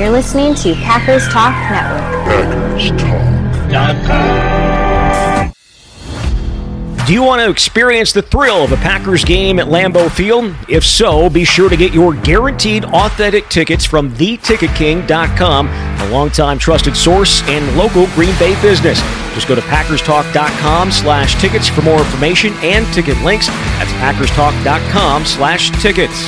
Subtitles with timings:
[0.00, 2.00] You're listening to Packers Talk Network.
[2.24, 4.30] Packers Talk.
[7.06, 10.54] Do you want to experience the thrill of a Packers game at Lambeau Field?
[10.70, 16.96] If so, be sure to get your guaranteed authentic tickets from theticketking.com, a longtime trusted
[16.96, 19.02] source and local Green Bay business.
[19.34, 23.48] Just go to packerstalk.com slash tickets for more information and ticket links.
[23.48, 26.24] That's packerstalk.com slash tickets.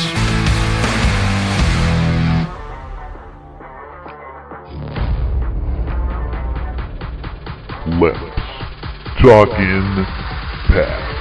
[9.23, 10.05] Talk in
[10.67, 11.12] pack.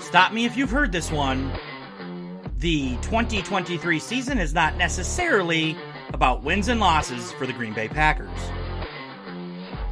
[0.00, 1.50] Stop me if you've heard this one.
[2.58, 5.76] The 2023 season is not necessarily
[6.12, 8.28] about wins and losses for the Green Bay Packers.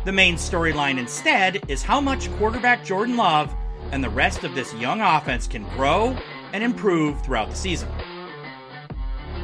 [0.04, 3.52] The main storyline instead is how much quarterback Jordan Love
[3.90, 6.16] and the rest of this young offense can grow
[6.52, 7.88] and improve throughout the season.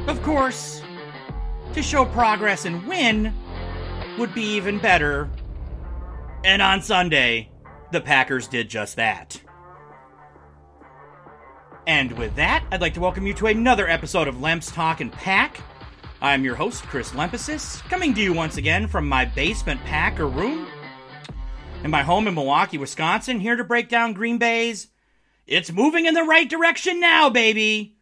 [0.07, 0.81] Of course,
[1.73, 3.33] to show progress and win
[4.17, 5.29] would be even better.
[6.43, 7.51] And on Sunday,
[7.91, 9.41] the Packers did just that.
[11.87, 15.11] And with that, I'd like to welcome you to another episode of Lemps Talk and
[15.11, 15.61] Pack.
[16.21, 20.67] I'm your host, Chris Lempesis, coming to you once again from my basement packer room
[21.83, 24.89] in my home in Milwaukee, Wisconsin, here to break down Green Bay's
[25.47, 27.95] It's moving in the right direction now, baby.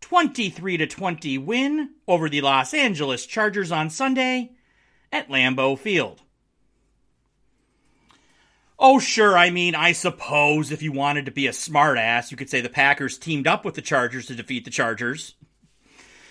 [0.00, 4.52] 23 to 20 win over the Los Angeles Chargers on Sunday
[5.12, 6.22] at Lambeau Field.
[8.82, 9.36] Oh, sure.
[9.36, 12.70] I mean, I suppose if you wanted to be a smartass, you could say the
[12.70, 15.34] Packers teamed up with the Chargers to defeat the Chargers.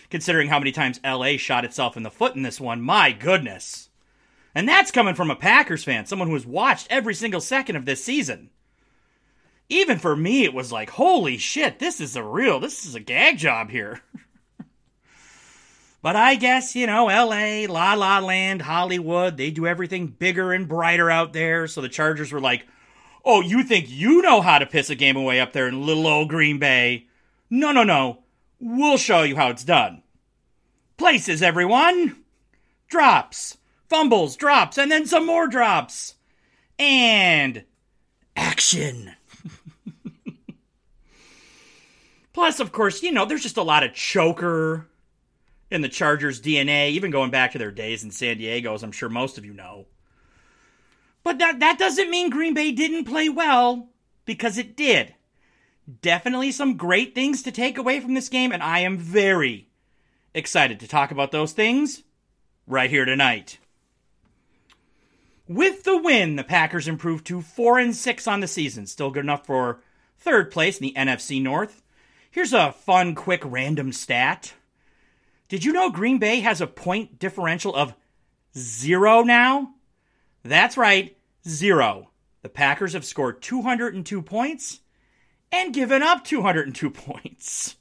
[0.09, 3.89] Considering how many times LA shot itself in the foot in this one, my goodness.
[4.55, 7.85] And that's coming from a Packers fan, someone who has watched every single second of
[7.85, 8.49] this season.
[9.69, 12.99] Even for me, it was like, holy shit, this is a real, this is a
[12.99, 14.01] gag job here.
[16.01, 20.67] But I guess, you know, LA, La La Land, Hollywood, they do everything bigger and
[20.67, 21.67] brighter out there.
[21.67, 22.65] So the Chargers were like,
[23.25, 26.07] oh, you think you know how to piss a game away up there in little
[26.07, 27.07] old Green Bay?
[27.49, 28.19] No, no, no.
[28.61, 30.03] We'll show you how it's done.
[30.95, 32.23] Places, everyone.
[32.87, 33.57] Drops,
[33.89, 36.15] fumbles, drops, and then some more drops.
[36.77, 37.65] And
[38.37, 39.15] action.
[42.39, 44.87] Plus, of course, you know, there's just a lot of choker
[45.69, 48.93] in the Chargers' DNA, even going back to their days in San Diego, as I'm
[48.93, 49.87] sure most of you know.
[51.21, 53.89] But that, that doesn't mean Green Bay didn't play well,
[54.23, 55.15] because it did.
[56.01, 59.67] Definitely some great things to take away from this game, and I am very
[60.33, 62.03] excited to talk about those things
[62.65, 63.59] right here tonight.
[65.45, 69.25] With the win, the Packers improved to 4 and 6 on the season, still good
[69.25, 69.81] enough for
[70.17, 71.81] third place in the NFC North.
[72.31, 74.53] Here's a fun, quick, random stat.
[75.47, 77.95] Did you know Green Bay has a point differential of
[78.55, 79.73] zero now?
[80.43, 81.17] That's right,
[81.47, 82.11] zero.
[82.43, 84.79] The Packers have scored 202 points
[85.51, 87.75] and given up 202 points.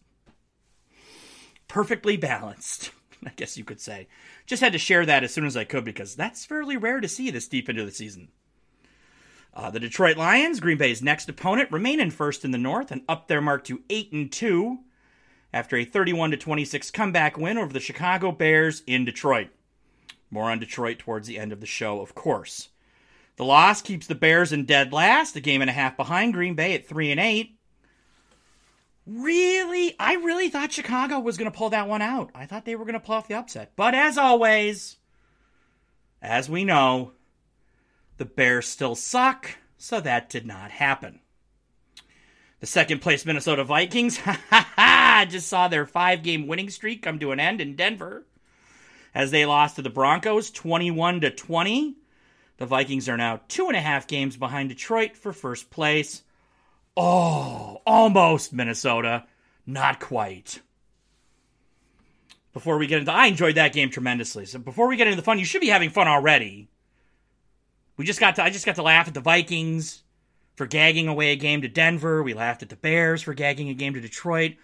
[1.69, 2.91] Perfectly balanced,
[3.26, 4.09] I guess you could say.
[4.47, 7.09] Just had to share that as soon as I could because that's fairly rare to
[7.09, 8.28] see this deep into the season.
[9.58, 13.02] Uh, the Detroit Lions, Green Bay's next opponent, remain in first in the North and
[13.08, 14.78] up their mark to 8 and 2
[15.52, 19.48] after a 31 26 comeback win over the Chicago Bears in Detroit.
[20.30, 22.68] More on Detroit towards the end of the show, of course.
[23.34, 26.54] The loss keeps the Bears in dead last, a game and a half behind Green
[26.54, 27.58] Bay at 3 and 8.
[29.06, 29.97] Really?
[29.98, 32.30] I really thought Chicago was going to pull that one out.
[32.32, 33.72] I thought they were going to pull off the upset.
[33.74, 34.98] But as always,
[36.22, 37.12] as we know,
[38.18, 41.20] the Bears still suck, so that did not happen.
[42.60, 47.02] The second place Minnesota Vikings, ha ha ha, just saw their five game winning streak
[47.02, 48.26] come to an end in Denver
[49.14, 51.96] as they lost to the Broncos 21 to 20.
[52.58, 56.22] The Vikings are now two and a half games behind Detroit for first place.
[56.96, 59.24] Oh, almost Minnesota.
[59.64, 60.60] Not quite.
[62.53, 64.47] Before we get into I enjoyed that game tremendously.
[64.47, 66.68] So before we get into the fun, you should be having fun already.
[67.98, 70.03] We just got to I just got to laugh at the Vikings
[70.54, 72.22] for gagging away a game to Denver.
[72.22, 74.54] We laughed at the Bears for gagging a game to Detroit.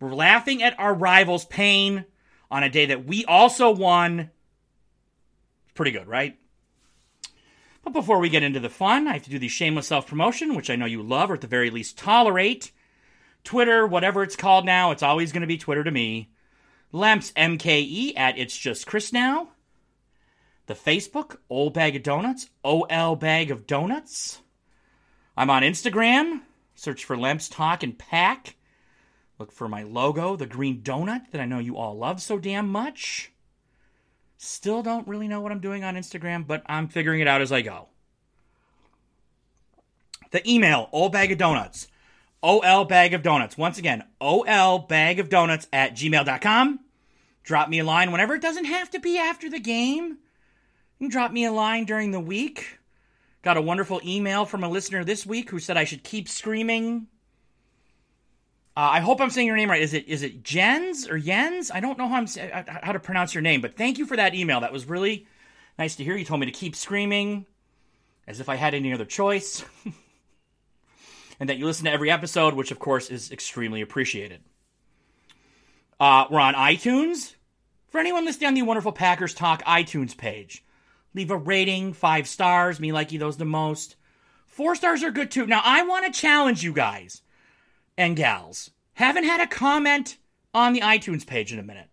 [0.00, 2.06] We're laughing at our rivals' pain
[2.50, 4.30] on a day that we also won.
[5.74, 6.38] Pretty good, right?
[7.84, 10.54] But before we get into the fun, I have to do the shameless self promotion,
[10.54, 12.72] which I know you love or at the very least tolerate.
[13.44, 16.30] Twitter, whatever it's called now, it's always going to be Twitter to me.
[16.92, 19.50] Lemps MKE at It's Just Chris Now.
[20.68, 24.42] The Facebook, Old Bag of Donuts, OL Bag of Donuts.
[25.34, 26.42] I'm on Instagram.
[26.74, 28.54] Search for Lemps Talk and Pack.
[29.38, 32.68] Look for my logo, the green donut that I know you all love so damn
[32.68, 33.32] much.
[34.36, 37.50] Still don't really know what I'm doing on Instagram, but I'm figuring it out as
[37.50, 37.88] I go.
[40.32, 41.88] The email, old bag of donuts.
[42.42, 43.56] OL bag of donuts.
[43.56, 46.80] Once again, OL bag of donuts at gmail.com.
[47.42, 48.34] Drop me a line whenever.
[48.34, 50.18] It doesn't have to be after the game.
[50.98, 52.78] You drop me a line during the week.
[53.42, 57.06] Got a wonderful email from a listener this week who said I should keep screaming.
[58.76, 59.82] Uh, I hope I'm saying your name right.
[59.82, 61.70] Is it is it Jens or Jens?
[61.70, 62.26] I don't know how I'm
[62.82, 64.60] how to pronounce your name, but thank you for that email.
[64.60, 65.26] That was really
[65.78, 66.16] nice to hear.
[66.16, 67.46] You told me to keep screaming,
[68.26, 69.64] as if I had any other choice.
[71.40, 74.40] and that you listen to every episode, which of course is extremely appreciated.
[76.00, 77.34] Uh, we're on iTunes.
[77.88, 80.62] For anyone listening on the wonderful Packers Talk iTunes page,
[81.18, 82.78] leave a rating, five stars.
[82.80, 83.96] Me like you those the most.
[84.46, 85.46] Four stars are good too.
[85.46, 87.22] Now I want to challenge you guys
[87.96, 88.70] and gals.
[88.94, 90.16] Haven't had a comment
[90.54, 91.88] on the iTunes page in a minute.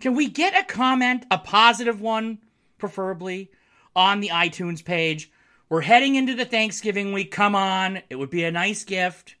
[0.00, 2.38] Can we get a comment, a positive one,
[2.76, 3.50] preferably,
[3.96, 5.30] on the iTunes page?
[5.70, 7.30] We're heading into the Thanksgiving week.
[7.30, 8.02] Come on.
[8.08, 9.34] It would be a nice gift.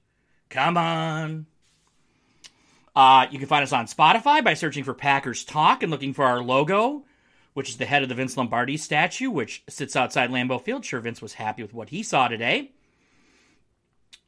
[0.48, 1.46] Come on.
[2.96, 6.24] Uh, you can find us on Spotify by searching for Packers Talk and looking for
[6.24, 7.04] our logo,
[7.54, 10.84] which is the head of the Vince Lombardi statue, which sits outside Lambeau Field.
[10.84, 12.72] Sure, Vince was happy with what he saw today.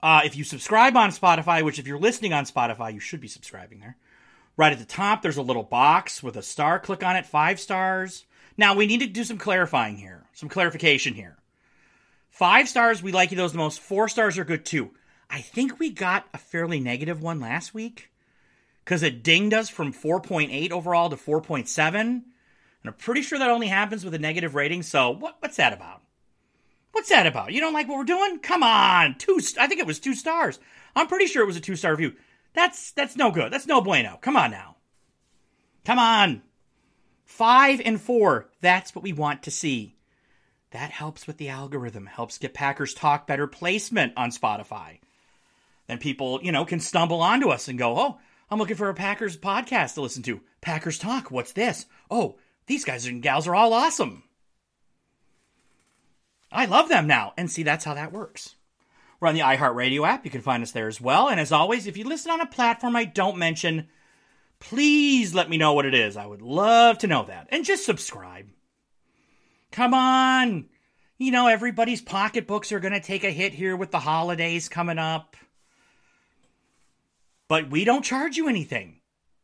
[0.02, 3.28] Uh, if you subscribe on Spotify, which if you're listening on Spotify, you should be
[3.28, 3.96] subscribing there.
[4.56, 6.78] Right at the top, there's a little box with a star.
[6.78, 8.25] Click on it, five stars.
[8.56, 11.37] Now, we need to do some clarifying here, some clarification here.
[12.31, 13.81] Five stars, we like you those the most.
[13.81, 14.90] Four stars are good too.
[15.28, 18.11] I think we got a fairly negative one last week
[18.84, 22.22] because it dinged us from 4.8 overall to 4.7.
[22.82, 24.82] And I'm pretty sure that only happens with a negative rating.
[24.82, 26.03] So what, what's that about?
[26.93, 27.53] What's that about?
[27.53, 28.41] You don't like what we're doing?
[28.41, 29.41] Come on, two.
[29.59, 30.59] I think it was two stars.
[30.97, 32.15] I'm pretty sure it was a two star review.
[32.53, 33.53] That's that's no good.
[33.53, 34.19] That's no bueno.
[34.21, 34.77] Come on now.
[35.85, 36.43] Come on.
[37.25, 38.49] Five and four.
[38.61, 39.94] That's what we want to see.
[40.73, 44.99] That helps with the algorithm, helps get Packers Talk better placement on Spotify.
[45.87, 48.19] Then people, you know, can stumble onto us and go, oh,
[48.50, 50.41] I'm looking for a Packers podcast to listen to.
[50.61, 51.87] Packers Talk, what's this?
[52.11, 52.37] Oh,
[52.70, 54.22] these guys and gals are all awesome.
[56.52, 57.32] I love them now.
[57.37, 58.55] And see, that's how that works.
[59.19, 60.25] We're on the iHeartRadio app.
[60.25, 61.28] You can find us there as well.
[61.28, 63.88] And as always, if you listen on a platform I don't mention,
[64.61, 66.17] please let me know what it is.
[66.17, 67.49] I would love to know that.
[67.50, 68.46] And just subscribe.
[69.72, 70.67] Come on.
[71.19, 74.99] You know, everybody's pocketbooks are going to take a hit here with the holidays coming
[74.99, 75.37] up.
[77.49, 79.00] But we don't charge you anything.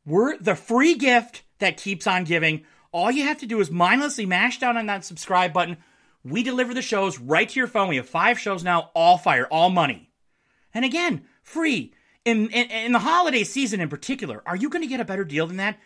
[0.06, 2.64] We're the free gift that keeps on giving.
[2.96, 5.76] All you have to do is mindlessly mash down on that subscribe button.
[6.25, 7.88] We deliver the shows right to your phone.
[7.88, 10.08] We have five shows now, all fire, all money.
[10.72, 11.93] And again, free.
[12.25, 15.26] In, in, in the holiday season in particular, are you going to get a better
[15.26, 15.78] deal than that?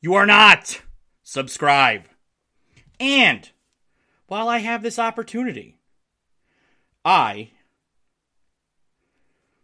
[0.00, 0.80] You are not.
[1.24, 2.04] Subscribe.
[3.00, 3.50] And
[4.28, 5.80] while I have this opportunity.
[7.04, 7.50] I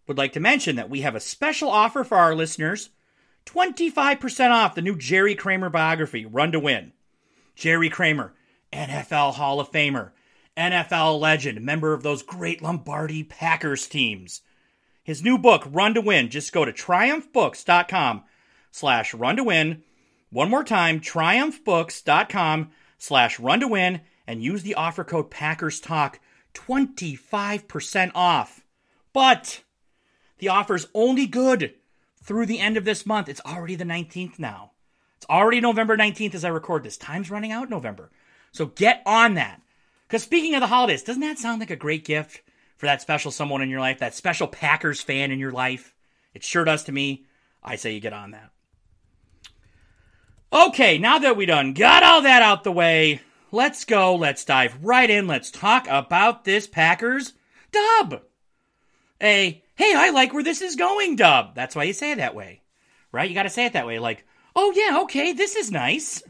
[0.08, 2.90] would like to mention that we have a special offer for our listeners
[3.48, 6.92] 25% off the new Jerry Kramer biography, Run to Win.
[7.54, 8.34] Jerry Kramer,
[8.72, 10.10] NFL Hall of Famer,
[10.56, 14.42] NFL legend, member of those great Lombardi Packers teams.
[15.02, 18.24] His new book, Run to Win, just go to triumphbooks.com
[18.70, 19.82] slash run to win.
[20.30, 26.20] One more time, triumphbooks.com slash run to win and use the offer code Packers Talk
[26.52, 28.62] 25% off.
[29.14, 29.62] But
[30.36, 31.74] the offer's only good
[32.28, 33.28] through the end of this month.
[33.28, 34.72] It's already the 19th now.
[35.16, 36.98] It's already November 19th as I record this.
[36.98, 38.10] Time's running out November.
[38.52, 39.62] So get on that.
[40.06, 42.42] Because speaking of the holidays, doesn't that sound like a great gift
[42.76, 45.94] for that special someone in your life, that special Packers fan in your life?
[46.34, 47.24] It sure does to me.
[47.64, 48.50] I say you get on that.
[50.52, 54.14] Okay, now that we done got all that out the way, let's go.
[54.14, 55.26] Let's dive right in.
[55.26, 57.32] Let's talk about this Packers
[57.72, 58.20] dub.
[59.22, 61.54] A, hey, I like where this is going dub.
[61.54, 62.62] That's why you say it that way,
[63.12, 63.28] right?
[63.28, 64.00] You got to say it that way.
[64.00, 66.20] Like, oh, yeah, okay, this is nice.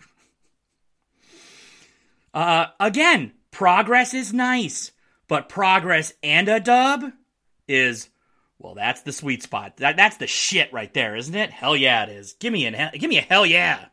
[2.35, 4.93] Uh, again, progress is nice,
[5.29, 7.11] but progress and a dub
[7.67, 8.11] is,
[8.59, 9.79] well, that's the sweet spot.
[9.79, 11.51] That, that's the shit right there, isn't it?
[11.51, 12.35] Hell yeah, it is.
[12.35, 13.87] Give me an, give me a hell yeah.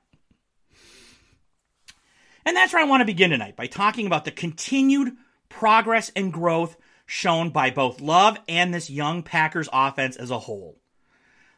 [2.45, 5.15] And that's where I want to begin tonight by talking about the continued
[5.47, 10.79] progress and growth shown by both Love and this young Packers offense as a whole.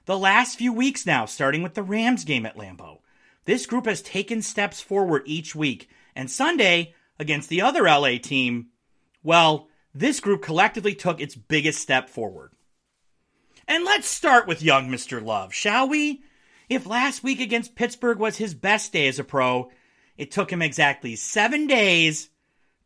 [0.05, 2.99] The last few weeks now, starting with the Rams game at Lambeau,
[3.45, 8.67] this group has taken steps forward each week, and Sunday, against the other LA team,
[9.23, 12.51] well, this group collectively took its biggest step forward.
[13.67, 15.23] And let's start with young Mr.
[15.23, 16.23] Love, shall we?
[16.69, 19.69] If last week against Pittsburgh was his best day as a pro,
[20.17, 22.29] it took him exactly seven days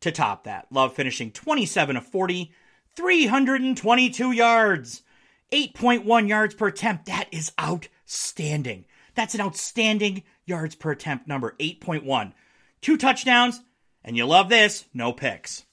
[0.02, 0.66] to top that.
[0.70, 2.52] Love finishing 27 of 40,
[2.96, 5.02] 322 yards,
[5.50, 7.06] 8.1 yards per attempt.
[7.06, 8.84] That is outstanding.
[9.14, 12.32] That's an outstanding yards per attempt number, 8.1.
[12.80, 13.60] Two touchdowns,
[14.04, 15.64] and you love this, no picks.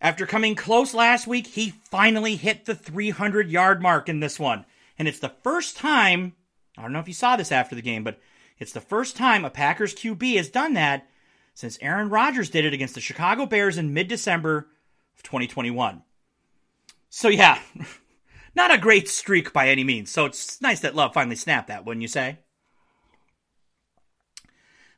[0.00, 4.66] After coming close last week, he finally hit the 300 yard mark in this one.
[4.98, 6.34] And it's the first time,
[6.76, 8.20] I don't know if you saw this after the game, but
[8.58, 11.08] it's the first time a Packers QB has done that
[11.54, 14.68] since Aaron Rodgers did it against the Chicago Bears in mid December
[15.16, 16.02] of 2021.
[17.08, 17.60] So, yeah,
[18.56, 20.10] not a great streak by any means.
[20.10, 22.38] So, it's nice that Love finally snapped that, wouldn't you say?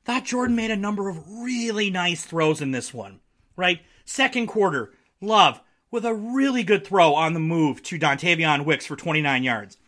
[0.05, 3.21] Thought Jordan made a number of really nice throws in this one,
[3.57, 3.81] right?
[4.05, 5.61] Second quarter, Love
[5.91, 9.79] with a really good throw on the move to Dontayvion Wicks for 29 yards.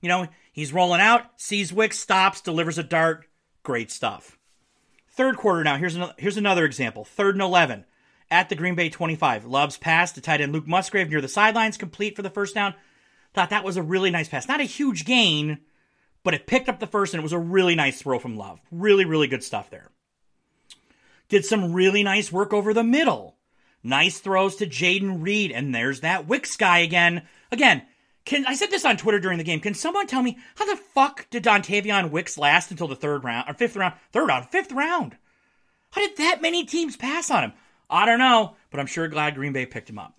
[0.00, 3.26] You know, he's rolling out, sees Wicks, stops, delivers a dart.
[3.62, 4.37] Great stuff.
[5.18, 7.04] Third quarter now, here's another, here's another example.
[7.04, 7.84] Third and 11
[8.30, 9.46] at the Green Bay 25.
[9.46, 12.72] Love's pass to tight end Luke Musgrave near the sidelines, complete for the first down.
[13.34, 14.46] Thought that was a really nice pass.
[14.46, 15.58] Not a huge gain,
[16.22, 18.60] but it picked up the first and it was a really nice throw from Love.
[18.70, 19.90] Really, really good stuff there.
[21.28, 23.38] Did some really nice work over the middle.
[23.82, 27.22] Nice throws to Jayden Reed, and there's that Wicks guy again.
[27.50, 27.82] Again,
[28.28, 29.58] can I said this on Twitter during the game?
[29.58, 33.48] Can someone tell me how the fuck did Dontayvion Wicks last until the third round
[33.48, 33.94] or fifth round?
[34.12, 35.16] Third round, fifth round.
[35.92, 37.52] How did that many teams pass on him?
[37.88, 40.14] I don't know, but I'm sure glad Green Bay picked him up.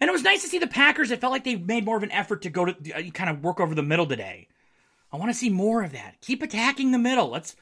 [0.00, 1.10] And it was nice to see the Packers.
[1.10, 3.42] It felt like they made more of an effort to go to uh, kind of
[3.42, 4.48] work over the middle today.
[5.10, 6.20] I want to see more of that.
[6.20, 7.30] Keep attacking the middle.
[7.30, 7.56] Let's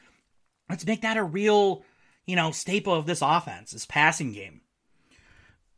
[0.68, 1.84] let's make that a real,
[2.26, 4.60] you know, staple of this offense, this passing game.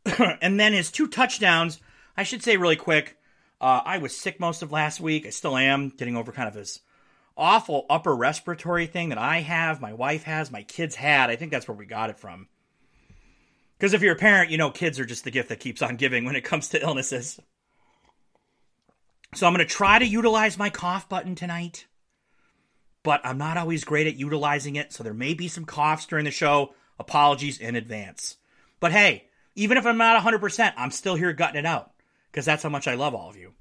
[0.41, 1.79] and then his two touchdowns,
[2.17, 3.15] I should say really quick.
[3.61, 5.27] Uh, I was sick most of last week.
[5.27, 6.79] I still am getting over kind of this
[7.37, 11.29] awful upper respiratory thing that I have, my wife has, my kids had.
[11.29, 12.47] I think that's where we got it from.
[13.77, 15.95] Because if you're a parent, you know kids are just the gift that keeps on
[15.95, 17.39] giving when it comes to illnesses.
[19.35, 21.85] So I'm going to try to utilize my cough button tonight,
[23.03, 26.25] but I'm not always great at utilizing it, so there may be some coughs during
[26.25, 26.73] the show.
[26.99, 28.37] Apologies in advance.
[28.79, 29.25] But hey,
[29.55, 31.90] even if I'm not 100%, I'm still here gutting it out
[32.31, 33.53] because that's how much I love all of you.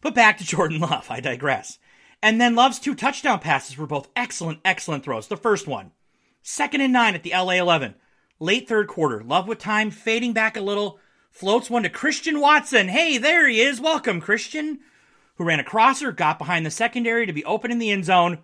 [0.00, 1.78] But back to Jordan Love, I digress.
[2.22, 5.26] And then Love's two touchdown passes were both excellent, excellent throws.
[5.26, 5.92] The first one,
[6.42, 7.94] second and nine at the LA 11,
[8.38, 9.24] late third quarter.
[9.24, 12.88] Love with time, fading back a little, floats one to Christian Watson.
[12.88, 13.80] Hey, there he is.
[13.80, 14.80] Welcome, Christian,
[15.36, 18.38] who ran a crosser, got behind the secondary to be open in the end zone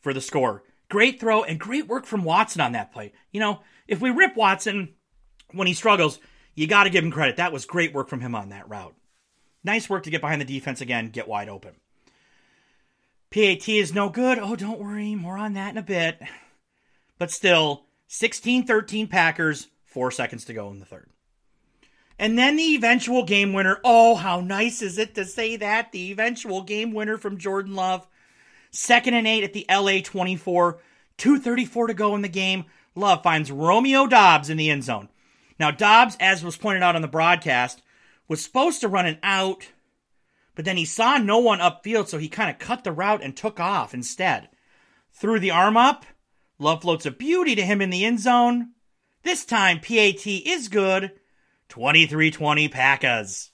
[0.00, 0.62] for the score.
[0.90, 3.12] Great throw and great work from Watson on that play.
[3.32, 4.94] You know, if we rip Watson
[5.52, 6.18] when he struggles,
[6.54, 7.36] you got to give him credit.
[7.36, 8.94] That was great work from him on that route.
[9.62, 11.74] Nice work to get behind the defense again, get wide open.
[13.30, 14.38] PAT is no good.
[14.38, 15.14] Oh, don't worry.
[15.14, 16.20] More on that in a bit.
[17.18, 21.08] But still, 16 13 Packers, four seconds to go in the third.
[22.18, 23.80] And then the eventual game winner.
[23.82, 25.90] Oh, how nice is it to say that?
[25.90, 28.06] The eventual game winner from Jordan Love.
[28.70, 30.78] Second and eight at the LA 24.
[31.18, 32.64] 2.34 to go in the game.
[32.94, 35.08] Love finds Romeo Doubs in the end zone.
[35.58, 37.82] Now, Doubs, as was pointed out on the broadcast,
[38.28, 39.68] was supposed to run an out,
[40.54, 43.36] but then he saw no one upfield, so he kind of cut the route and
[43.36, 44.48] took off instead.
[45.12, 46.04] Threw the arm up.
[46.58, 48.70] Love floats a beauty to him in the end zone.
[49.22, 51.12] This time, PAT is good.
[51.68, 53.50] 23 20 Packers.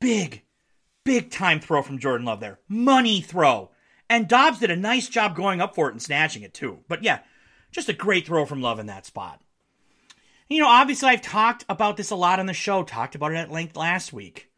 [0.00, 0.42] Big,
[1.04, 2.58] big time throw from Jordan Love there.
[2.68, 3.70] Money throw.
[4.08, 6.80] And Doubs did a nice job going up for it and snatching it too.
[6.88, 7.20] But yeah,
[7.70, 9.40] just a great throw from Love in that spot.
[10.50, 13.36] You know, obviously, I've talked about this a lot on the show, talked about it
[13.36, 14.50] at length last week.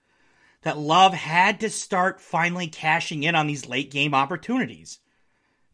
[0.63, 5.01] That Love had to start finally cashing in on these late game opportunities.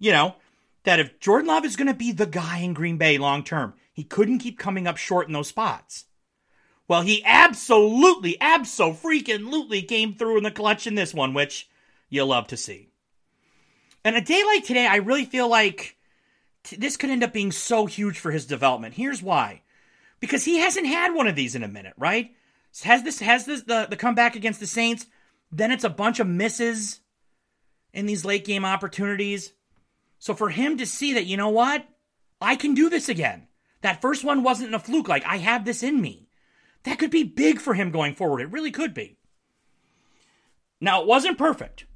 [0.01, 0.35] You know,
[0.83, 3.75] that if Jordan Love is going to be the guy in Green Bay long term,
[3.93, 6.07] he couldn't keep coming up short in those spots.
[6.89, 11.69] Well, he absolutely, absolutely came through in the clutch in this one, which
[12.09, 12.89] you love to see.
[14.05, 15.97] And a day like today, I really feel like
[16.65, 18.95] t- this could end up being so huge for his development.
[18.95, 19.63] Here's why
[20.21, 22.35] because he hasn't had one of these in a minute, right?
[22.83, 25.07] Has this has this the, the comeback against the Saints,
[25.51, 27.01] then it's a bunch of misses
[27.93, 29.53] in these late game opportunities.
[30.19, 31.87] So for him to see that, you know what?
[32.41, 33.49] I can do this again.
[33.81, 36.29] That first one wasn't a fluke, like I have this in me.
[36.85, 38.41] That could be big for him going forward.
[38.41, 39.17] It really could be.
[40.81, 41.87] Now, it wasn't perfect.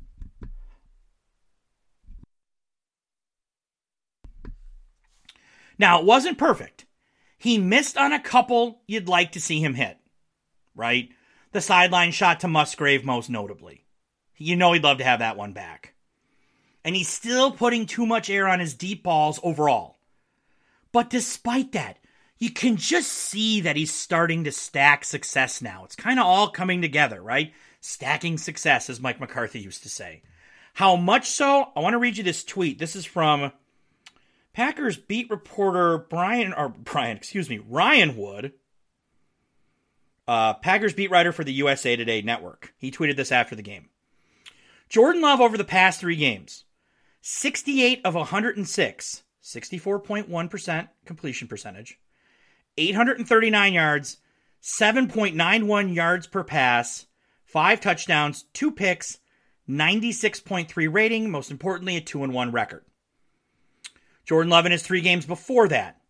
[5.78, 6.81] Now, it wasn't perfect.
[7.42, 9.98] He missed on a couple you'd like to see him hit,
[10.74, 11.10] right?
[11.52, 13.84] the sideline shot to Musgrave, most notably.
[14.36, 15.94] You know he'd love to have that one back.
[16.84, 19.98] And he's still putting too much air on his deep balls overall.
[20.90, 21.98] But despite that,
[22.38, 25.84] you can just see that he's starting to stack success now.
[25.84, 27.52] It's kind of all coming together, right?
[27.80, 30.22] Stacking success, as Mike McCarthy used to say.
[30.74, 31.70] How much so?
[31.76, 32.78] I want to read you this tweet.
[32.78, 33.52] This is from
[34.52, 38.52] Packers beat reporter Brian, or Brian, excuse me, Ryan Wood,
[40.28, 42.74] uh, Packers beat writer for the USA Today network.
[42.78, 43.88] He tweeted this after the game.
[44.88, 46.64] Jordan Love over the past three games
[47.22, 51.98] 68 of 106, 64.1% completion percentage,
[52.76, 54.18] 839 yards,
[54.62, 57.06] 7.91 yards per pass,
[57.44, 59.18] five touchdowns, two picks,
[59.68, 62.84] 96.3 rating, most importantly, a 2 and 1 record.
[64.24, 66.00] Jordan Love in his three games before that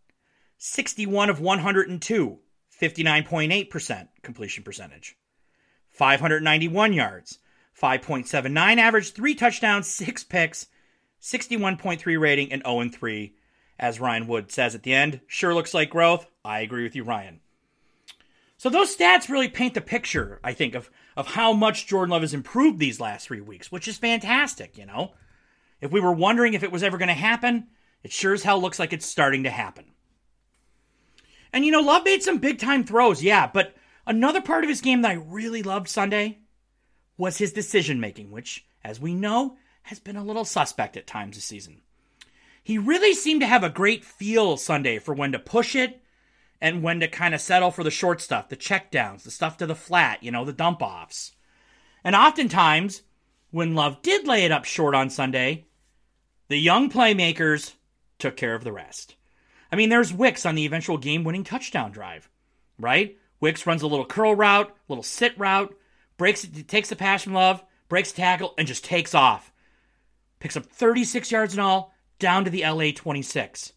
[0.59, 2.39] 61 of 102,
[2.81, 5.17] 59.8% completion percentage,
[5.91, 7.39] 591 yards,
[7.81, 10.67] 5.79 average, three touchdowns, six picks,
[11.21, 13.35] 61.3 rating, and 0 3.
[13.79, 16.27] As Ryan Wood says at the end, sure looks like growth.
[16.45, 17.41] I agree with you, Ryan.
[18.57, 22.23] So those stats really paint the picture, I think, of, of how much Jordan Love
[22.23, 25.15] has improved these last three weeks, which is fantastic, you know?
[25.81, 27.67] If we were wondering if it was ever going to happen,
[28.03, 29.85] it sure as hell looks like it's starting to happen.
[31.53, 33.75] And you know, Love made some big time throws, yeah, but
[34.07, 36.39] another part of his game that I really loved Sunday
[37.17, 41.37] was his decision making, which, as we know, has been a little suspect at times
[41.37, 41.83] this season.
[42.63, 46.01] He really seemed to have a great feel Sunday for when to push it
[46.61, 49.67] and when to kind of settle for the short stuff, the checkdowns, the stuff to
[49.67, 51.33] the flat, you know, the dump offs.
[52.05, 53.03] And oftentimes,
[53.51, 55.67] when Love did lay it up short on Sunday,
[56.49, 57.75] the young playmakers
[58.23, 59.17] took care of the rest.
[59.71, 62.29] I mean, there's Wicks on the eventual game winning touchdown drive,
[62.79, 63.19] right?
[63.41, 65.75] Wicks runs a little curl route, little sit route,
[66.17, 69.53] breaks it, takes the pass from Love, breaks tackle, and just takes off.
[70.39, 73.73] Picks up 36 yards in all, down to the LA 26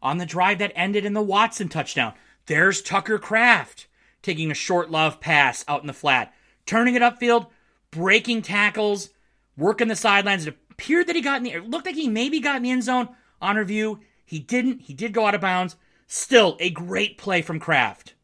[0.00, 2.14] on the drive that ended in the Watson touchdown.
[2.46, 3.86] There's Tucker Kraft
[4.22, 6.32] taking a short love pass out in the flat,
[6.64, 7.48] turning it upfield,
[7.90, 9.10] breaking tackles,
[9.56, 10.46] working the sidelines.
[10.46, 12.70] It appeared that he got in the it looked like he maybe got in the
[12.70, 13.08] end zone
[13.40, 14.00] on review.
[14.24, 14.82] He didn't.
[14.82, 15.76] He did go out of bounds.
[16.06, 18.14] Still a great play from Kraft.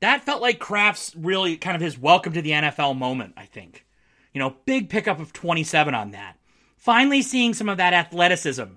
[0.00, 3.86] That felt like Kraft's really kind of his welcome to the NFL moment, I think.
[4.32, 6.36] You know, big pickup of 27 on that.
[6.76, 8.74] Finally seeing some of that athleticism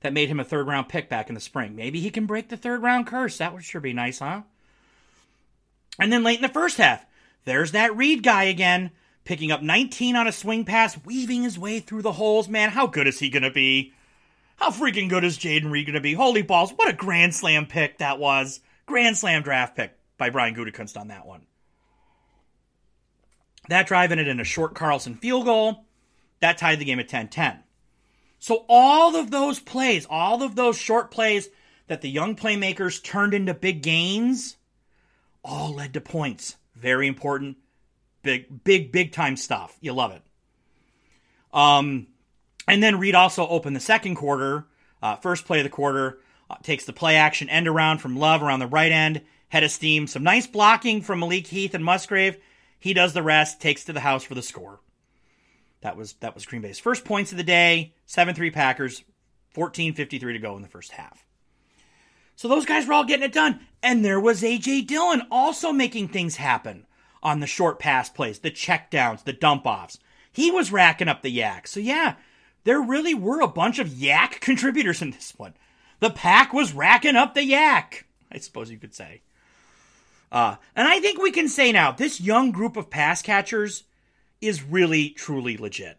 [0.00, 1.76] that made him a third round pick back in the spring.
[1.76, 3.38] Maybe he can break the third round curse.
[3.38, 4.42] That would sure be nice, huh?
[5.98, 7.06] And then late in the first half,
[7.44, 8.90] there's that Reed guy again,
[9.24, 12.48] picking up 19 on a swing pass, weaving his way through the holes.
[12.48, 13.92] Man, how good is he going to be?
[14.56, 16.14] How freaking good is Jayden Reed going to be?
[16.14, 18.60] Holy balls, what a grand slam pick that was.
[18.86, 21.46] Grand slam draft pick by Brian Gutekunst on that one.
[23.68, 25.84] That drive ended in a short Carlson field goal.
[26.40, 27.60] That tied the game at 10 10.
[28.38, 31.48] So all of those plays, all of those short plays
[31.86, 34.56] that the young playmakers turned into big gains,
[35.42, 36.56] all led to points.
[36.74, 37.56] Very important,
[38.22, 39.76] big, big, big time stuff.
[39.80, 40.22] You love it.
[41.52, 42.08] Um,
[42.66, 44.66] and then Reed also opened the second quarter,
[45.02, 46.18] uh, first play of the quarter,
[46.50, 49.70] uh, takes the play action end around from Love around the right end, head of
[49.70, 50.06] steam.
[50.06, 52.38] Some nice blocking from Malik Heath and Musgrave.
[52.78, 54.80] He does the rest, takes to the house for the score.
[55.80, 57.94] That was that was Green Bay's first points of the day.
[58.06, 59.04] 7-3 Packers.
[59.54, 61.24] 14:53 to go in the first half.
[62.36, 63.60] So those guys were all getting it done.
[63.82, 66.86] And there was AJ Dillon also making things happen
[67.22, 69.98] on the short pass plays, the checkdowns, the dump offs.
[70.32, 71.68] He was racking up the YAC.
[71.68, 72.16] So yeah,
[72.64, 75.54] there really were a bunch of yak contributors in this one.
[76.00, 79.22] The pack was racking up the yak, I suppose you could say.
[80.32, 83.84] Uh, and I think we can say now, this young group of pass catchers
[84.40, 85.98] is really, truly legit.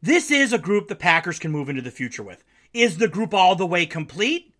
[0.00, 2.42] This is a group the Packers can move into the future with.
[2.72, 4.54] Is the group all the way complete?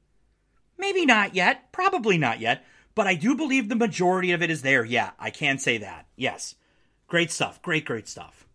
[0.78, 1.72] Maybe not yet.
[1.72, 2.64] Probably not yet.
[2.94, 4.84] But I do believe the majority of it is there.
[4.84, 6.06] Yeah, I can say that.
[6.16, 6.54] Yes.
[7.08, 7.60] Great stuff.
[7.62, 8.46] Great, great stuff.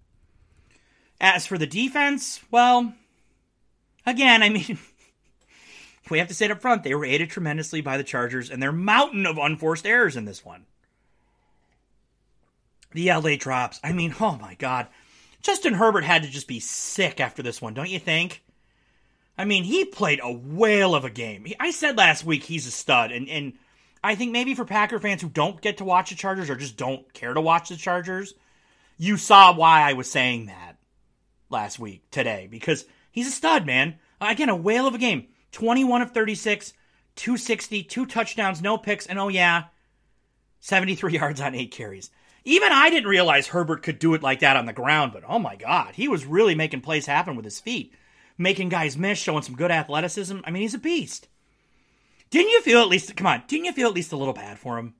[1.19, 2.93] As for the defense, well,
[4.05, 4.77] again, I mean,
[6.09, 8.61] we have to say it up front, they were aided tremendously by the Chargers and
[8.61, 10.65] their mountain of unforced errors in this one
[12.93, 13.79] the LA drops.
[13.83, 14.87] I mean, oh my God.
[15.41, 18.43] Justin Herbert had to just be sick after this one, don't you think?
[19.37, 21.45] I mean, he played a whale of a game.
[21.59, 23.53] I said last week he's a stud, and, and
[24.03, 26.75] I think maybe for Packer fans who don't get to watch the Chargers or just
[26.75, 28.33] don't care to watch the Chargers,
[28.97, 30.76] you saw why I was saying that
[31.49, 33.95] last week, today, because he's a stud, man.
[34.19, 35.27] Uh, again, a whale of a game.
[35.51, 36.73] 21 of 36,
[37.15, 39.65] 260, two touchdowns, no picks, and oh yeah,
[40.59, 42.11] 73 yards on eight carries.
[42.43, 45.39] Even I didn't realize Herbert could do it like that on the ground, but oh
[45.39, 47.93] my God, he was really making plays happen with his feet,
[48.37, 50.39] making guys miss, showing some good athleticism.
[50.43, 51.27] I mean, he's a beast.
[52.29, 54.59] Didn't you feel at least, come on, didn't you feel at least a little bad
[54.59, 54.93] for him?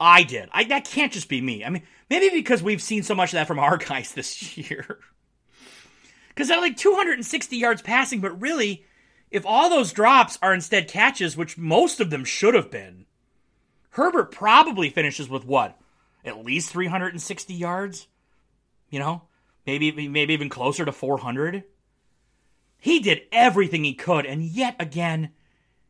[0.00, 0.48] I did.
[0.52, 1.64] I, that can't just be me.
[1.64, 4.98] I mean, maybe because we've seen so much of that from our guys this year.
[6.38, 8.84] Because they're like 260 yards passing, but really,
[9.28, 13.06] if all those drops are instead catches, which most of them should have been,
[13.90, 15.76] Herbert probably finishes with what?
[16.24, 18.06] At least 360 yards?
[18.88, 19.22] You know?
[19.66, 21.64] Maybe maybe even closer to 400.
[22.78, 25.30] He did everything he could, and yet again,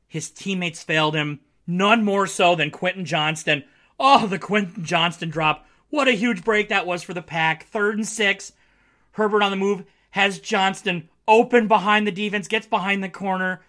[0.07, 1.41] his teammates failed him.
[1.67, 3.65] None more so than Quentin Johnston.
[4.01, 5.67] Oh, the Quentin Johnston drop.
[5.91, 7.67] What a huge break that was for the pack.
[7.67, 8.55] Third and six.
[9.13, 13.63] Herbert on the move has Johnston open behind the defense, gets behind the corner.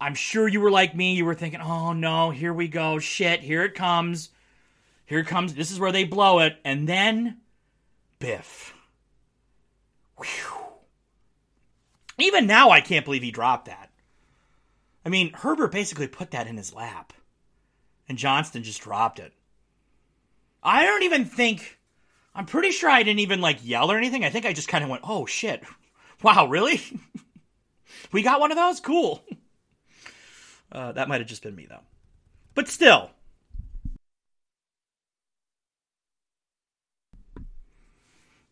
[0.00, 1.14] I'm sure you were like me.
[1.14, 2.98] You were thinking, oh no, here we go.
[2.98, 4.30] Shit, here it comes.
[5.06, 5.54] Here comes.
[5.54, 6.58] This is where they blow it.
[6.64, 7.38] And then,
[8.18, 8.74] Biff.
[10.16, 10.54] Whew.
[12.18, 13.90] Even now, I can't believe he dropped that.
[15.04, 17.12] I mean, Herbert basically put that in his lap.
[18.08, 19.32] And Johnston just dropped it.
[20.62, 21.77] I don't even think.
[22.38, 24.24] I'm pretty sure I didn't even like yell or anything.
[24.24, 25.64] I think I just kind of went, oh shit.
[26.22, 26.80] Wow, really?
[28.12, 28.78] we got one of those?
[28.78, 29.24] Cool.
[30.70, 31.82] Uh, that might have just been me, though.
[32.54, 33.10] But still.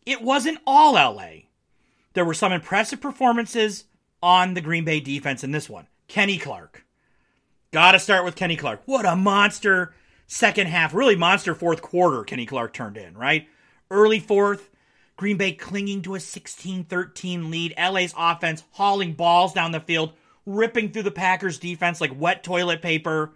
[0.05, 1.43] It wasn't all LA.
[2.13, 3.85] There were some impressive performances
[4.21, 5.87] on the Green Bay defense in this one.
[6.09, 6.85] Kenny Clark.
[7.71, 8.81] Gotta start with Kenny Clark.
[8.85, 9.93] What a monster
[10.25, 13.47] second half, really monster fourth quarter Kenny Clark turned in, right?
[13.89, 14.69] Early fourth,
[15.15, 17.73] Green Bay clinging to a 16 13 lead.
[17.77, 20.13] LA's offense hauling balls down the field,
[20.45, 23.33] ripping through the Packers defense like wet toilet paper.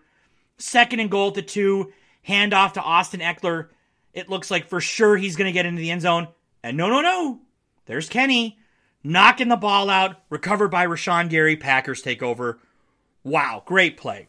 [0.57, 1.91] Second and goal to two,
[2.27, 3.69] handoff to Austin Ekeler.
[4.13, 6.27] It looks like for sure he's going to get into the end zone.
[6.63, 7.39] And no, no, no.
[7.85, 8.59] There's Kenny
[9.03, 11.55] knocking the ball out, recovered by Rashan Gary.
[11.55, 12.59] Packers take over.
[13.23, 14.27] Wow, great play.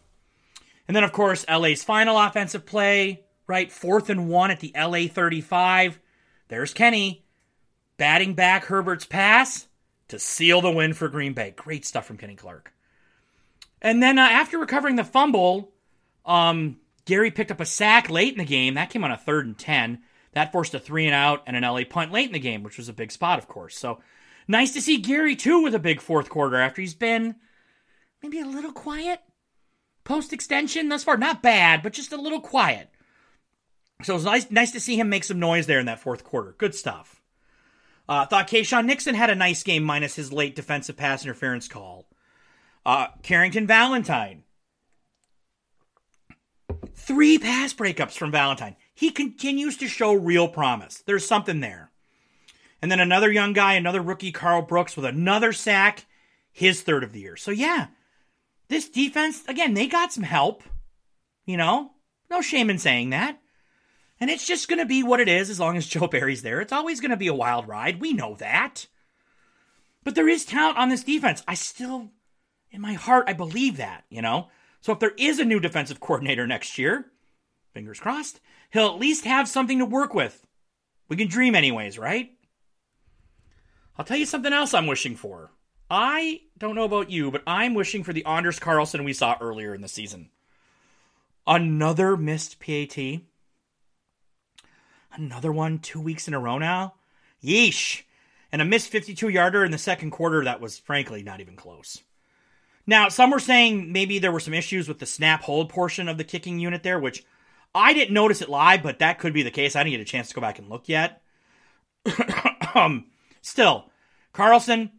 [0.88, 3.70] And then, of course, LA's final offensive play, right?
[3.70, 5.98] Fourth and one at the LA 35.
[6.52, 7.24] There's Kenny
[7.96, 9.68] batting back Herbert's pass
[10.08, 11.54] to seal the win for Green Bay.
[11.56, 12.74] Great stuff from Kenny Clark.
[13.80, 15.72] And then uh, after recovering the fumble,
[16.26, 18.74] um, Gary picked up a sack late in the game.
[18.74, 20.02] That came on a third and 10.
[20.32, 22.76] That forced a three and out and an LA punt late in the game, which
[22.76, 23.78] was a big spot, of course.
[23.78, 24.00] So
[24.46, 27.36] nice to see Gary, too, with a big fourth quarter after he's been
[28.22, 29.20] maybe a little quiet
[30.04, 31.16] post extension thus far.
[31.16, 32.90] Not bad, but just a little quiet.
[34.02, 36.24] So it was nice, nice to see him make some noise there in that fourth
[36.24, 36.54] quarter.
[36.58, 37.22] Good stuff.
[38.08, 42.06] Uh, thought Keisean Nixon had a nice game minus his late defensive pass interference call.
[42.84, 44.42] Uh, Carrington Valentine.
[46.94, 48.76] Three pass breakups from Valentine.
[48.94, 51.02] He continues to show real promise.
[51.06, 51.90] There's something there.
[52.80, 56.06] And then another young guy, another rookie, Karl Brooks, with another sack,
[56.50, 57.36] his third of the year.
[57.36, 57.88] So, yeah,
[58.68, 60.62] this defense, again, they got some help.
[61.46, 61.92] You know,
[62.30, 63.41] no shame in saying that.
[64.22, 66.60] And it's just going to be what it is as long as Joe Barry's there.
[66.60, 68.00] It's always going to be a wild ride.
[68.00, 68.86] We know that.
[70.04, 71.42] But there is talent on this defense.
[71.48, 72.12] I still,
[72.70, 74.46] in my heart, I believe that, you know?
[74.80, 77.06] So if there is a new defensive coordinator next year,
[77.74, 78.38] fingers crossed,
[78.70, 80.46] he'll at least have something to work with.
[81.08, 82.30] We can dream, anyways, right?
[83.98, 85.50] I'll tell you something else I'm wishing for.
[85.90, 89.74] I don't know about you, but I'm wishing for the Anders Carlson we saw earlier
[89.74, 90.30] in the season.
[91.44, 93.22] Another missed PAT.
[95.14, 96.94] Another one two weeks in a row now.
[97.42, 98.02] Yeesh.
[98.50, 102.02] And a missed 52 yarder in the second quarter that was frankly not even close.
[102.86, 106.18] Now, some were saying maybe there were some issues with the snap hold portion of
[106.18, 107.24] the kicking unit there, which
[107.74, 109.76] I didn't notice it live, but that could be the case.
[109.76, 111.22] I didn't get a chance to go back and look yet.
[112.74, 113.06] um,
[113.40, 113.90] still,
[114.32, 114.90] Carlson,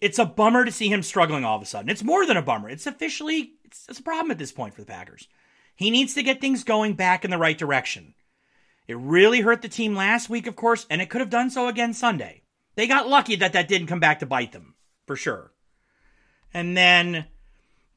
[0.00, 1.90] it's a bummer to see him struggling all of a sudden.
[1.90, 2.68] It's more than a bummer.
[2.68, 5.26] It's officially it's, it's a problem at this point for the Packers.
[5.74, 8.14] He needs to get things going back in the right direction.
[8.88, 11.68] It really hurt the team last week, of course, and it could have done so
[11.68, 12.42] again Sunday.
[12.74, 14.74] They got lucky that that didn't come back to bite them,
[15.06, 15.52] for sure.
[16.52, 17.26] And then,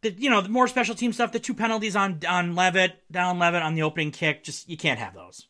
[0.02, 3.40] the you know, the more special team stuff, the two penalties on on Leavitt, Dallin
[3.40, 5.48] Leavitt on the opening kick, just you can't have those.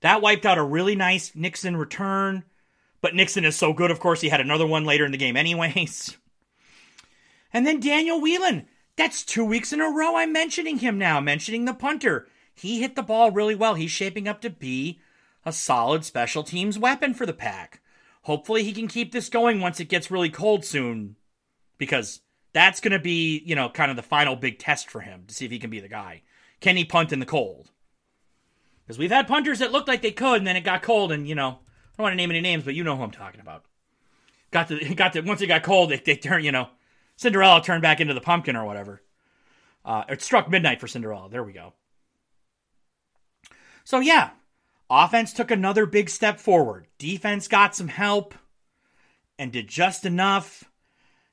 [0.00, 2.44] That wiped out a really nice Nixon return.
[3.00, 5.36] But Nixon is so good, of course, he had another one later in the game,
[5.36, 6.16] anyways.
[7.54, 8.66] And then Daniel Whelan.
[8.96, 12.26] That's two weeks in a row I'm mentioning him now, mentioning the punter.
[12.54, 13.74] He hit the ball really well.
[13.74, 15.00] He's shaping up to be
[15.44, 17.80] a solid special teams weapon for the pack.
[18.22, 21.16] Hopefully, he can keep this going once it gets really cold soon,
[21.78, 22.20] because
[22.52, 25.34] that's going to be, you know, kind of the final big test for him to
[25.34, 26.22] see if he can be the guy.
[26.60, 27.70] Can he punt in the cold?
[28.84, 31.28] Because we've had punters that looked like they could, and then it got cold, and
[31.28, 33.40] you know, I don't want to name any names, but you know who I'm talking
[33.40, 33.64] about.
[34.50, 36.68] Got to got to once it got cold, they, they turned, you know,
[37.16, 39.02] Cinderella turned back into the pumpkin or whatever.
[39.84, 41.28] Uh, it struck midnight for Cinderella.
[41.28, 41.72] There we go.
[43.84, 44.30] So yeah,
[44.90, 46.86] offense took another big step forward.
[46.98, 48.34] Defense got some help
[49.38, 50.64] and did just enough.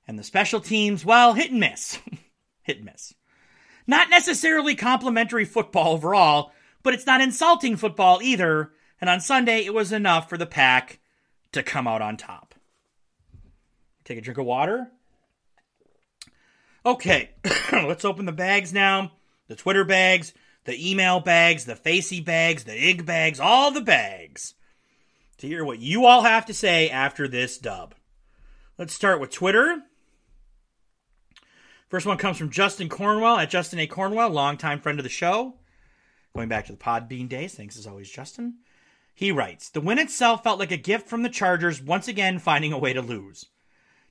[0.08, 2.00] And the special teams, well, hit and miss.
[2.64, 3.14] hit and miss.
[3.86, 6.52] Not necessarily complimentary football overall,
[6.84, 8.72] but it's not insulting football either.
[9.02, 11.00] And on Sunday, it was enough for the pack
[11.52, 12.56] to come out on top.
[14.04, 14.92] Take a drink of water.
[16.86, 17.32] Okay,
[17.72, 19.12] let's open the bags now.
[19.48, 20.34] The Twitter bags,
[20.70, 24.54] the email bags, the facey bags, the ig bags, all the bags.
[25.40, 27.96] To hear what you all have to say after this dub.
[28.78, 29.82] Let's start with Twitter.
[31.88, 33.88] First one comes from Justin Cornwell at Justin A.
[33.88, 35.56] Cornwell, longtime friend of the show.
[36.36, 37.56] Going back to the Podbean days.
[37.56, 38.60] Thanks as always, Justin.
[39.16, 42.74] He writes The win itself felt like a gift from the Chargers once again finding
[42.74, 43.48] a way to lose.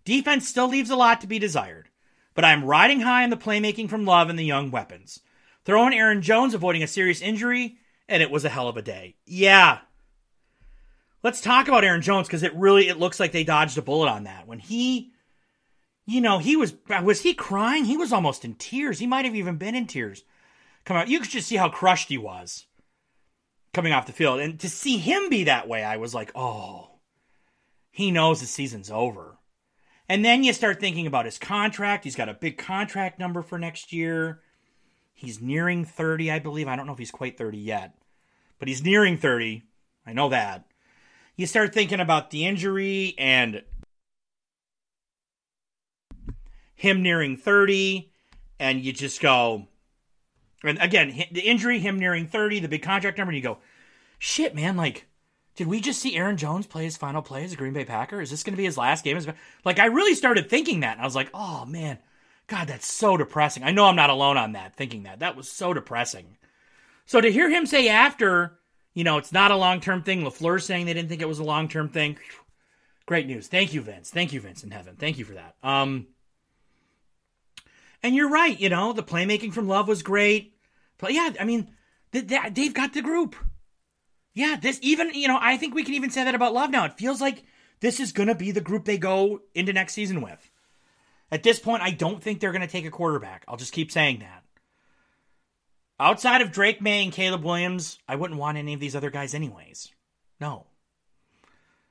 [0.05, 1.89] Defense still leaves a lot to be desired,
[2.35, 5.21] but I'm riding high on the playmaking from Love and the young weapons.
[5.69, 7.77] Throw in Aaron Jones avoiding a serious injury,
[8.09, 9.17] and it was a hell of a day.
[9.27, 9.81] Yeah.
[11.23, 14.09] Let's talk about Aaron Jones because it really it looks like they dodged a bullet
[14.09, 14.47] on that.
[14.47, 15.13] When he
[16.07, 17.85] you know, he was was he crying?
[17.85, 18.99] He was almost in tears.
[18.99, 20.25] He might have even been in tears.
[20.87, 22.65] Come on, you could just see how crushed he was
[23.75, 24.41] coming off the field.
[24.41, 26.93] And to see him be that way, I was like, oh,
[27.91, 29.37] he knows the season's over.
[30.09, 32.05] And then you start thinking about his contract.
[32.05, 34.41] He's got a big contract number for next year.
[35.19, 36.69] He's nearing 30, I believe.
[36.69, 37.99] I don't know if he's quite 30 yet,
[38.61, 39.65] but he's nearing 30.
[40.07, 40.67] I know that.
[41.35, 43.65] You start thinking about the injury and
[46.77, 48.13] him nearing 30,
[48.61, 49.67] and you just go,
[50.63, 53.59] and again, the injury, him nearing 30, the big contract number, and you go,
[54.21, 55.07] shit, man, like,
[55.57, 58.21] did we just see Aaron Jones play his final play as a Green Bay Packer?
[58.21, 59.21] Is this going to be his last game?
[59.65, 61.99] Like, I really started thinking that, and I was like, oh, man,
[62.49, 63.63] God, that's so depressing.
[63.63, 65.21] I know I'm not alone on that, thinking that.
[65.21, 66.39] That was so depressing.
[67.05, 68.59] So to hear him say after,
[68.95, 71.39] you know, it's not a long term thing, LaFleur saying they didn't think it was
[71.39, 72.19] a long term thing,
[73.07, 73.49] great news.
[73.49, 74.11] Thank you, Vince.
[74.11, 74.97] Thank you, Vince in heaven.
[74.97, 75.57] Thank you for that.
[75.63, 76.07] Um,
[78.03, 80.55] and you're right, you know, the playmaking from Love was great.
[80.97, 81.71] But yeah, I mean,
[82.13, 83.37] they've got the group.
[84.35, 86.87] Yeah, this even, you know, I think we can even say that about Love now.
[86.87, 87.45] It feels like
[87.81, 90.48] this is going to be the group they go into next season with.
[91.31, 93.45] At this point, I don't think they're going to take a quarterback.
[93.47, 94.45] I'll just keep saying that.
[96.01, 99.35] Outside of Drake Maye and Caleb Williams, I wouldn't want any of these other guys,
[99.35, 99.93] anyways.
[100.41, 100.67] No.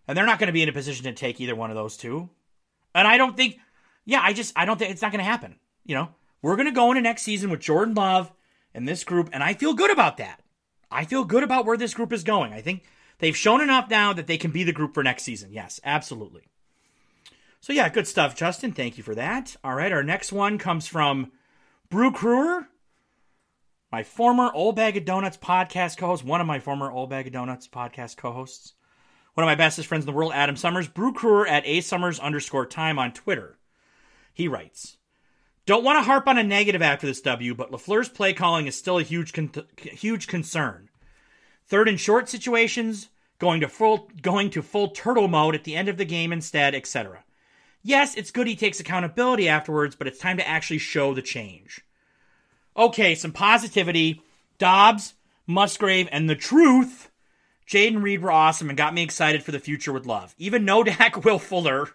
[0.07, 1.97] And they're not going to be in a position to take either one of those
[1.97, 2.29] two.
[2.95, 3.59] And I don't think,
[4.05, 6.09] yeah, I just, I don't think it's not going to happen you know,
[6.41, 8.31] we're going to go into next season with Jordan Love
[8.75, 10.41] and this group, and I feel good about that.
[10.91, 12.53] I feel good about where this group is going.
[12.53, 12.83] I think
[13.19, 15.51] they've shown enough now that they can be the group for next season.
[15.51, 16.43] Yes, absolutely.
[17.59, 18.71] So, yeah, good stuff, Justin.
[18.71, 19.55] Thank you for that.
[19.63, 21.31] All right, our next one comes from
[21.89, 22.67] Brew Crewer,
[23.91, 27.27] my former Old Bag of Donuts podcast co host, one of my former Old Bag
[27.27, 28.73] of Donuts podcast co hosts,
[29.33, 32.19] one of my bestest friends in the world, Adam Summers, Brew Crewer at A Summers
[32.19, 33.57] underscore time on Twitter.
[34.33, 34.97] He writes,
[35.65, 38.75] don't want to harp on a negative after this W, but LaFleur's play calling is
[38.75, 40.89] still a huge con- huge concern.
[41.65, 45.89] Third and short situations, going to full going to full turtle mode at the end
[45.89, 47.23] of the game instead, etc.
[47.87, 51.79] Yes, it's good he takes accountability afterwards, but it's time to actually show the change.
[52.75, 54.21] Okay, some positivity.
[54.57, 55.13] Doubs,
[55.47, 57.09] Musgrave, and the truth.
[57.65, 60.35] Jayden Reed were awesome and got me excited for the future with love.
[60.37, 61.87] Even no Dak Will Fuller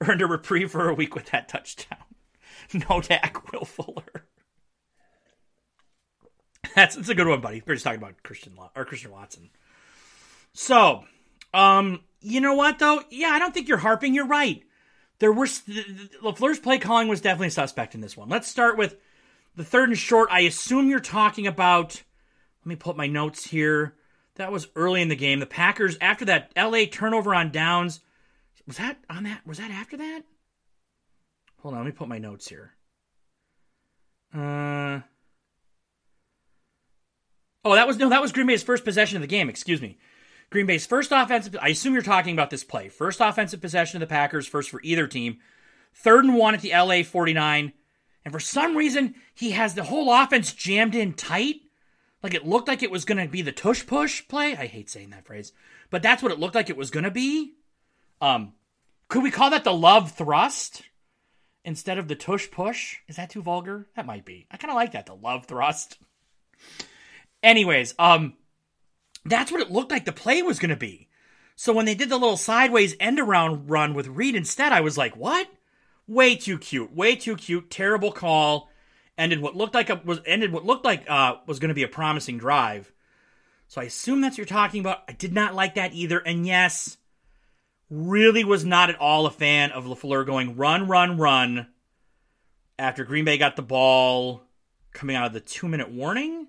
[0.00, 1.98] earned a reprieve for a week with that touchdown.
[2.88, 4.04] no Dak, Will Fuller.
[6.74, 7.62] That's, that's a good one, buddy.
[7.66, 9.50] We're just talking about Christian or Christian Watson.
[10.54, 11.04] So,
[11.52, 13.02] um, you know what though?
[13.10, 14.14] Yeah, I don't think you're harping.
[14.14, 14.62] You're right.
[15.20, 18.28] There were LaFleur's play calling was definitely suspect in this one.
[18.28, 18.96] Let's start with
[19.56, 20.28] the third and short.
[20.30, 22.02] I assume you're talking about.
[22.62, 23.94] Let me pull up my notes here.
[24.36, 25.40] That was early in the game.
[25.40, 28.00] The Packers after that LA turnover on downs.
[28.66, 29.44] Was that on that?
[29.46, 30.22] Was that after that?
[31.62, 32.74] Hold on, let me put my notes here.
[34.32, 35.00] Uh.
[37.64, 39.48] Oh, that was no, that was Green Bay's first possession of the game.
[39.48, 39.98] Excuse me.
[40.50, 41.56] Green Bay's first offensive.
[41.60, 42.88] I assume you're talking about this play.
[42.88, 45.38] First offensive possession of the Packers, first for either team.
[45.94, 47.72] Third and one at the LA 49.
[48.24, 51.56] And for some reason, he has the whole offense jammed in tight.
[52.22, 54.56] Like it looked like it was going to be the tush push play.
[54.56, 55.52] I hate saying that phrase,
[55.90, 57.54] but that's what it looked like it was going to be.
[58.20, 58.54] Um,
[59.08, 60.82] could we call that the love thrust?
[61.68, 62.96] instead of the tush push.
[63.08, 63.86] Is that too vulgar?
[63.94, 64.46] That might be.
[64.50, 65.98] I kind of like that, the love thrust.
[67.42, 68.32] Anyways, um,
[69.30, 71.08] that's what it looked like the play was going to be.
[71.56, 74.96] So when they did the little sideways end around run with Reed instead, I was
[74.96, 75.48] like, what?
[76.06, 76.94] Way too cute.
[76.94, 77.70] Way too cute.
[77.70, 78.70] Terrible call.
[79.16, 81.82] Ended what looked like a, was ended what looked like uh, was going to be
[81.82, 82.92] a promising drive.
[83.66, 85.02] So I assume that's what you're talking about.
[85.08, 86.20] I did not like that either.
[86.20, 86.96] And yes,
[87.90, 91.66] really was not at all a fan of LaFleur going run, run, run
[92.78, 94.42] after Green Bay got the ball
[94.92, 96.46] coming out of the two minute warning.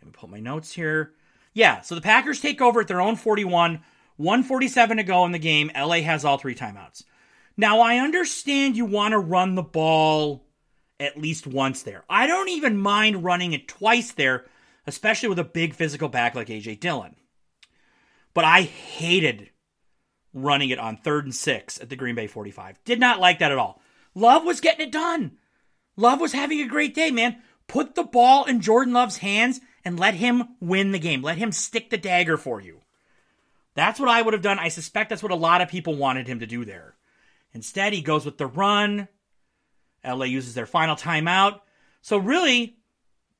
[0.00, 1.14] Let me pull my notes here.
[1.52, 3.80] Yeah, so the Packers take over at their own 41,
[4.16, 5.70] 147 to go in the game.
[5.76, 7.04] LA has all three timeouts.
[7.56, 10.46] Now, I understand you want to run the ball
[10.98, 12.04] at least once there.
[12.08, 14.46] I don't even mind running it twice there,
[14.86, 17.16] especially with a big physical back like AJ Dillon.
[18.34, 19.50] But I hated
[20.32, 22.82] running it on third and six at the Green Bay 45.
[22.84, 23.82] Did not like that at all.
[24.14, 25.32] Love was getting it done.
[25.96, 27.42] Love was having a great day, man.
[27.66, 31.22] Put the ball in Jordan Love's hands and let him win the game.
[31.22, 32.80] Let him stick the dagger for you.
[33.74, 34.58] That's what I would have done.
[34.58, 36.94] I suspect that's what a lot of people wanted him to do there.
[37.54, 39.08] Instead, he goes with the run.
[40.04, 41.60] LA uses their final timeout.
[42.00, 42.76] So, really,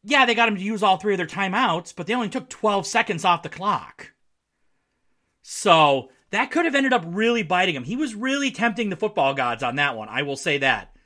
[0.02, 2.48] yeah, they got him to use all three of their timeouts, but they only took
[2.48, 4.12] 12 seconds off the clock.
[5.42, 7.84] So, that could have ended up really biting him.
[7.84, 10.08] He was really tempting the football gods on that one.
[10.08, 10.96] I will say that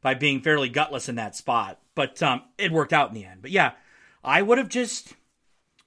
[0.00, 1.78] by being fairly gutless in that spot.
[1.94, 3.42] But um, it worked out in the end.
[3.42, 3.72] But yeah,
[4.24, 5.14] I would have just.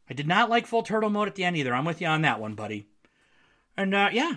[0.10, 1.74] I did not like full turtle mode at the end either.
[1.74, 2.88] I'm with you on that one, buddy.
[3.76, 4.34] And uh, yeah.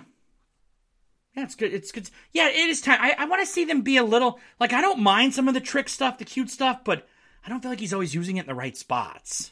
[1.35, 1.73] Yeah, it's good.
[1.73, 2.09] It's good.
[2.31, 2.99] Yeah, it is time.
[2.99, 4.39] I, I want to see them be a little.
[4.59, 7.07] Like, I don't mind some of the trick stuff, the cute stuff, but
[7.45, 9.51] I don't feel like he's always using it in the right spots.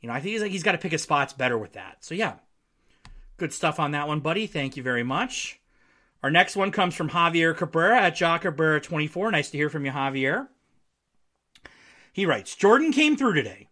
[0.00, 1.96] You know, I think he's like he's got to pick his spots better with that.
[2.04, 2.34] So yeah,
[3.40, 4.46] Good stuff on that one, buddy.
[4.46, 5.58] Thank you very much.
[6.22, 9.30] Our next one comes from Javier Cabrera at Jock Cabrera 24.
[9.30, 10.48] Nice to hear from you, Javier.
[12.12, 13.69] He writes Jordan came through today.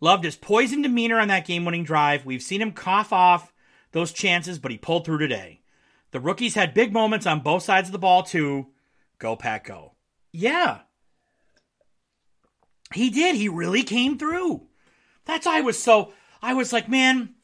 [0.00, 2.24] Loved his poisoned demeanor on that game winning drive.
[2.24, 3.52] We've seen him cough off
[3.92, 5.60] those chances, but he pulled through today.
[6.10, 8.68] The rookies had big moments on both sides of the ball, too.
[9.18, 9.92] Go, Pack, go.
[10.32, 10.80] Yeah.
[12.94, 13.34] He did.
[13.34, 14.66] He really came through.
[15.24, 16.12] That's why I was so.
[16.40, 17.34] I was like, man,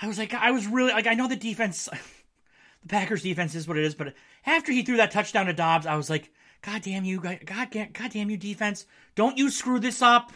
[0.00, 1.88] I was like, I was really like, I know the defense,
[2.82, 4.14] the Packers defense is what it is, but
[4.46, 7.70] after he threw that touchdown to Doubs, I was like, God damn you, God, God,
[7.70, 8.86] God damn you, defense!
[9.14, 10.32] Don't you screw this up.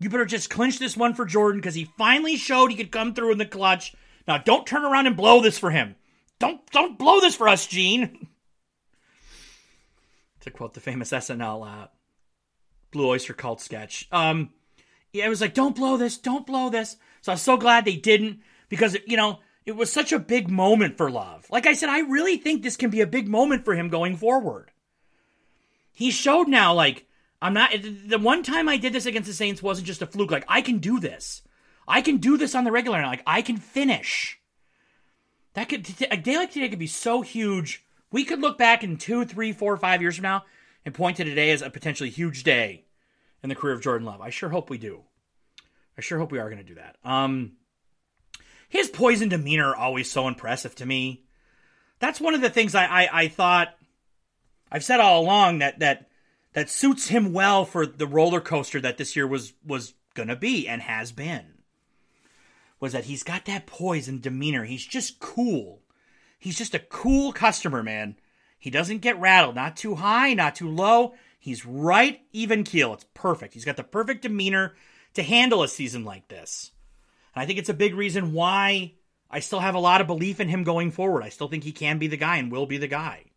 [0.00, 3.14] You better just clinch this one for Jordan because he finally showed he could come
[3.14, 3.94] through in the clutch.
[4.26, 5.96] Now, don't turn around and blow this for him.
[6.38, 8.28] Don't don't blow this for us, Gene.
[10.40, 11.86] to quote the famous SNL uh,
[12.92, 14.06] Blue Oyster Cult sketch.
[14.12, 14.50] Um,
[15.12, 16.96] yeah, it was like, don't blow this, don't blow this.
[17.22, 20.96] So I'm so glad they didn't because, you know, it was such a big moment
[20.96, 21.46] for Love.
[21.50, 24.16] Like I said, I really think this can be a big moment for him going
[24.16, 24.70] forward.
[25.92, 27.06] He showed now, like,
[27.40, 27.70] I'm not.
[27.72, 30.30] The one time I did this against the Saints wasn't just a fluke.
[30.30, 31.42] Like, I can do this.
[31.86, 33.00] I can do this on the regular.
[33.02, 34.40] Like, I can finish.
[35.54, 37.84] That could a day like today could be so huge.
[38.10, 40.44] We could look back in two, three, four, five years from now
[40.84, 42.84] and point to today as a potentially huge day
[43.42, 44.20] in the career of Jordan Love.
[44.20, 45.02] I sure hope we do.
[45.96, 46.96] I sure hope we are going to do that.
[47.04, 47.52] Um,
[48.68, 51.24] his poison demeanor always so impressive to me.
[51.98, 53.74] That's one of the things I, I, I thought
[54.70, 56.07] I've said all along that that
[56.58, 60.66] that suits him well for the roller coaster that this year was was gonna be
[60.66, 61.62] and has been.
[62.80, 64.64] Was that he's got that poise and demeanor.
[64.64, 65.82] He's just cool.
[66.36, 68.16] He's just a cool customer, man.
[68.58, 71.14] He doesn't get rattled, not too high, not too low.
[71.38, 72.92] He's right even keel.
[72.92, 73.54] It's perfect.
[73.54, 74.74] He's got the perfect demeanor
[75.14, 76.72] to handle a season like this.
[77.36, 78.94] And I think it's a big reason why
[79.30, 81.22] I still have a lot of belief in him going forward.
[81.22, 83.27] I still think he can be the guy and will be the guy.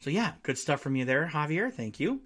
[0.00, 1.72] So, yeah, good stuff from you there, Javier.
[1.72, 2.20] Thank you.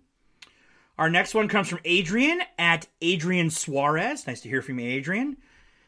[0.98, 4.26] Our next one comes from Adrian at Adrian Suarez.
[4.26, 5.38] Nice to hear from you, Adrian.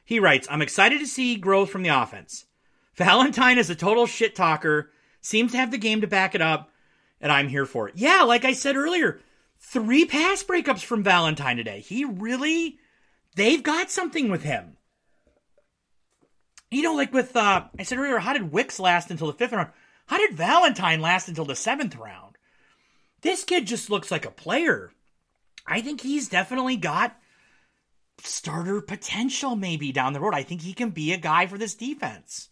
[0.05, 2.47] He writes, I'm excited to see growth from the offense.
[2.97, 4.90] Valentine is a total shit talker,
[5.21, 6.71] seems to have the game to back it up,
[7.21, 7.97] and I'm here for it.
[7.97, 9.21] Yeah, like I said earlier,
[9.59, 11.81] three pass breakups from Valentine today.
[11.81, 12.79] He really,
[13.37, 14.77] they've got something with him.
[16.71, 19.52] You know, like with, uh, I said earlier, how did Wicks last until the fifth
[19.52, 19.71] round?
[20.13, 22.37] How did Valentine last until the seventh round?
[23.23, 24.92] This kid just looks like a player.
[25.67, 27.17] I think he's definitely got
[28.19, 30.35] starter potential maybe down the road.
[30.35, 32.50] I think he can be a guy for this defense.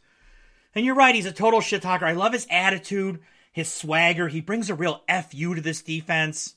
[0.74, 2.06] And you're right, he's a total shit talker.
[2.06, 3.20] I love his attitude,
[3.52, 4.28] his swagger.
[4.28, 6.54] He brings a real FU to this defense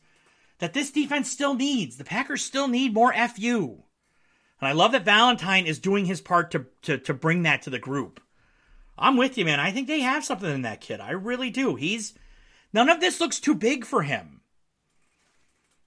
[0.60, 1.98] that this defense still needs.
[1.98, 3.84] The Packers still need more FU.
[4.62, 7.70] And I love that Valentine is doing his part to, to, to bring that to
[7.70, 8.22] the group.
[8.98, 9.60] I'm with you, man.
[9.60, 11.00] I think they have something in that kid.
[11.00, 11.76] I really do.
[11.76, 12.14] He's
[12.74, 14.42] none of this looks too big for him.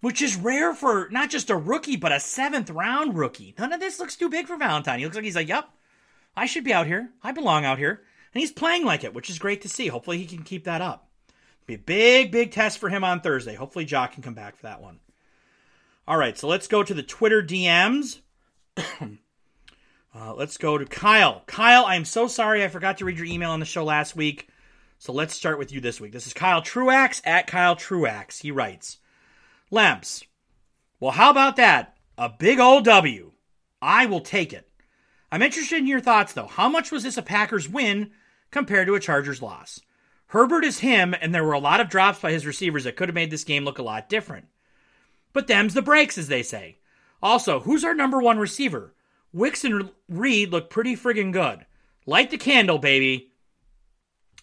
[0.00, 3.54] which is rare for not just a rookie, but a seventh round rookie.
[3.58, 4.98] None of this looks too big for Valentine.
[4.98, 5.68] He looks like he's like, yep,
[6.36, 7.10] I should be out here.
[7.22, 8.02] I belong out here.
[8.34, 9.88] And he's playing like it, which is great to see.
[9.88, 11.08] Hopefully he can keep that up.
[11.66, 13.54] Be a big, big test for him on Thursday.
[13.54, 15.00] Hopefully Jock can come back for that one.
[16.06, 18.20] All right, so let's go to the Twitter DMs.
[20.18, 21.42] uh, let's go to Kyle.
[21.46, 24.48] Kyle, I'm so sorry I forgot to read your email on the show last week.
[24.98, 26.12] So let's start with you this week.
[26.12, 28.40] This is Kyle Truax at Kyle Truax.
[28.40, 28.98] He writes,
[29.70, 30.24] Lemps.
[31.00, 31.96] Well, how about that?
[32.16, 33.32] A big old W.
[33.82, 34.66] I will take it.
[35.30, 36.46] I'm interested in your thoughts, though.
[36.46, 38.12] How much was this a Packers win
[38.50, 39.80] compared to a Chargers loss?
[40.28, 43.08] Herbert is him, and there were a lot of drops by his receivers that could
[43.08, 44.46] have made this game look a lot different.
[45.34, 46.78] But them's the breaks, as they say.
[47.22, 48.94] Also, who's our number one receiver?
[49.32, 51.66] Wicks and Reed look pretty friggin' good.
[52.06, 53.32] Light the candle, baby.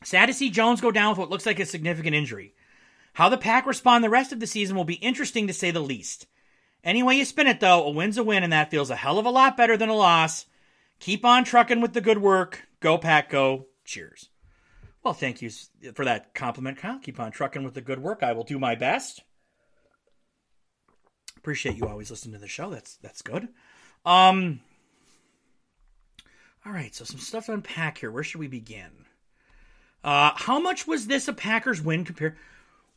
[0.04, 2.54] Sad to see Jones go down with what looks like a significant injury.
[3.14, 5.80] How the Pack respond the rest of the season will be interesting to say the
[5.80, 6.28] least.
[6.84, 9.18] Any way you spin it, though, a win's a win, and that feels a hell
[9.18, 10.46] of a lot better than a loss.
[11.00, 12.68] Keep on trucking with the good work.
[12.82, 13.68] Go, Pack, go.
[13.86, 14.30] Cheers.
[15.04, 15.50] Well, thank you
[15.94, 17.00] for that compliment, Kyle.
[17.00, 18.24] Keep on trucking with the good work.
[18.24, 19.22] I will do my best.
[21.38, 22.70] Appreciate you always listening to the show.
[22.70, 23.50] That's that's good.
[24.06, 24.62] Um.
[26.66, 28.12] All right, so some stuff to unpack here.
[28.12, 28.90] Where should we begin?
[30.04, 32.36] Uh, how much was this a Packers win compared?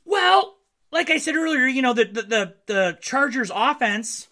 [0.05, 0.57] Well,
[0.93, 4.29] like I said earlier, you know the the the, the Chargers offense,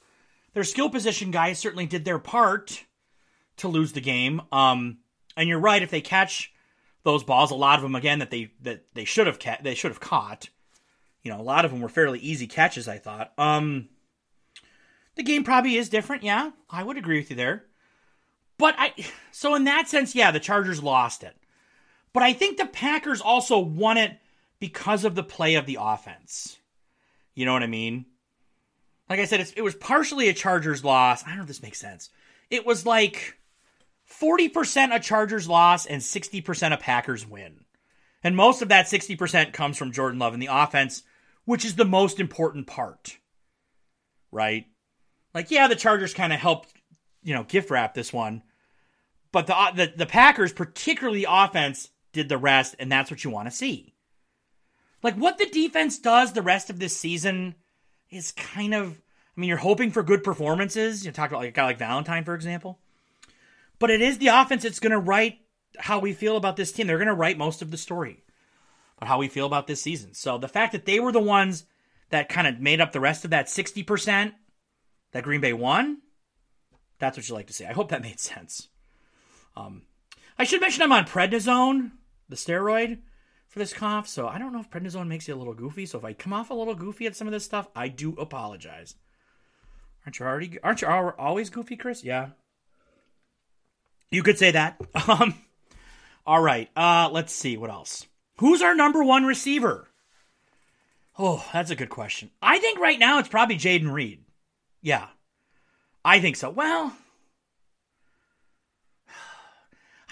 [0.55, 2.85] their skill position guys certainly did their part
[3.59, 4.43] to lose the game.
[4.53, 4.99] Um,
[5.37, 6.53] and you're right if they catch
[7.03, 9.74] those balls, a lot of them again that they that they should have ca- they
[9.74, 10.49] should have caught.
[11.22, 12.89] You know, a lot of them were fairly easy catches.
[12.89, 13.32] I thought.
[13.37, 13.89] Um,
[15.16, 16.22] the game probably is different.
[16.22, 17.64] Yeah, I would agree with you there.
[18.59, 18.92] But I,
[19.32, 21.36] so in that sense, yeah, the Chargers lost it.
[22.12, 24.18] But I think the Packers also won it
[24.61, 26.59] because of the play of the offense.
[27.34, 28.07] You know what I mean?
[29.11, 31.24] Like I said, it was partially a Chargers loss.
[31.24, 32.11] I don't know if this makes sense.
[32.50, 33.38] It was like
[34.20, 37.64] 40% a Chargers loss and 60% a Packers win.
[38.22, 41.02] And most of that 60% comes from Jordan Love and the offense,
[41.44, 43.18] which is the most important part.
[44.32, 44.66] Right?
[45.34, 46.72] Like, yeah, the Chargers kind of helped,
[47.25, 48.43] you know, gift wrap this one.
[49.33, 53.31] But the, uh, the the Packers, particularly offense, did the rest, and that's what you
[53.31, 53.95] want to see.
[55.03, 57.57] Like what the defense does the rest of this season
[58.11, 59.01] is kind of
[59.37, 61.05] I mean, you're hoping for good performances.
[61.05, 62.79] You talk about like a guy like Valentine, for example.
[63.79, 65.39] But it is the offense that's going to write
[65.77, 66.87] how we feel about this team.
[66.87, 68.22] They're going to write most of the story
[68.97, 70.14] about how we feel about this season.
[70.14, 71.64] So the fact that they were the ones
[72.11, 74.33] that kind of made up the rest of that 60%
[75.11, 75.99] that Green Bay won,
[76.99, 77.64] that's what you like to see.
[77.64, 78.68] I hope that made sense.
[79.57, 79.82] Um,
[80.38, 81.92] I should mention I'm on prednisone,
[82.28, 82.99] the steroid
[83.49, 84.09] for this cough.
[84.09, 85.86] So I don't know if prednisone makes you a little goofy.
[85.86, 88.14] So if I come off a little goofy at some of this stuff, I do
[88.18, 88.97] apologize.
[90.05, 90.59] Aren't you already?
[90.62, 92.05] Aren't you always goofy, Chris?
[92.05, 92.30] Yeah.
[94.11, 94.80] You could say that.
[95.09, 95.34] Um.
[96.26, 96.70] All right.
[96.76, 97.11] Uh.
[97.12, 98.07] Let's see what else.
[98.38, 99.88] Who's our number one receiver?
[101.18, 102.30] Oh, that's a good question.
[102.42, 104.24] I think right now it's probably Jayden Reed.
[104.82, 105.07] Yeah,
[106.05, 106.50] I think so.
[106.50, 106.94] Well,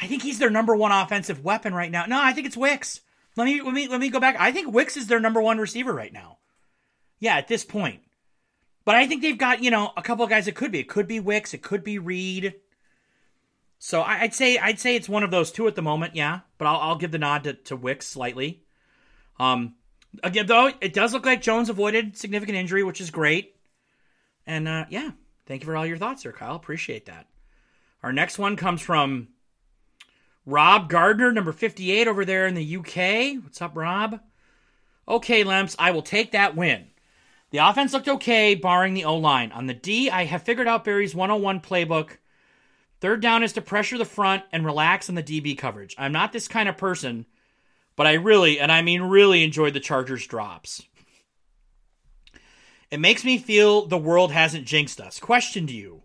[0.00, 2.06] I think he's their number one offensive weapon right now.
[2.06, 3.00] No, I think it's Wicks.
[3.36, 4.36] Let me let me let me go back.
[4.38, 6.38] I think Wicks is their number one receiver right now.
[7.20, 8.00] Yeah, at this point.
[8.84, 10.80] But I think they've got, you know, a couple of guys it could be.
[10.80, 12.54] It could be Wicks, it could be Reed.
[13.78, 16.40] So I'd say I'd say it's one of those two at the moment, yeah.
[16.58, 18.62] But I'll, I'll give the nod to, to Wicks slightly.
[19.38, 19.74] Um,
[20.22, 23.56] again, though, it does look like Jones avoided significant injury, which is great.
[24.46, 25.10] And uh, yeah,
[25.46, 26.56] thank you for all your thoughts there, Kyle.
[26.56, 27.26] Appreciate that.
[28.02, 29.28] Our next one comes from
[30.44, 33.42] Rob Gardner, number 58 over there in the UK.
[33.42, 34.20] What's up, Rob?
[35.06, 36.86] Okay, Lemps, I will take that win.
[37.50, 39.52] The offense looked okay, barring the O line.
[39.52, 42.16] On the D, I have figured out Barry's 101 playbook.
[43.00, 45.94] Third down is to pressure the front and relax on the DB coverage.
[45.98, 47.26] I'm not this kind of person,
[47.94, 50.82] but I really, and I mean really, enjoyed the Chargers drops.
[52.92, 55.18] It makes me feel the world hasn't jinxed us.
[55.18, 56.02] Question to you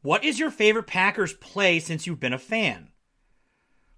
[0.00, 2.92] What is your favorite Packers play since you've been a fan?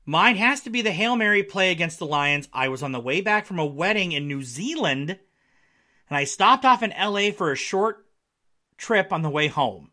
[0.07, 2.49] Mine has to be the Hail Mary play against the Lions.
[2.55, 6.65] I was on the way back from a wedding in New Zealand, and I stopped
[6.65, 8.07] off in LA for a short
[8.79, 9.91] trip on the way home.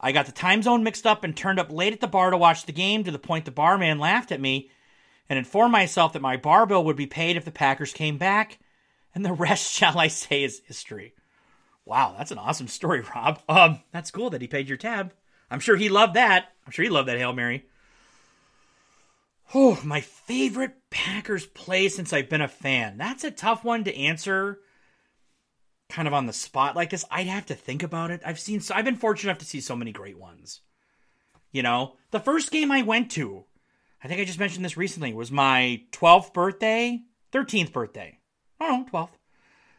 [0.00, 2.36] I got the time zone mixed up and turned up late at the bar to
[2.36, 4.70] watch the game to the point the barman laughed at me
[5.28, 8.58] and informed myself that my bar bill would be paid if the Packers came back,
[9.14, 11.14] and the rest, shall I say, is history.
[11.86, 13.40] Wow, that's an awesome story, Rob.
[13.48, 15.12] Um, that's cool that he paid your tab.
[15.50, 16.48] I'm sure he loved that.
[16.66, 17.66] I'm sure he loved that Hail Mary.
[19.54, 22.96] Oh, my favorite Packers play since I've been a fan.
[22.96, 24.60] That's a tough one to answer.
[25.90, 28.22] kind of on the spot like this, I'd have to think about it.
[28.24, 30.60] I've seen, so I've been fortunate enough to see so many great ones.
[31.52, 33.44] You know, the first game I went to,
[34.02, 38.18] I think I just mentioned this recently, was my 12th birthday, 13th birthday.
[38.60, 39.10] Oh no, 12th.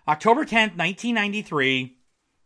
[0.07, 1.94] October 10th, 1993.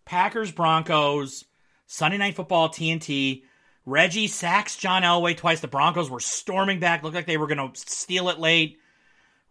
[0.10, 1.46] Packers Broncos,
[1.86, 3.44] Sunday Night Football, TNT.
[3.86, 5.60] Reggie sacks John Elway twice.
[5.60, 8.80] The Broncos were storming back, looked like they were going to steal it late.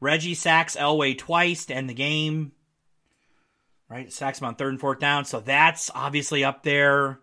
[0.00, 2.50] Reggie sacks Elway twice to end the game.
[3.88, 4.12] Right?
[4.12, 5.26] Sacks him on third and fourth down.
[5.26, 7.20] So that's obviously up there.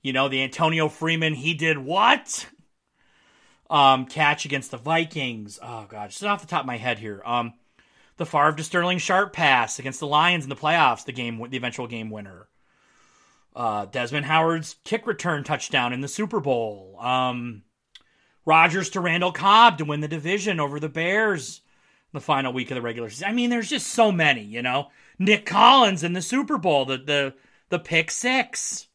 [0.00, 2.46] You know, the Antonio Freeman, he did what?
[3.68, 5.58] Um, catch against the Vikings.
[5.60, 6.10] Oh, God.
[6.10, 7.20] Just off the top of my head here.
[7.26, 7.54] Um,
[8.16, 11.56] the Favre to Sterling Sharpe pass against the Lions in the playoffs, the game, the
[11.56, 12.46] eventual game winner.
[13.56, 16.98] Uh, Desmond Howard's kick return touchdown in the Super Bowl.
[17.00, 17.62] Um,
[18.46, 21.62] to Randall Cobb to win the division over the Bears
[22.12, 23.28] the final week of the regular season.
[23.28, 24.88] I mean, there's just so many, you know.
[25.18, 27.34] Nick Collins in the Super Bowl, the the
[27.70, 28.88] the pick six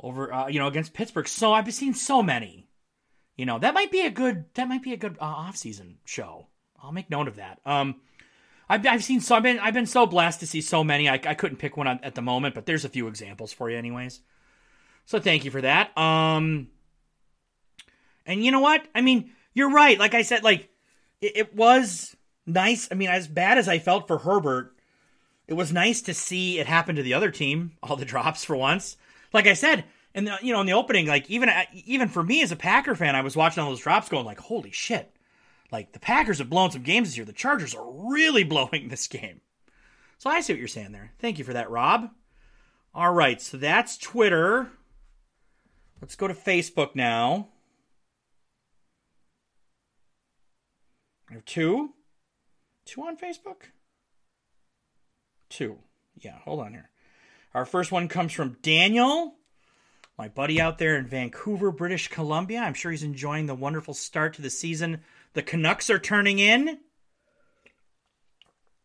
[0.00, 1.28] over, uh, you know, against Pittsburgh.
[1.28, 2.66] So I've seen so many.
[3.36, 5.98] You know, that might be a good that might be a good uh, off season
[6.04, 6.48] show.
[6.82, 7.60] I'll make note of that.
[7.64, 7.96] Um,
[8.68, 11.08] I've, I've seen so I've been I've been so blessed to see so many.
[11.08, 13.76] I, I couldn't pick one at the moment, but there's a few examples for you,
[13.76, 14.20] anyways.
[15.06, 15.96] So thank you for that.
[15.96, 16.68] Um,
[18.26, 18.86] and you know what?
[18.94, 19.98] I mean, you're right.
[19.98, 20.68] Like I said, like
[21.20, 22.14] it, it was
[22.46, 22.88] nice.
[22.90, 24.74] I mean, as bad as I felt for Herbert,
[25.46, 27.72] it was nice to see it happen to the other team.
[27.82, 28.96] All the drops for once.
[29.32, 32.52] Like I said, and you know, in the opening, like even even for me as
[32.52, 35.14] a Packer fan, I was watching all those drops, going like, "Holy shit!"
[35.70, 37.26] Like the Packers have blown some games this year.
[37.26, 39.40] The Chargers are really blowing this game.
[40.18, 41.12] So I see what you're saying there.
[41.18, 42.10] Thank you for that, Rob.
[42.94, 44.70] All right, so that's Twitter.
[46.00, 47.48] Let's go to Facebook now.
[51.30, 51.90] I have two.
[52.84, 53.70] Two on Facebook?
[55.48, 55.78] Two.
[56.16, 56.90] Yeah, hold on here.
[57.54, 59.34] Our first one comes from Daniel,
[60.16, 62.60] my buddy out there in Vancouver, British Columbia.
[62.60, 65.02] I'm sure he's enjoying the wonderful start to the season
[65.38, 66.80] the Canucks are turning in.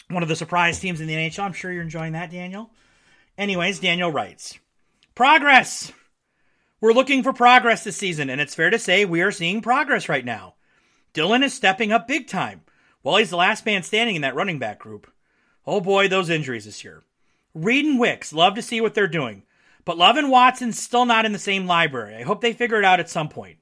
[0.08, 1.40] One of the surprise teams in the NHL.
[1.40, 2.70] I'm sure you're enjoying that, Daniel.
[3.40, 4.60] Anyways, Daniel writes
[5.16, 5.92] Progress!
[6.80, 10.08] We're looking for progress this season, and it's fair to say we are seeing progress
[10.08, 10.54] right now.
[11.14, 12.62] Dillon is stepping up big time.
[13.02, 15.12] Well, he's the last man standing in that running back group.
[15.66, 17.04] Oh boy, those injuries this year.
[17.56, 19.42] Reed and Wicks, love to see what they're doing.
[19.86, 22.16] But Love and Watson's still not in the same library.
[22.16, 23.58] I hope they figure it out at some point.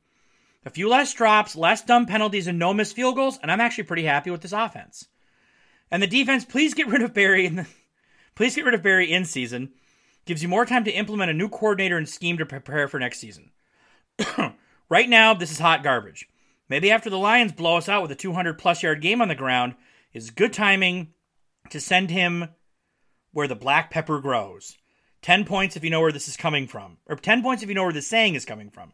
[0.66, 3.86] A few less drops, less dumb penalties, and no missed field goals, and I'm actually
[3.86, 5.08] pretty happy with this offense.
[5.90, 7.68] And the defense, please get rid of Barry in the,
[8.36, 9.72] please get rid of Barry in season.
[10.26, 13.20] Gives you more time to implement a new coordinator and scheme to prepare for next
[13.20, 13.50] season.
[14.90, 16.30] right now, this is hot garbage.
[16.70, 19.36] Maybe after the Lions blow us out with a 200 plus yard game on the
[19.36, 19.76] ground,
[20.14, 21.14] is good timing
[21.72, 22.50] to send him
[23.32, 24.78] where the black pepper grows.
[25.24, 26.98] 10 points if you know where this is coming from.
[27.08, 28.92] Or 10 points if you know where the saying is coming from.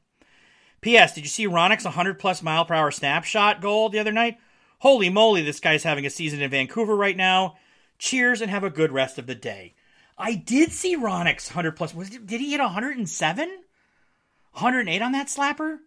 [0.87, 1.13] P.S.
[1.13, 4.37] Did you see Hronek's 100 plus mile per hour snapshot goal the other night?
[4.79, 7.57] Holy moly, this guy's having a season in Vancouver right now.
[7.99, 9.73] Cheers and have a good rest of the day.
[10.17, 11.93] I did see Hronek's 100 plus.
[11.93, 13.49] Was, did he hit 107?
[13.49, 15.79] 108 on that slapper?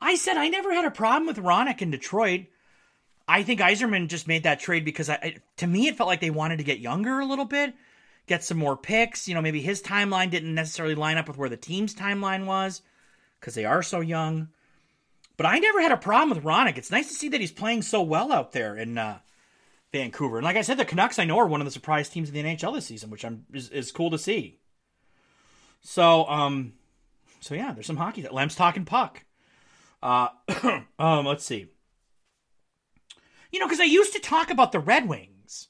[0.00, 2.46] I said I never had a problem with Roenick in Detroit.
[3.28, 6.30] I think Yzerman just made that trade because I, to me it felt like they
[6.30, 7.74] wanted to get younger a little bit,
[8.26, 9.28] get some more picks.
[9.28, 12.80] You know, maybe his timeline didn't necessarily line up with where the team's timeline was
[13.40, 14.48] because they are so young.
[15.36, 16.78] But I never had a problem with Hronek.
[16.78, 19.18] It's nice to see that he's playing so well out there in uh,
[19.92, 20.38] Vancouver.
[20.38, 22.34] And like I said, the Canucks I know are one of the surprise teams in
[22.34, 24.60] the NHL this season, which I'm is, is cool to see.
[25.82, 26.72] So um,
[27.40, 28.22] so yeah, there's some hockey.
[28.22, 29.24] That Lem's talking puck.
[30.02, 30.28] Uh,
[30.98, 31.68] um, let's see.
[33.52, 35.68] You know, because I used to talk about the Red Wings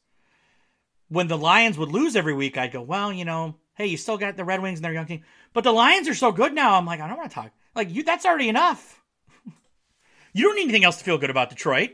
[1.09, 2.57] when the Lions would lose every week.
[2.57, 5.07] I'd go, well, you know, hey, you still got the Red Wings and their young
[5.07, 5.23] team.
[5.53, 6.77] But the Lions are so good now.
[6.77, 7.53] I'm like, I don't want to talk.
[7.75, 9.03] Like you, that's already enough.
[10.33, 11.91] you don't need anything else to feel good about Detroit.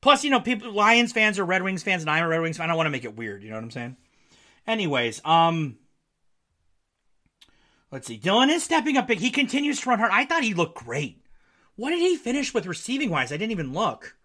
[0.00, 2.58] Plus, you know, people Lions fans are Red Wings fans, and I'm a Red Wings
[2.58, 2.64] fan.
[2.64, 3.42] I don't want to make it weird.
[3.42, 3.96] You know what I'm saying?
[4.66, 5.76] Anyways, um,
[7.90, 8.18] let's see.
[8.18, 9.20] Dillon is stepping up big.
[9.20, 10.12] He continues to run hard.
[10.12, 11.24] I thought he looked great.
[11.76, 13.32] What did he finish with receiving wise?
[13.32, 14.16] I didn't even look.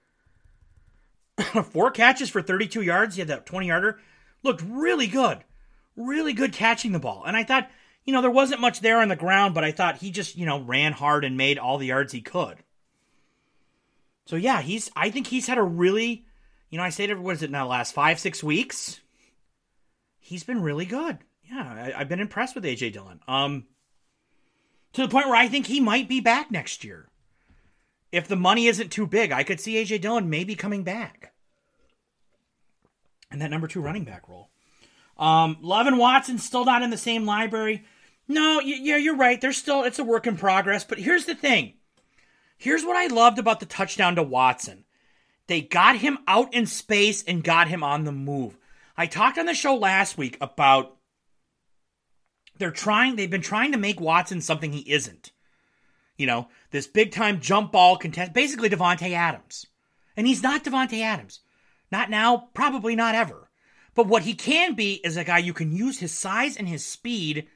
[1.72, 3.16] Four catches for 32 yards.
[3.16, 4.00] He had that 20 yarder
[4.44, 5.44] looked really good.
[5.96, 7.24] Really good catching the ball.
[7.26, 7.70] And I thought,
[8.06, 10.46] you know, there wasn't much there on the ground, but I thought he just, you
[10.46, 12.58] know, ran hard and made all the yards he could.
[14.26, 16.26] So yeah, he's I think he's had a really,
[16.70, 19.00] you know, I say to what is it now, last five, six weeks?
[20.20, 21.18] He's been really good.
[21.52, 23.20] Yeah, I, have been impressed with AJ Dillon.
[23.28, 23.66] Um
[24.94, 27.10] to the point where I think he might be back next year.
[28.12, 31.34] If the money isn't too big, I could see AJ Dillon maybe coming back.
[33.32, 34.50] And that number two running back role.
[35.18, 37.84] Um, Love and Watson still not in the same library.
[38.28, 39.40] No, yeah, you're right.
[39.42, 40.84] There's still it's a work in progress.
[40.84, 41.74] But here's the thing.
[42.58, 44.86] Here's what I loved about the touchdown to Watson.
[45.48, 48.58] They got him out in space and got him on the move.
[48.96, 50.98] I talked on the show last week about
[52.60, 55.32] they're trying they've been trying to make Watson something he isn't.
[56.18, 59.66] You know, this big time jump ball contest basically Davante Adams.
[60.16, 61.40] And he's not Davante Adams.
[61.92, 63.50] Not now, probably not ever.
[63.96, 66.86] But what he can be is a guy you can use his size and his
[66.86, 67.48] speed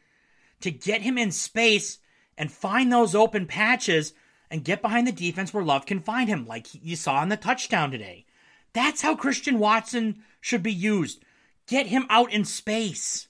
[0.61, 1.99] to get him in space
[2.37, 4.13] and find those open patches
[4.49, 7.37] and get behind the defense where Love can find him, like you saw in the
[7.37, 8.25] touchdown today.
[8.73, 11.23] That's how Christian Watson should be used.
[11.67, 13.27] Get him out in space.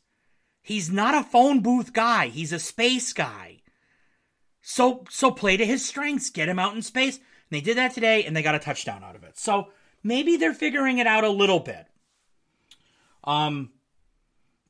[0.62, 3.62] He's not a phone booth guy, he's a space guy.
[4.62, 7.18] So so play to his strengths, get him out in space.
[7.18, 9.38] And they did that today and they got a touchdown out of it.
[9.38, 9.68] So
[10.04, 11.88] maybe they're figuring it out a little bit.
[13.24, 13.72] Um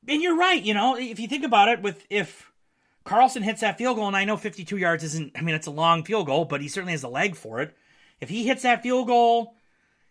[0.08, 2.52] and you're right, you know, if you think about it with if
[3.04, 5.72] Carlson hits that field goal and I know 52 yards isn't I mean it's a
[5.72, 7.76] long field goal, but he certainly has a leg for it.
[8.22, 9.56] If he hits that field goal,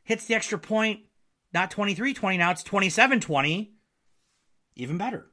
[0.04, 1.00] hits the extra point,
[1.54, 3.70] not 23-20 now, it's 27-20,
[4.76, 5.26] even better.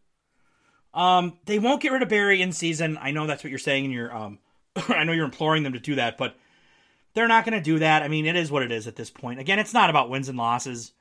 [0.93, 2.97] Um, they won't get rid of Barry in season.
[2.99, 4.39] I know that's what you're saying, and you're um,
[4.89, 6.35] I know you're imploring them to do that, but
[7.13, 8.03] they're not going to do that.
[8.03, 9.39] I mean, it is what it is at this point.
[9.39, 10.91] Again, it's not about wins and losses,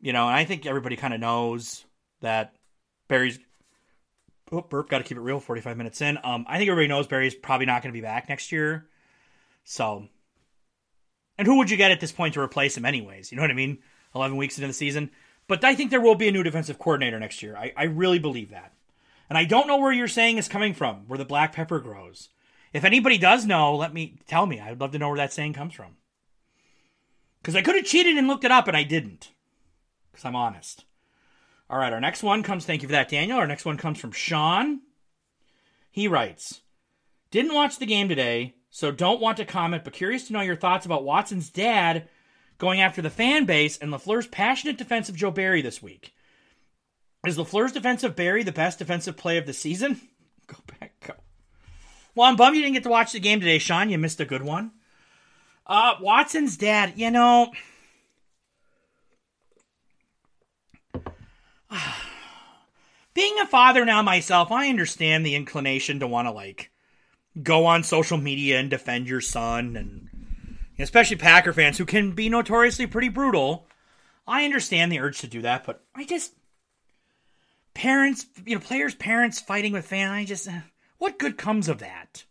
[0.00, 0.26] you know.
[0.26, 1.84] And I think everybody kind of knows
[2.20, 2.54] that
[3.08, 3.38] Barry's.
[4.52, 4.88] Oh, burp!
[4.88, 5.40] Got to keep it real.
[5.40, 6.18] Forty-five minutes in.
[6.22, 8.86] Um, I think everybody knows Barry's probably not going to be back next year.
[9.64, 10.06] So,
[11.36, 13.32] and who would you get at this point to replace him, anyways?
[13.32, 13.78] You know what I mean?
[14.14, 15.10] Eleven weeks into the season,
[15.48, 17.56] but I think there will be a new defensive coordinator next year.
[17.56, 18.72] I, I really believe that.
[19.28, 22.28] And I don't know where you're saying is coming from, where the black pepper grows.
[22.76, 24.60] If anybody does know, let me tell me.
[24.60, 25.96] I'd love to know where that saying comes from.
[27.40, 29.30] Because I could have cheated and looked it up, and I didn't.
[30.12, 30.84] Because I'm honest.
[31.70, 32.66] All right, our next one comes.
[32.66, 33.38] Thank you for that, Daniel.
[33.38, 34.82] Our next one comes from Sean.
[35.90, 36.60] He writes
[37.30, 40.54] Didn't watch the game today, so don't want to comment, but curious to know your
[40.54, 42.10] thoughts about Watson's dad
[42.58, 46.12] going after the fan base and LaFleur's passionate defense of Joe Barry this week.
[47.26, 49.98] Is LaFleur's defense of Barry the best defensive play of the season?
[50.46, 50.85] Go back.
[52.16, 53.90] Well, I'm bummed you didn't get to watch the game today, Sean.
[53.90, 54.72] You missed a good one.
[55.66, 57.52] Uh, Watson's dad, you know.
[63.14, 66.70] Being a father now myself, I understand the inclination to want to, like,
[67.42, 70.08] go on social media and defend your son, and
[70.78, 73.66] especially Packer fans who can be notoriously pretty brutal.
[74.26, 76.32] I understand the urge to do that, but I just
[77.74, 80.12] parents, you know, players' parents fighting with fans.
[80.12, 80.60] I just, uh,
[80.98, 82.24] what good comes of that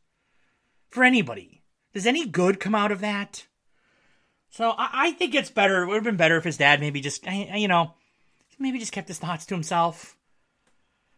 [0.90, 1.62] for anybody?
[1.94, 3.46] Does any good come out of that?
[4.50, 5.84] So I, I think it's better.
[5.84, 7.94] It would have been better if his dad maybe just, you know,
[8.60, 10.16] maybe just kept his thoughts to himself.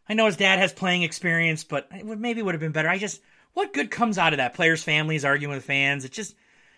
[0.10, 2.90] I know his dad has playing experience, but it would, maybe would have been better.
[2.90, 3.22] I just,
[3.54, 4.54] what good comes out of that?
[4.54, 6.06] Players' families arguing with fans.
[6.06, 6.36] It just,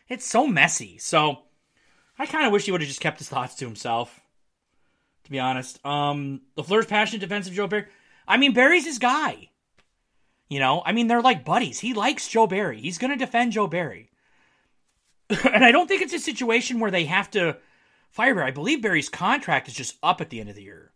[0.08, 0.98] it's so messy.
[0.98, 1.40] So
[2.18, 4.20] I kind of wish he would have just kept his thoughts to himself
[5.30, 5.80] to be honest.
[5.86, 7.86] Um, LaFleur's passionate defensive Joe Barry.
[8.28, 9.50] I mean, Barry's his guy.
[10.50, 11.80] You know, I mean, they're like buddies.
[11.80, 12.82] He likes Joe Barry.
[12.82, 14.10] He's going to defend Joe Barry.
[15.30, 17.58] and I don't think it's a situation where they have to
[18.10, 18.47] fire Barry.
[18.47, 20.91] I believe Barry's contract is just up at the end of the year.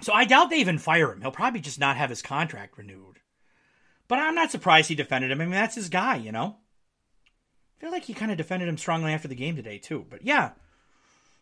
[0.00, 1.20] So I doubt they even fire him.
[1.20, 3.20] He'll probably just not have his contract renewed.
[4.08, 5.40] But I'm not surprised he defended him.
[5.40, 6.56] I mean, that's his guy, you know?
[7.76, 10.06] I feel like he kind of defended him strongly after the game today, too.
[10.08, 10.52] But yeah,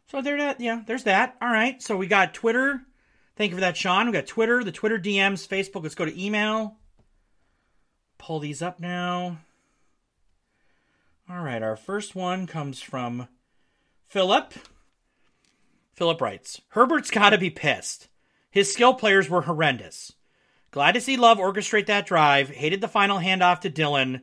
[0.08, 1.36] so there, that yeah, there's that.
[1.40, 1.82] All right.
[1.82, 2.80] So we got Twitter.
[3.36, 4.06] Thank you for that, Sean.
[4.06, 5.82] We got Twitter, the Twitter DMs, Facebook.
[5.82, 6.76] Let's go to email.
[8.18, 9.38] Pull these up now.
[11.30, 11.62] All right.
[11.62, 13.28] Our first one comes from
[14.06, 14.54] Philip.
[15.94, 18.08] Philip writes Herbert's got to be pissed.
[18.50, 20.12] His skill players were horrendous.
[20.70, 22.50] Glad to see Love orchestrate that drive.
[22.50, 24.22] Hated the final handoff to Dillon.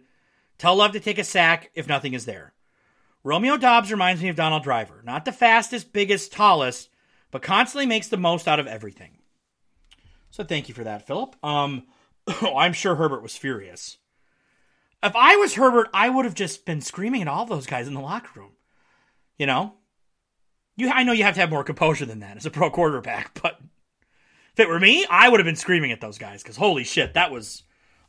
[0.57, 2.53] Tell Love to take a sack if nothing is there.
[3.23, 5.01] Romeo Doubs reminds me of Donald Driver.
[5.03, 6.89] Not the fastest, biggest, tallest,
[7.31, 9.17] but constantly makes the most out of everything.
[10.29, 11.35] So thank you for that, Philip.
[11.43, 11.83] Um,
[12.55, 13.97] I'm sure Herbert was furious.
[15.03, 17.93] If I was Herbert, I would have just been screaming at all those guys in
[17.93, 18.51] the locker room.
[19.37, 19.73] You know,
[20.75, 23.39] you I know you have to have more composure than that as a pro quarterback,
[23.41, 23.59] but
[24.53, 27.13] if it were me, I would have been screaming at those guys because holy shit,
[27.13, 27.63] that was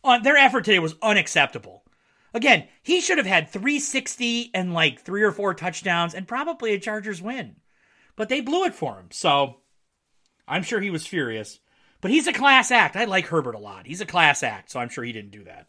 [0.05, 1.83] uh, their effort today was unacceptable.
[2.33, 6.79] Again, he should have had 360 and like three or four touchdowns and probably a
[6.79, 7.57] Chargers win.
[8.15, 9.09] But they blew it for him.
[9.11, 9.57] So
[10.47, 11.59] I'm sure he was furious.
[12.07, 12.95] But he's a class act.
[12.95, 13.85] I like Herbert a lot.
[13.85, 15.67] He's a class act, so I'm sure he didn't do that.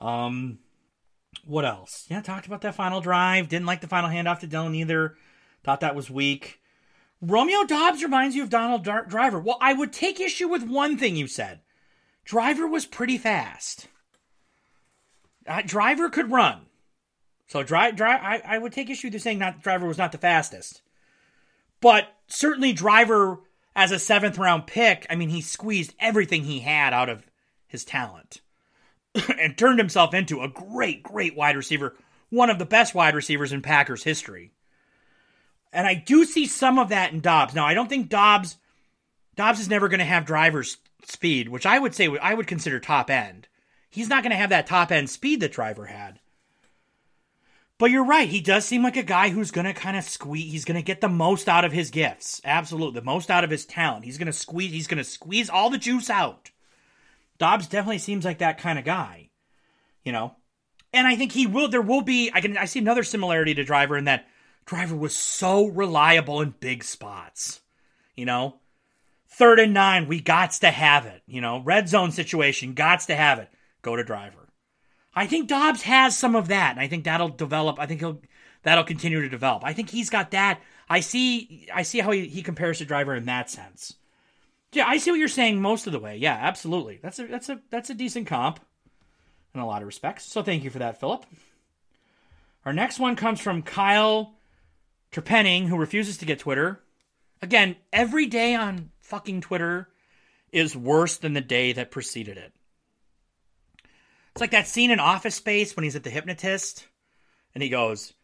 [0.00, 0.60] Um
[1.44, 2.06] what else?
[2.08, 3.48] Yeah, talked about that final drive.
[3.48, 5.16] Didn't like the final handoff to Dillon either.
[5.64, 6.60] Thought that was weak.
[7.20, 9.40] Romeo Doubs reminds you of Donald Dar- Driver.
[9.40, 11.58] Well, I would take issue with one thing you said.
[12.24, 13.88] Driver was pretty fast.
[15.44, 16.66] Uh, driver could run.
[17.48, 20.18] So dry, dry, I, I would take issue with saying not Driver was not the
[20.18, 20.82] fastest.
[21.80, 23.40] But certainly Driver
[23.74, 27.26] as a seventh round pick, I mean, he squeezed everything he had out of
[27.66, 28.40] his talent
[29.38, 31.96] and turned himself into a great, great wide receiver,
[32.30, 34.52] one of the best wide receivers in Packers history.
[35.72, 37.54] And I do see some of that in Doubs.
[37.54, 38.56] Now, I don't think Doubs
[39.36, 42.80] Doubs is never going to have driver's speed, which I would say I would consider
[42.80, 43.48] top end.
[43.88, 46.20] He's not going to have that top end speed that Driver had.
[47.80, 50.52] But you're right, he does seem like a guy who's going to kind of squeeze
[50.52, 52.42] he's going to get the most out of his gifts.
[52.44, 54.04] Absolutely, the most out of his talent.
[54.04, 56.50] He's going to squeeze he's going to squeeze all the juice out.
[57.38, 59.30] Doubs definitely seems like that kind of guy.
[60.04, 60.36] You know?
[60.92, 63.64] And I think he will there will be I can I see another similarity to
[63.64, 64.26] Driver in that
[64.66, 67.62] Driver was so reliable in big spots.
[68.14, 68.56] You know,
[69.26, 71.22] third and nine, we gots to have it.
[71.26, 73.48] You know, red zone situation, gots to have it.
[73.80, 74.39] Go to Driver.
[75.14, 77.78] I think Doubs has some of that, I think that'll develop.
[77.78, 78.20] I think he'll
[78.62, 79.64] that'll continue to develop.
[79.64, 80.60] I think he's got that.
[80.88, 81.68] I see.
[81.72, 83.94] I see how he, he compares to Driver in that sense.
[84.72, 86.16] Yeah, I see what you're saying most of the way.
[86.16, 87.00] Yeah, absolutely.
[87.02, 88.60] That's a that's a that's a decent comp
[89.54, 90.24] in a lot of respects.
[90.24, 91.26] So thank you for that, Philip.
[92.64, 94.34] Our next one comes from Kyle
[95.12, 96.80] Trepenning, who refuses to get Twitter.
[97.42, 99.88] Again, every day on fucking Twitter
[100.52, 102.52] is worse than the day that preceded it.
[104.32, 106.86] It's like that scene in Office Space when he's at the hypnotist
[107.54, 108.14] and he goes,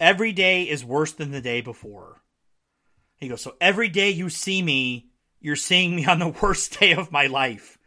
[0.00, 2.22] Every day is worse than the day before.
[3.16, 5.08] He goes, So every day you see me,
[5.40, 7.78] you're seeing me on the worst day of my life.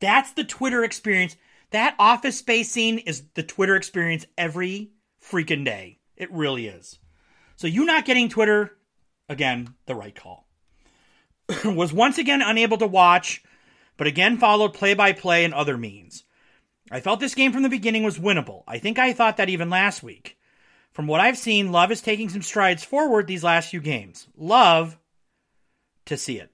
[0.00, 1.36] That's the Twitter experience.
[1.70, 4.92] That Office Space scene is the Twitter experience every
[5.22, 5.98] freaking day.
[6.16, 6.98] It really is.
[7.56, 8.76] So you not getting Twitter,
[9.28, 10.46] again, the right call.
[11.64, 13.42] was once again unable to watch,
[13.96, 16.23] but again followed play by play and other means.
[16.90, 18.62] I felt this game from the beginning was winnable.
[18.68, 20.38] I think I thought that even last week.
[20.92, 24.28] From what I've seen, Love is taking some strides forward these last few games.
[24.36, 24.98] Love
[26.04, 26.50] to see it.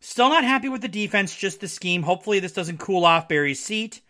[0.00, 2.02] Still not happy with the defense, just the scheme.
[2.02, 4.00] Hopefully, this doesn't cool off Barry's seat.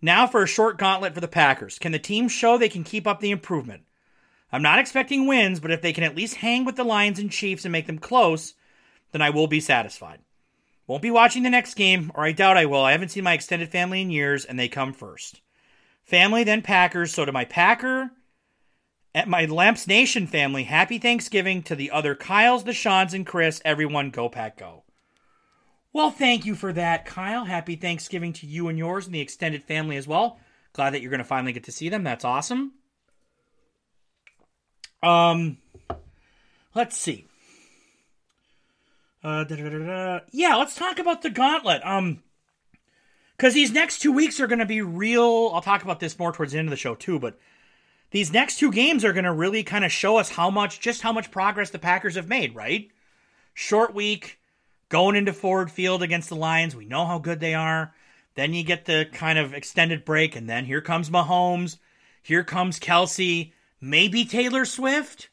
[0.00, 1.78] Now for a short gauntlet for the Packers.
[1.78, 3.82] Can the team show they can keep up the improvement?
[4.52, 7.30] I'm not expecting wins, but if they can at least hang with the Lions and
[7.30, 8.54] Chiefs and make them close,
[9.12, 10.20] then I will be satisfied.
[10.90, 12.82] Won't be watching the next game, or I doubt I will.
[12.82, 15.40] I haven't seen my extended family in years, and they come first.
[16.02, 17.14] Family, then Packers.
[17.14, 18.10] So to my Packer,
[19.14, 23.62] at my Lamps Nation family, happy Thanksgiving to the other Kyles, the Shans, and Chris.
[23.64, 24.82] Everyone, go Pack Go.
[25.92, 27.44] Well, thank you for that, Kyle.
[27.44, 30.40] Happy Thanksgiving to you and yours and the extended family as well.
[30.72, 32.02] Glad that you're going to finally get to see them.
[32.02, 32.72] That's awesome.
[35.04, 35.58] Um,
[36.74, 37.28] let's see.
[39.22, 41.84] Uh, yeah, let's talk about the gauntlet.
[41.84, 42.22] Um,
[43.36, 45.50] because these next two weeks are going to be real.
[45.54, 47.38] I'll talk about this more towards the end of the show too, but
[48.10, 51.00] these next two games are going to really kind of show us how much, just
[51.00, 52.54] how much progress the Packers have made.
[52.54, 52.90] Right?
[53.54, 54.38] Short week,
[54.90, 56.76] going into Ford Field against the Lions.
[56.76, 57.94] We know how good they are.
[58.34, 61.78] Then you get the kind of extended break, and then here comes Mahomes.
[62.22, 63.52] Here comes Kelce.
[63.80, 65.30] Maybe Taylor Swift.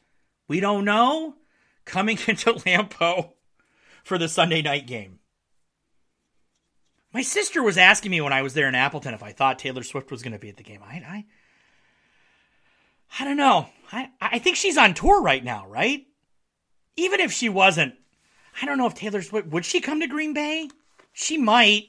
[0.48, 1.34] We don't know.
[1.84, 3.32] Coming into Lambeau
[4.08, 5.20] for the Sunday night game.
[7.12, 9.82] My sister was asking me when I was there in Appleton if I thought Taylor
[9.82, 10.80] Swift was going to be at the game.
[10.82, 11.24] I, I,
[13.20, 13.68] I don't know.
[13.92, 16.06] I, I think she's on tour right now, right?
[16.96, 17.94] Even if she wasn't,
[18.60, 20.68] I don't know if Taylor Swift would she come to Green Bay?
[21.12, 21.88] She might.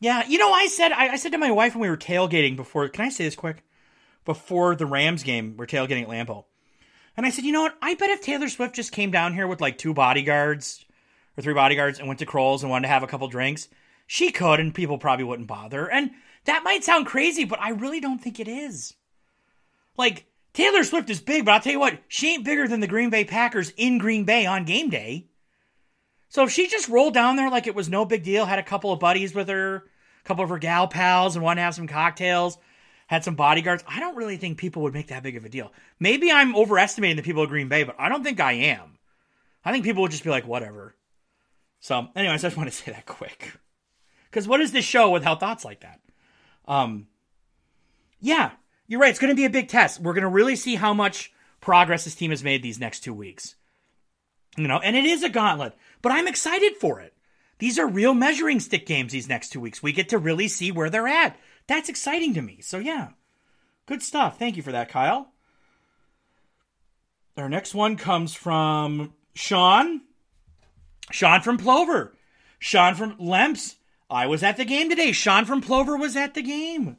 [0.00, 2.56] Yeah, you know, I said I, I said to my wife when we were tailgating
[2.56, 2.88] before.
[2.88, 3.64] Can I say this quick?
[4.24, 6.44] Before the Rams game, we're tailgating at Lambeau.
[7.18, 7.76] And I said, you know what?
[7.82, 10.86] I bet if Taylor Swift just came down here with like two bodyguards
[11.36, 13.66] or three bodyguards and went to Kroll's and wanted to have a couple drinks,
[14.06, 15.90] she could and people probably wouldn't bother.
[15.90, 16.12] And
[16.44, 18.94] that might sound crazy, but I really don't think it is.
[19.96, 22.86] Like, Taylor Swift is big, but I'll tell you what, she ain't bigger than the
[22.86, 25.26] Green Bay Packers in Green Bay on game day.
[26.28, 28.62] So if she just rolled down there like it was no big deal, had a
[28.62, 31.74] couple of buddies with her, a couple of her gal pals, and wanted to have
[31.74, 32.58] some cocktails,
[33.08, 35.72] had some bodyguards, I don't really think people would make that big of a deal.
[35.98, 38.98] Maybe I'm overestimating the people of Green Bay, but I don't think I am.
[39.64, 40.94] I think people would just be like, whatever.
[41.80, 43.54] So, anyways, I just want to say that quick.
[44.30, 46.00] Because what is this show without thoughts like that?
[46.66, 47.06] Um,
[48.20, 48.52] yeah,
[48.86, 49.10] you're right.
[49.10, 50.00] It's going to be a big test.
[50.00, 51.32] We're going to really see how much
[51.62, 53.54] progress this team has made these next two weeks.
[54.58, 57.14] You know, and it is a gauntlet, but I'm excited for it.
[57.58, 59.82] These are real measuring stick games these next two weeks.
[59.82, 61.38] We get to really see where they're at.
[61.68, 62.58] That's exciting to me.
[62.60, 63.10] So, yeah,
[63.86, 64.38] good stuff.
[64.38, 65.30] Thank you for that, Kyle.
[67.36, 70.00] Our next one comes from Sean.
[71.12, 72.16] Sean from Plover.
[72.58, 73.76] Sean from Lemps.
[74.10, 75.12] I was at the game today.
[75.12, 76.96] Sean from Plover was at the game.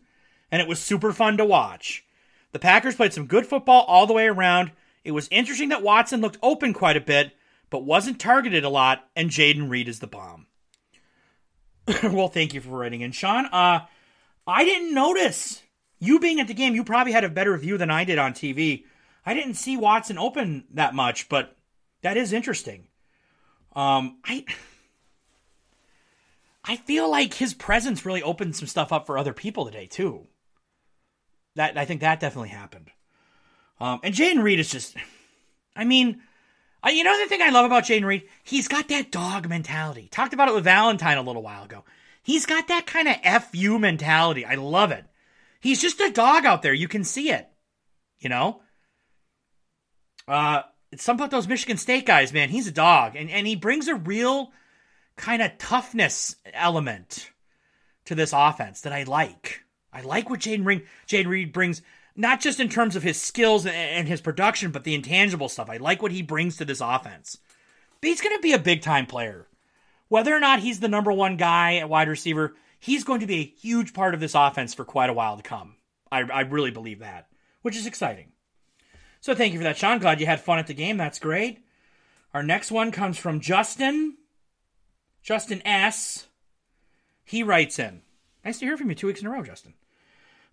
[0.51, 2.05] And it was super fun to watch.
[2.51, 4.71] The Packers played some good football all the way around.
[5.03, 7.31] It was interesting that Watson looked open quite a bit,
[7.69, 10.47] but wasn't targeted a lot, and Jayden Reed is the bomb.
[12.03, 13.45] well, thank you for writing in, Sean.
[13.47, 13.85] Uh,
[14.49, 15.61] I didn't notice.
[15.99, 18.33] You being at the game, you probably had a better view than I did on
[18.33, 18.85] TV.
[19.25, 21.57] I didn't see Watson open that much, but
[22.01, 22.87] that is interesting.
[23.75, 24.45] Um, I
[26.63, 30.27] I feel like his presence really opened some stuff up for other people today too.
[31.55, 32.91] That I think that definitely happened.
[33.79, 34.95] Um, and Jayden Reed is just,
[35.75, 36.21] I mean,
[36.85, 38.23] uh, you know the thing I love about Jayden Reed?
[38.43, 40.09] He's got that dog mentality.
[40.11, 41.83] Talked about it with Valentine a little while ago.
[42.29, 44.45] He's got that kind of fu mentality.
[44.45, 45.03] I love it.
[45.61, 46.75] He's just a dog out there.
[46.75, 47.49] You can see it.
[48.19, 48.61] You know.
[50.27, 50.61] Uh,
[50.95, 52.49] some about those Michigan State guys, man.
[52.49, 54.51] He's a dog, and and he brings a real
[55.15, 57.31] kind of toughness element
[58.05, 59.63] to this offense that I like.
[59.91, 61.81] I like what Jayden Reed, Jayden Reed brings,
[62.15, 65.67] not just in terms of his skills and his production, but the intangible stuff.
[65.67, 67.39] I like what he brings to this offense.
[67.99, 69.47] But he's going to be a big time player.
[70.09, 73.39] Whether or not he's the number one guy at wide receiver, he's going to be
[73.39, 75.75] a huge part of this offense for quite a while to come.
[76.11, 77.27] I, I really believe that,
[77.61, 78.31] which is exciting.
[79.21, 79.99] So thank you for that, Sean.
[79.99, 80.97] Glad you had fun at the game.
[80.97, 81.63] That's great.
[82.33, 84.17] Our next one comes from Justin.
[85.21, 86.27] Justin S.
[87.23, 88.01] He writes in.
[88.43, 89.73] Nice to hear from you two weeks in a row, Justin.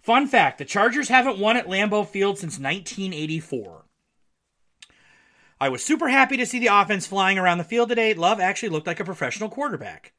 [0.01, 3.86] Fun fact the Chargers haven't won at Lambeau Field since 1984.
[5.61, 8.13] I was super happy to see the offense flying around the field today.
[8.15, 10.13] Love actually looked like a professional quarterback.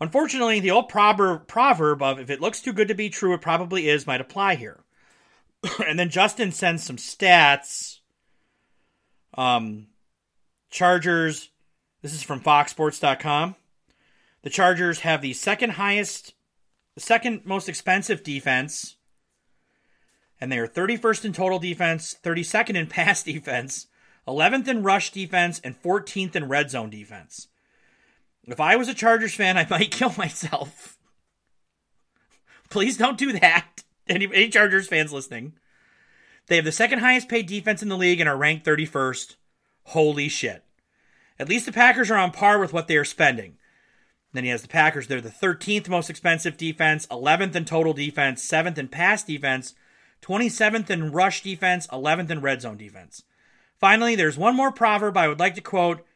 [0.00, 3.88] Unfortunately, the old proverb, of if it looks too good to be true, it probably
[3.88, 4.80] is might apply here.
[5.86, 8.00] and then Justin sends some stats.
[9.34, 9.86] Um,
[10.70, 11.50] Chargers,
[12.02, 13.54] this is from foxsports.com.
[14.42, 16.34] The Chargers have the second highest,
[16.94, 18.96] the second most expensive defense,
[20.40, 23.86] and they are 31st in total defense, 32nd in pass defense,
[24.26, 27.48] 11th in rush defense, and 14th in red zone defense.
[28.46, 30.98] If I was a Chargers fan, I might kill myself.
[32.70, 33.82] Please don't do that.
[34.06, 35.54] Any, any Chargers fans listening?
[36.48, 39.36] They have the second highest paid defense in the league and are ranked 31st.
[39.84, 40.62] Holy shit.
[41.38, 43.56] At least the Packers are on par with what they are spending.
[44.34, 45.06] Then he has the Packers.
[45.06, 49.74] They're the 13th most expensive defense, 11th in total defense, 7th in pass defense,
[50.20, 53.22] 27th in rush defense, 11th in red zone defense.
[53.84, 56.06] Finally, there's one more proverb I would like to quote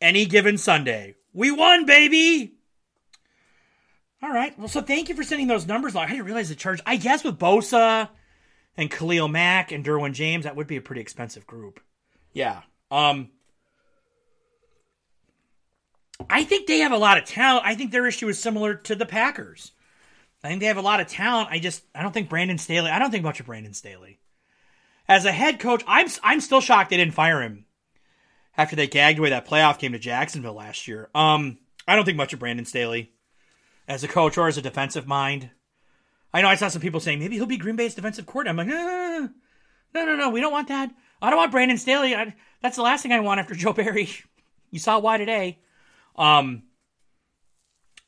[0.00, 1.14] any given Sunday.
[1.32, 2.54] We won, baby!
[4.20, 4.58] All right.
[4.58, 5.94] Well, so thank you for sending those numbers.
[5.94, 6.80] I didn't realize the charge.
[6.84, 8.08] I guess with Bosa
[8.76, 11.78] and Khalil Mack and Derwin James, that would be a pretty expensive group.
[12.32, 12.62] Yeah.
[12.90, 13.30] Um,
[16.28, 17.64] I think they have a lot of talent.
[17.64, 19.70] I think their issue is similar to the Packers.
[20.42, 21.50] I think they have a lot of talent.
[21.52, 22.90] I just I don't think Brandon Staley.
[22.90, 24.18] I don't think much of Brandon Staley.
[25.08, 27.66] As a head coach, I'm I'm still shocked they didn't fire him
[28.56, 31.10] after they gagged away that playoff game to Jacksonville last year.
[31.14, 33.12] Um, I don't think much of Brandon Staley
[33.88, 35.50] as a coach or as a defensive mind.
[36.32, 38.50] I know I saw some people saying maybe he'll be Green Bay's defensive coordinator.
[38.50, 39.28] I'm like, no,
[39.94, 40.90] no, no, no, we don't want that.
[41.20, 42.14] I don't want Brandon Staley.
[42.14, 44.08] I, that's the last thing I want after Joe Barry.
[44.70, 45.58] You saw why today.
[46.16, 46.62] Um,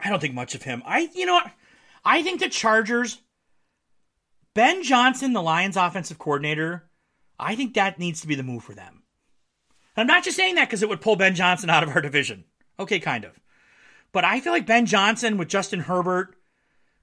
[0.00, 0.82] I don't think much of him.
[0.86, 1.40] I, you know,
[2.04, 3.20] I think the Chargers,
[4.54, 6.83] Ben Johnson, the Lions offensive coordinator,
[7.38, 9.02] I think that needs to be the move for them.
[9.96, 12.00] And I'm not just saying that because it would pull Ben Johnson out of our
[12.00, 12.44] division.
[12.78, 13.38] Okay, kind of.
[14.12, 16.36] But I feel like Ben Johnson with Justin Herbert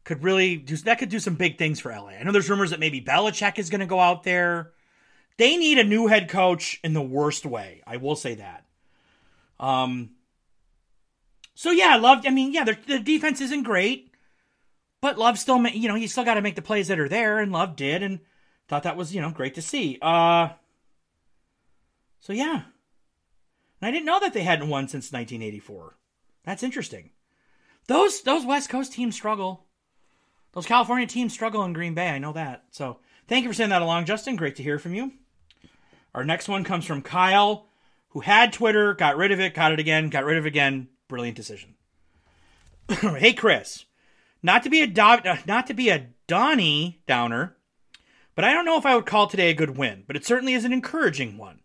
[0.03, 2.09] could really do that could do some big things for LA.
[2.09, 4.71] I know there's rumors that maybe Belichick is going to go out there.
[5.37, 7.81] They need a new head coach in the worst way.
[7.85, 8.65] I will say that.
[9.59, 10.11] Um.
[11.53, 12.25] So yeah, I Love.
[12.25, 14.11] I mean, yeah, the defense isn't great,
[15.01, 17.39] but Love still, you know, you still got to make the plays that are there,
[17.39, 18.19] and Love did, and
[18.71, 19.99] thought that was, you know, great to see.
[20.01, 20.47] Uh.
[22.21, 22.61] So yeah,
[23.81, 25.97] and I didn't know that they hadn't won since 1984.
[26.45, 27.09] That's interesting.
[27.87, 29.65] Those those West Coast teams struggle.
[30.53, 32.09] Those California teams struggle in Green Bay.
[32.09, 32.63] I know that.
[32.71, 34.37] So thank you for sending that along, Justin.
[34.37, 35.11] Great to hear from you.
[36.15, 37.67] Our next one comes from Kyle,
[38.09, 40.87] who had Twitter, got rid of it, got it again, got rid of it again.
[41.09, 41.75] Brilliant decision.
[42.89, 43.83] hey, Chris.
[44.41, 47.57] Not to be a do- not to be a Donnie downer,
[48.35, 50.03] but I don't know if I would call today a good win.
[50.07, 51.59] But it certainly is an encouraging one.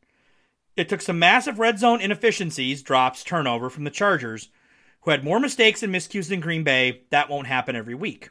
[0.77, 4.49] It took some massive red zone inefficiencies, drops, turnover from the Chargers,
[5.03, 7.03] who had more mistakes and miscues than Green Bay.
[7.11, 8.31] That won't happen every week.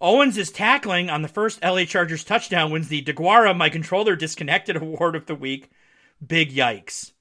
[0.00, 4.76] Owens is tackling on the first LA Chargers touchdown wins the DeGuara My Controller Disconnected
[4.82, 5.70] Award of the Week.
[6.24, 7.12] Big yikes.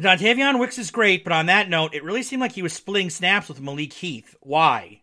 [0.00, 3.10] Dontayvion Wicks is great, but on that note, it really seemed like he was splitting
[3.10, 4.34] snaps with Malik Heath.
[4.40, 5.02] Why?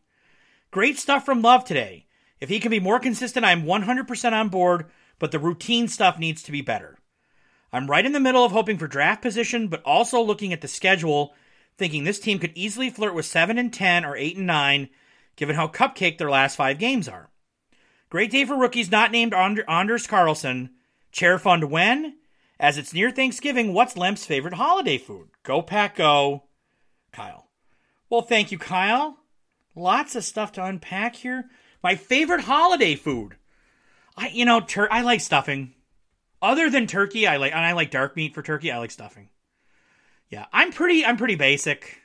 [0.72, 2.07] Great stuff from Love today.
[2.40, 4.86] If he can be more consistent, I'm 100% on board,
[5.20, 6.98] but the routine stuff needs to be better.
[7.74, 10.68] I'm right in the middle of hoping for draft position, but also looking at the
[10.68, 11.34] schedule,
[11.78, 14.90] thinking this team could easily flirt with 7 and 10 or 8 and 9,
[15.36, 17.30] given how cupcake their last five games are.
[18.10, 20.70] Great day for rookies not named Anders Carlson.
[21.12, 22.16] Chair fund when?
[22.60, 25.30] As it's near Thanksgiving, what's Lemp's favorite holiday food?
[25.44, 26.44] Go Pack Go.
[27.12, 27.50] Kyle.
[28.10, 29.18] Well, thank you, Kyle.
[29.76, 31.50] Lots of stuff to unpack here.
[31.88, 33.38] My favorite holiday food.
[34.18, 35.74] I you know, tur- I like stuffing.
[36.42, 38.74] Other than turkey, I like and I like dark meat for turkey.
[38.74, 39.30] I like stuffing.
[40.28, 42.02] Yeah, I'm pretty I'm pretty basic.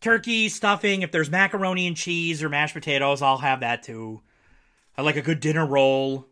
[0.00, 1.02] Turkey stuffing.
[1.02, 4.22] If there's macaroni and cheese or mashed potatoes, I'll have that too.
[4.96, 6.26] I like a good dinner roll.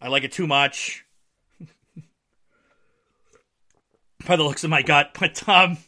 [0.00, 1.04] I like it too much.
[4.24, 5.78] By the looks of my gut, but um,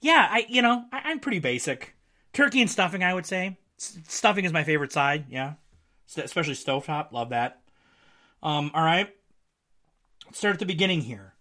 [0.00, 1.94] yeah, I you know I, am pretty basic.
[2.32, 3.58] Turkey and stuffing, I would say.
[3.78, 5.26] Stuffing is my favorite side.
[5.30, 5.54] Yeah,
[6.16, 7.12] especially stovetop.
[7.12, 7.60] Love that.
[8.42, 9.08] Um, all right.
[10.26, 11.34] Let's start at the beginning here.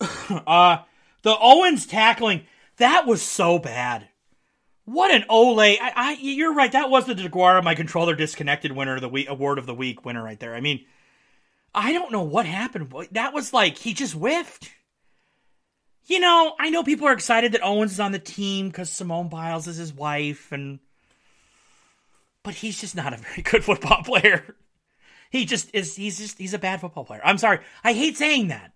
[0.00, 0.78] uh,
[1.22, 2.42] the Owens tackling
[2.78, 4.08] that was so bad.
[4.84, 5.60] What an Ole!
[5.60, 6.72] I, I, you're right.
[6.72, 10.04] That was the DeGuara, my controller disconnected winner of the week, award of the week
[10.04, 10.54] winner right there.
[10.54, 10.86] I mean,
[11.74, 12.92] I don't know what happened.
[13.12, 14.70] That was like he just whiffed.
[16.08, 19.28] You know, I know people are excited that Owens is on the team because Simone
[19.28, 20.78] Biles is his wife, and
[22.42, 24.56] but he's just not a very good football player.
[25.30, 25.94] He just is.
[25.94, 27.20] He's just he's a bad football player.
[27.22, 27.60] I'm sorry.
[27.84, 28.72] I hate saying that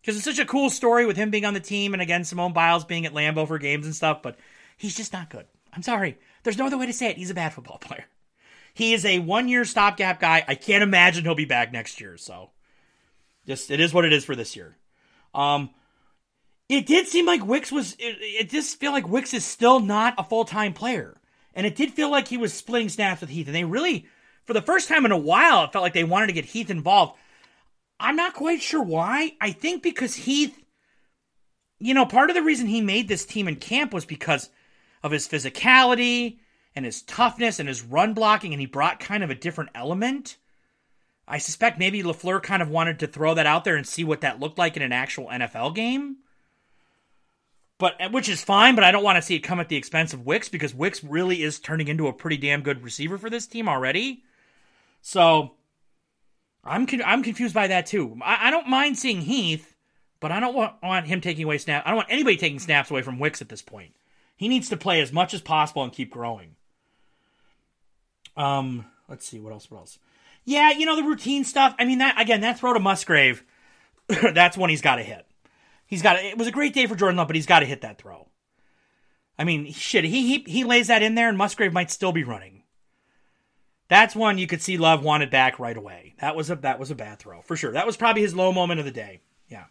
[0.00, 2.54] because it's such a cool story with him being on the team and again Simone
[2.54, 4.22] Biles being at Lambeau for games and stuff.
[4.22, 4.38] But
[4.78, 5.44] he's just not good.
[5.74, 6.16] I'm sorry.
[6.42, 7.18] There's no other way to say it.
[7.18, 8.06] He's a bad football player.
[8.72, 10.42] He is a one year stopgap guy.
[10.48, 12.16] I can't imagine he'll be back next year.
[12.16, 12.48] So
[13.46, 14.78] just it is what it is for this year.
[15.34, 15.68] Um,
[16.70, 17.94] it did seem like Wicks was.
[17.98, 21.16] It, it just feel like Wicks is still not a full time player,
[21.52, 23.48] and it did feel like he was splitting snaps with Heath.
[23.48, 24.06] And they really,
[24.46, 26.70] for the first time in a while, it felt like they wanted to get Heath
[26.70, 27.18] involved.
[27.98, 29.32] I'm not quite sure why.
[29.40, 30.56] I think because Heath,
[31.80, 34.48] you know, part of the reason he made this team in camp was because
[35.02, 36.38] of his physicality
[36.76, 40.36] and his toughness and his run blocking, and he brought kind of a different element.
[41.26, 44.20] I suspect maybe LaFleur kind of wanted to throw that out there and see what
[44.20, 46.18] that looked like in an actual NFL game.
[47.80, 50.12] But which is fine, but I don't want to see it come at the expense
[50.12, 53.46] of Wicks because Wicks really is turning into a pretty damn good receiver for this
[53.46, 54.22] team already.
[55.00, 55.52] So
[56.62, 58.18] I'm con- I'm confused by that too.
[58.22, 59.74] I, I don't mind seeing Heath,
[60.20, 61.86] but I don't want, want him taking away snaps.
[61.86, 63.94] I don't want anybody taking snaps away from Wicks at this point.
[64.36, 66.56] He needs to play as much as possible and keep growing.
[68.36, 69.70] Um, let's see what else.
[69.70, 69.98] What else?
[70.44, 71.74] Yeah, you know the routine stuff.
[71.78, 72.42] I mean that again.
[72.42, 73.42] That throw to Musgrave.
[74.34, 75.24] that's when he's got to hit.
[75.90, 76.20] He's got.
[76.20, 78.28] It was a great day for Jordan Love, but he's got to hit that throw.
[79.36, 80.04] I mean, shit.
[80.04, 82.62] He he he lays that in there, and Musgrave might still be running.
[83.88, 86.14] That's one you could see Love wanted back right away.
[86.20, 87.72] That was a that was a bad throw for sure.
[87.72, 89.20] That was probably his low moment of the day.
[89.48, 89.64] Yeah.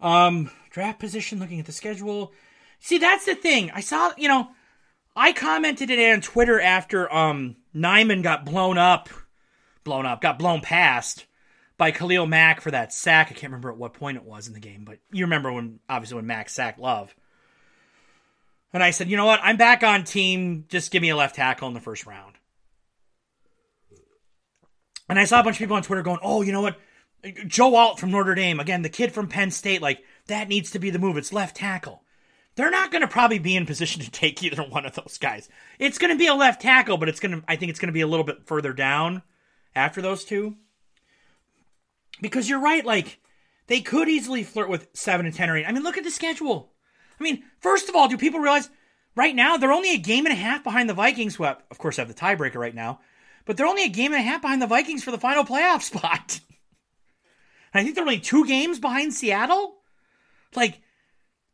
[0.00, 1.38] Um, draft position.
[1.38, 2.32] Looking at the schedule.
[2.80, 3.70] See, that's the thing.
[3.72, 4.10] I saw.
[4.18, 4.48] You know,
[5.14, 9.08] I commented it on Twitter after um Nijman got blown up,
[9.84, 11.26] blown up, got blown past
[11.78, 13.28] by Khalil Mack for that sack.
[13.30, 15.80] I can't remember at what point it was in the game, but you remember when
[15.88, 17.14] obviously when Mack sacked Love.
[18.72, 19.40] And I said, you know what?
[19.42, 20.66] I'm back on team.
[20.68, 22.34] Just give me a left tackle in the first round.
[25.08, 26.78] And I saw a bunch of people on Twitter going, oh, you know what?
[27.46, 30.78] Joe Alt from Notre Dame, again, the kid from Penn State, like, that needs to
[30.78, 31.16] be the move.
[31.16, 32.02] It's left tackle
[32.56, 35.48] they're not going to probably be in position to take either one of those guys.
[35.78, 37.88] It's going to be a left tackle, but it's going to I think it's going
[37.88, 39.22] to be a little bit further down
[39.74, 40.56] after those two.
[42.20, 43.20] Because you're right, like
[43.66, 45.66] they could easily flirt with 7 and 10 or 8.
[45.66, 46.72] I mean, look at the schedule.
[47.18, 48.70] I mean, first of all, do people realize
[49.14, 51.78] right now they're only a game and a half behind the Vikings, who have, of
[51.78, 53.00] course have the tiebreaker right now,
[53.44, 55.82] but they're only a game and a half behind the Vikings for the final playoff
[55.82, 56.40] spot.
[57.72, 59.76] and I think they're only two games behind Seattle.
[60.54, 60.80] Like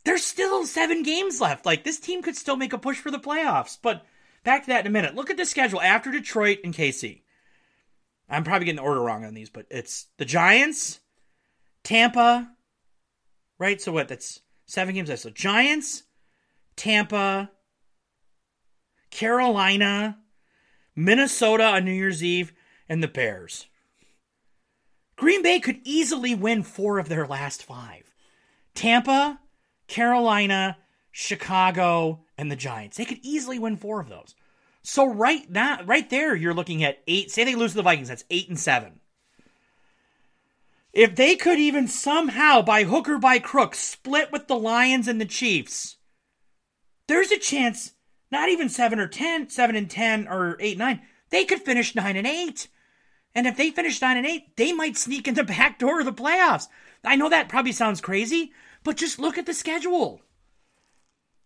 [0.04, 1.64] there's still seven games left.
[1.64, 3.78] Like this team could still make a push for the playoffs.
[3.80, 4.04] But
[4.44, 5.14] back to that in a minute.
[5.14, 7.21] Look at the schedule after Detroit and KC.
[8.32, 11.00] I'm probably getting the order wrong on these, but it's the Giants,
[11.84, 12.50] Tampa,
[13.58, 13.80] right?
[13.80, 14.08] So what?
[14.08, 15.20] That's seven games.
[15.20, 16.04] So Giants,
[16.74, 17.50] Tampa,
[19.10, 20.18] Carolina,
[20.96, 22.54] Minnesota on New Year's Eve,
[22.88, 23.66] and the Bears.
[25.16, 28.14] Green Bay could easily win four of their last five.
[28.74, 29.40] Tampa,
[29.88, 30.78] Carolina,
[31.10, 32.96] Chicago, and the Giants.
[32.96, 34.34] They could easily win four of those.
[34.82, 37.30] So right now, right there, you're looking at eight.
[37.30, 39.00] Say they lose to the Vikings, that's eight and seven.
[40.92, 45.20] If they could even somehow, by hook or by crook, split with the Lions and
[45.20, 45.96] the Chiefs,
[47.06, 47.92] there's a chance,
[48.30, 52.16] not even 7 or ten, seven and 10 or 8 9, they could finish 9
[52.16, 52.68] and 8.
[53.34, 56.06] And if they finish 9 and 8, they might sneak in the back door of
[56.06, 56.68] the playoffs.
[57.04, 58.52] I know that probably sounds crazy,
[58.84, 60.20] but just look at the schedule.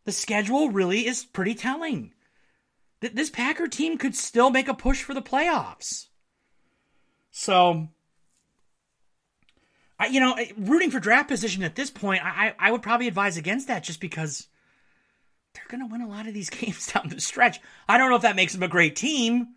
[0.05, 2.13] The schedule really is pretty telling.
[3.01, 6.07] This Packer team could still make a push for the playoffs.
[7.31, 7.89] So,
[9.99, 13.37] I, you know, rooting for draft position at this point, I, I would probably advise
[13.37, 14.49] against that just because
[15.53, 17.61] they're going to win a lot of these games down the stretch.
[17.89, 19.49] I don't know if that makes them a great team,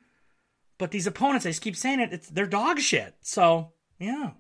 [0.78, 3.16] but these opponents, I just keep saying it, it's, they're dog shit.
[3.22, 4.32] So, yeah.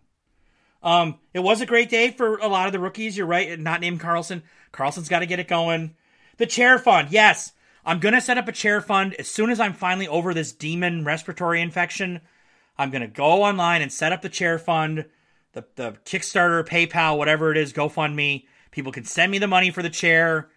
[0.81, 3.17] Um, it was a great day for a lot of the rookies.
[3.17, 4.43] You're right, not named Carlson.
[4.71, 5.95] Carlson's got to get it going.
[6.37, 7.51] The chair fund, yes.
[7.89, 10.51] I'm going to set up a chair fund as soon as I'm finally over this
[10.51, 12.21] demon respiratory infection.
[12.77, 15.05] I'm going to go online and set up the chair fund,
[15.53, 18.45] the, the Kickstarter, PayPal, whatever it is, GoFundMe.
[18.69, 20.51] People can send me the money for the chair.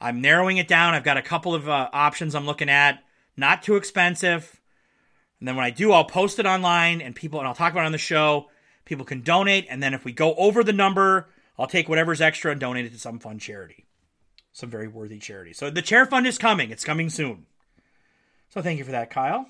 [0.00, 0.94] I'm narrowing it down.
[0.94, 3.04] I've got a couple of uh, options I'm looking at.
[3.36, 4.58] Not too expensive.
[5.40, 7.82] And then when I do, I'll post it online and people, and I'll talk about
[7.82, 8.48] it on the show.
[8.86, 9.66] People can donate.
[9.68, 11.28] And then if we go over the number,
[11.58, 13.84] I'll take whatever's extra and donate it to some fun charity
[14.52, 15.52] some very worthy charity.
[15.52, 16.70] So the chair fund is coming.
[16.70, 17.46] It's coming soon.
[18.48, 19.46] So thank you for that, Kyle.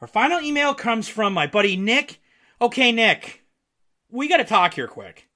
[0.00, 2.20] Our final email comes from my buddy Nick.
[2.60, 3.44] Okay, Nick,
[4.10, 5.28] we got to talk here quick.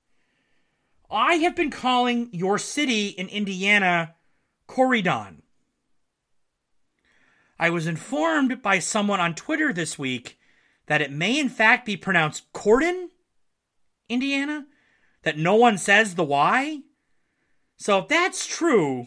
[1.11, 4.15] I have been calling your city in Indiana
[4.69, 5.43] Corydon.
[7.59, 10.39] I was informed by someone on Twitter this week
[10.87, 13.09] that it may in fact be pronounced Corden,
[14.09, 14.67] Indiana,
[15.23, 16.81] that no one says the Y.
[17.77, 19.07] So if that's true,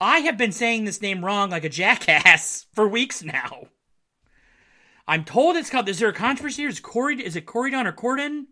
[0.00, 3.68] I have been saying this name wrong like a jackass for weeks now.
[5.06, 5.88] I'm told it's called.
[5.88, 6.64] Is there a controversy?
[6.64, 7.22] Is Corey?
[7.24, 8.46] Is it Corydon or Corden?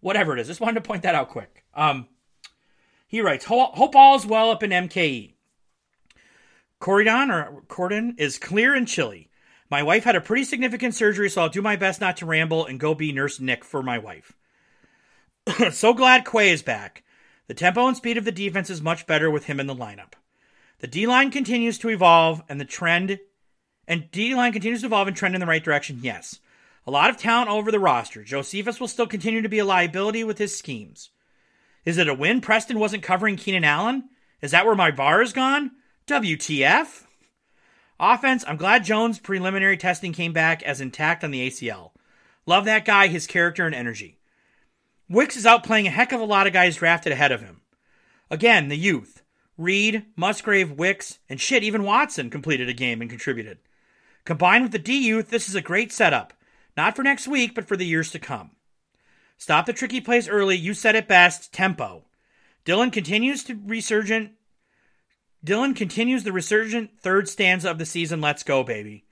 [0.00, 0.48] Whatever it is.
[0.48, 1.64] Just wanted to point that out quick.
[1.72, 2.08] Um,
[3.06, 5.34] he writes, "Hope all is well up in MKE.
[6.80, 9.30] Corydon or Corden is clear and chilly.
[9.70, 12.66] My wife had a pretty significant surgery, so I'll do my best not to ramble
[12.66, 14.32] and go be Nurse Nick for my wife.
[15.72, 17.03] so glad Quay is back.
[17.46, 20.14] The tempo and speed of the defense is much better with him in the lineup.
[20.78, 23.18] The D line continues to evolve and the trend
[23.86, 26.40] and D line continues to evolve and trend in the right direction, yes.
[26.86, 28.22] A lot of talent over the roster.
[28.22, 31.10] Josephus will still continue to be a liability with his schemes.
[31.84, 34.08] Is it a win Preston wasn't covering Keenan Allen?
[34.40, 35.72] Is that where my bar is gone?
[36.06, 37.04] WTF?
[38.00, 41.92] Offense, I'm glad Jones' preliminary testing came back as intact on the ACL.
[42.46, 44.18] Love that guy, his character and energy.
[45.08, 47.60] Wicks is outplaying a heck of a lot of guys drafted ahead of him.
[48.30, 49.22] Again, the youth.
[49.56, 53.58] Reed, Musgrave, Wicks, and shit, even Watson completed a game and contributed.
[54.24, 56.32] Combined with the D youth, this is a great setup.
[56.76, 58.52] Not for next week, but for the years to come.
[59.36, 60.56] Stop the tricky plays early.
[60.56, 61.52] You said it best.
[61.52, 62.04] Tempo.
[62.64, 64.32] Dillon continues to resurgent.
[65.44, 68.20] Dillon continues the resurgent third stanza of the season.
[68.20, 69.04] Let's go, baby.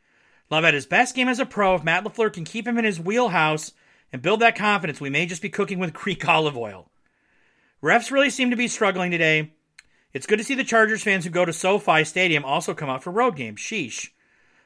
[0.50, 1.74] Love at his best game as a pro.
[1.74, 3.72] If Matt LaFleur can keep him in his wheelhouse,
[4.12, 6.90] and build that confidence, we may just be cooking with Greek olive oil.
[7.82, 9.52] Refs really seem to be struggling today.
[10.12, 13.02] It's good to see the Chargers fans who go to SoFi Stadium also come out
[13.02, 13.60] for road games.
[13.60, 14.10] Sheesh.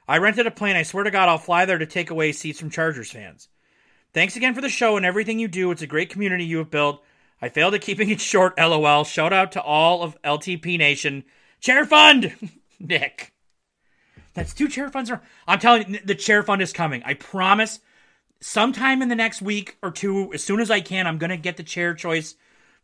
[0.08, 0.76] I rented a plane.
[0.76, 3.48] I swear to God, I'll fly there to take away seats from Chargers fans.
[4.12, 5.70] Thanks again for the show and everything you do.
[5.70, 7.02] It's a great community you have built.
[7.40, 9.04] I failed at keeping it short, lol.
[9.04, 11.24] Shout out to all of LTP Nation.
[11.60, 12.34] Chair Fund!
[12.80, 13.32] Nick.
[14.34, 15.10] That's two chair funds.
[15.48, 17.02] I'm telling you, the chair fund is coming.
[17.04, 17.80] I promise
[18.40, 21.36] sometime in the next week or two, as soon as I can, I'm going to
[21.36, 22.34] get the chair choice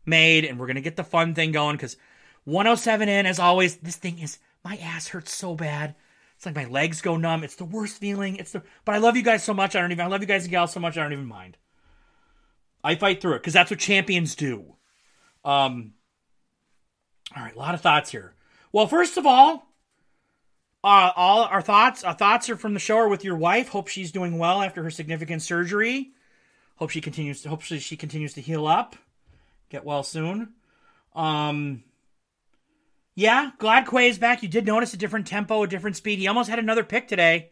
[0.05, 1.97] made and we're going to get the fun thing going because
[2.45, 5.95] 107 in, as always, this thing is, my ass hurts so bad.
[6.35, 7.43] It's like my legs go numb.
[7.43, 8.35] It's the worst feeling.
[8.35, 9.75] It's the, but I love you guys so much.
[9.75, 10.97] I don't even, I love you guys and gals so much.
[10.97, 11.57] I don't even mind.
[12.83, 14.75] I fight through it because that's what champions do.
[15.45, 15.93] Um,
[17.35, 18.35] all right, a lot of thoughts here.
[18.71, 19.72] Well, first of all,
[20.83, 23.69] uh, all our thoughts, our thoughts are from the show are with your wife.
[23.69, 26.11] Hope she's doing well after her significant surgery.
[26.75, 28.95] Hope she continues to hopefully she continues to heal up,
[29.69, 30.53] get well soon.
[31.15, 31.83] Um,
[33.15, 34.43] yeah, glad Quay is back.
[34.43, 36.19] You did notice a different tempo, a different speed.
[36.19, 37.51] He almost had another pick today.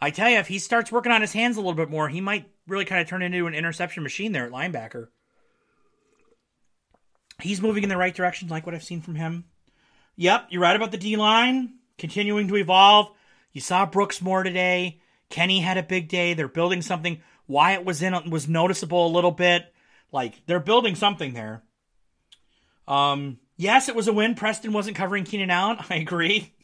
[0.00, 2.20] I tell you, if he starts working on his hands a little bit more, he
[2.20, 5.08] might really kind of turn into an interception machine there at linebacker.
[7.40, 9.44] He's moving in the right direction, like what I've seen from him.
[10.16, 13.10] Yep, you're right about the D line continuing to evolve.
[13.52, 15.00] You saw Brooks more today.
[15.30, 16.34] Kenny had a big day.
[16.34, 17.20] They're building something.
[17.46, 19.72] Wyatt was in was noticeable a little bit.
[20.12, 21.62] Like they're building something there.
[22.86, 24.34] Um, yes, it was a win.
[24.34, 25.78] Preston wasn't covering Keenan Allen.
[25.90, 26.54] I agree.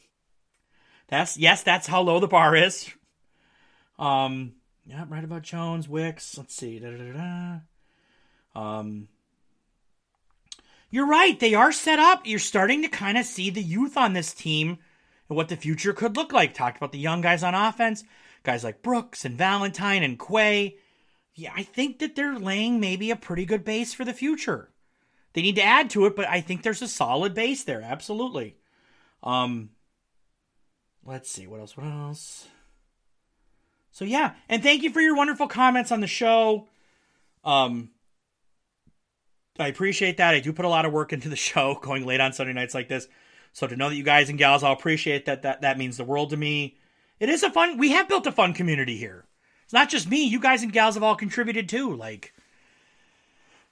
[1.07, 2.89] That's yes, that's how low the bar is.
[3.99, 4.53] Um,
[4.85, 6.37] yeah, right about Jones, Wicks.
[6.37, 6.79] Let's see.
[6.79, 7.59] Da, da,
[8.53, 9.09] da, Um,
[10.89, 11.39] you're right.
[11.39, 12.25] They are set up.
[12.25, 14.79] You're starting to kind of see the youth on this team
[15.31, 16.53] and what the future could look like.
[16.53, 18.03] Talked about the young guys on offense,
[18.43, 20.75] guys like Brooks and Valentine and Quay.
[21.35, 24.71] Yeah, I think that they're laying maybe a pretty good base for the future.
[25.31, 27.81] They need to add to it, but I think there's a solid base there.
[27.81, 28.57] Absolutely.
[29.23, 29.69] Um,
[31.05, 31.77] let's see what else.
[31.77, 32.49] What else?
[33.93, 36.67] So yeah, and thank you for your wonderful comments on the show.
[37.45, 37.91] Um,
[39.57, 40.35] I appreciate that.
[40.35, 42.73] I do put a lot of work into the show, going late on Sunday nights
[42.73, 43.07] like this.
[43.53, 46.03] So to know that you guys and gals all appreciate that, that that means the
[46.03, 46.77] world to me.
[47.19, 47.77] It is a fun.
[47.77, 49.25] We have built a fun community here.
[49.63, 50.23] It's not just me.
[50.23, 51.95] You guys and gals have all contributed too.
[51.95, 52.33] Like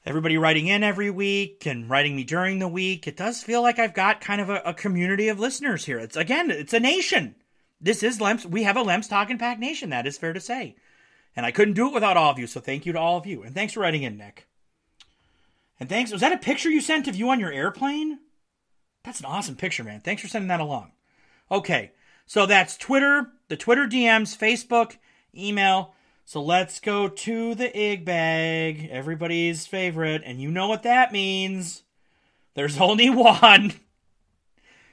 [0.05, 3.07] everybody writing in every week and writing me during the week.
[3.07, 5.99] It does feel like I've got kind of a, a community of listeners here.
[5.99, 7.35] It's again, it's a nation.
[7.81, 8.45] This is Lemps.
[8.45, 9.89] We have a Lemps Talking Pack Nation.
[9.89, 10.75] That is fair to say.
[11.35, 12.47] And I couldn't do it without all of you.
[12.47, 13.43] So thank you to all of you.
[13.43, 14.47] And thanks for writing in, Nick.
[15.79, 16.11] And thanks.
[16.11, 18.19] Was that a picture you sent of you on your airplane?
[19.03, 20.01] That's an awesome picture, man.
[20.01, 20.91] Thanks for sending that along.
[21.51, 21.91] Okay.
[22.25, 24.97] So that's Twitter, the Twitter DMs, Facebook,
[25.35, 25.93] email.
[26.25, 30.21] So let's go to the Ig bag, everybody's favorite.
[30.25, 31.83] And you know what that means.
[32.53, 33.73] There's only one.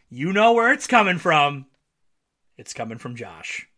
[0.08, 1.66] You know where it's coming from.
[2.56, 3.68] It's coming from Josh.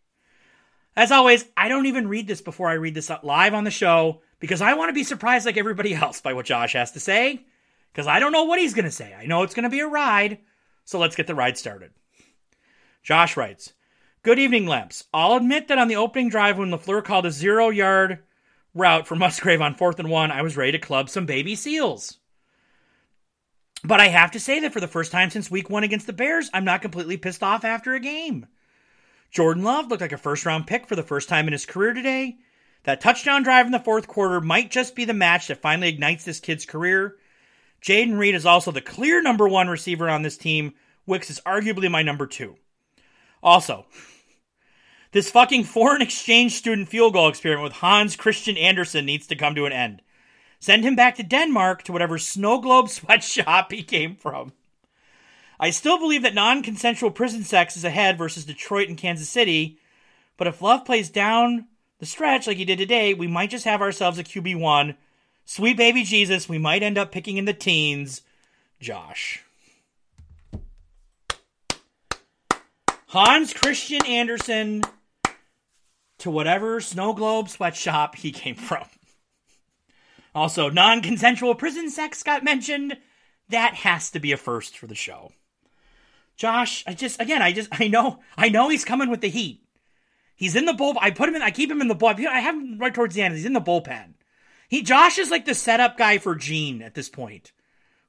[0.95, 4.21] As always, I don't even read this before I read this live on the show
[4.39, 7.45] because I want to be surprised like everybody else by what Josh has to say
[7.91, 9.15] because I don't know what he's going to say.
[9.17, 10.39] I know it's going to be a ride,
[10.85, 11.91] so let's get the ride started.
[13.03, 13.73] Josh writes,
[14.21, 15.05] Good evening, Lemps.
[15.13, 18.19] I'll admit that on the opening drive when LaFleur called a zero yard
[18.73, 22.17] route for Musgrave on fourth and one, I was ready to club some baby seals.
[23.83, 26.13] But I have to say that for the first time since week one against the
[26.13, 28.45] Bears, I'm not completely pissed off after a game.
[29.31, 31.93] Jordan Love looked like a first round pick for the first time in his career
[31.93, 32.37] today.
[32.83, 36.25] That touchdown drive in the fourth quarter might just be the match that finally ignites
[36.25, 37.15] this kid's career.
[37.81, 40.73] Jayden Reed is also the clear number one receiver on this team.
[41.05, 42.57] Wicks is arguably my number two.
[43.41, 43.85] Also,
[45.11, 49.55] this fucking foreign exchange student field goal experiment with Hans Christian Andersen needs to come
[49.55, 50.01] to an end.
[50.59, 54.53] Send him back to Denmark to whatever snow globe sweatshop he came from.
[55.59, 59.79] I still believe that non consensual prison sex is ahead versus Detroit and Kansas City,
[60.37, 61.67] but if Love plays down
[61.99, 64.95] the stretch like he did today, we might just have ourselves a QB1.
[65.51, 68.21] Sweet baby Jesus, we might end up picking in the teens.
[68.79, 69.43] Josh.
[73.07, 74.83] Hans Christian Andersen
[76.19, 78.85] to whatever snow globe sweatshop he came from.
[80.35, 82.97] Also, non consensual prison sex got mentioned.
[83.49, 85.31] That has to be a first for the show.
[86.37, 89.63] Josh, I just, again, I just, I know, I know he's coming with the heat.
[90.35, 90.95] He's in the bull.
[91.01, 91.41] I put him in.
[91.41, 92.09] I keep him in the bull.
[92.09, 93.33] I have him right towards the end.
[93.33, 94.13] He's in the bullpen.
[94.69, 97.51] He Josh is like the setup guy for Gene at this point,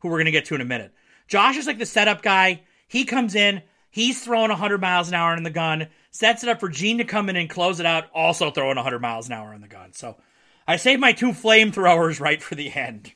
[0.01, 0.95] who we're gonna get to in a minute.
[1.27, 2.63] Josh is like the setup guy.
[2.87, 3.63] He comes in.
[3.91, 5.89] He's throwing 100 miles an hour in the gun.
[6.11, 8.05] Sets it up for Gene to come in and close it out.
[8.15, 9.93] Also throwing 100 miles an hour in the gun.
[9.95, 10.17] So
[10.67, 13.13] I saved my two flamethrowers right for the end,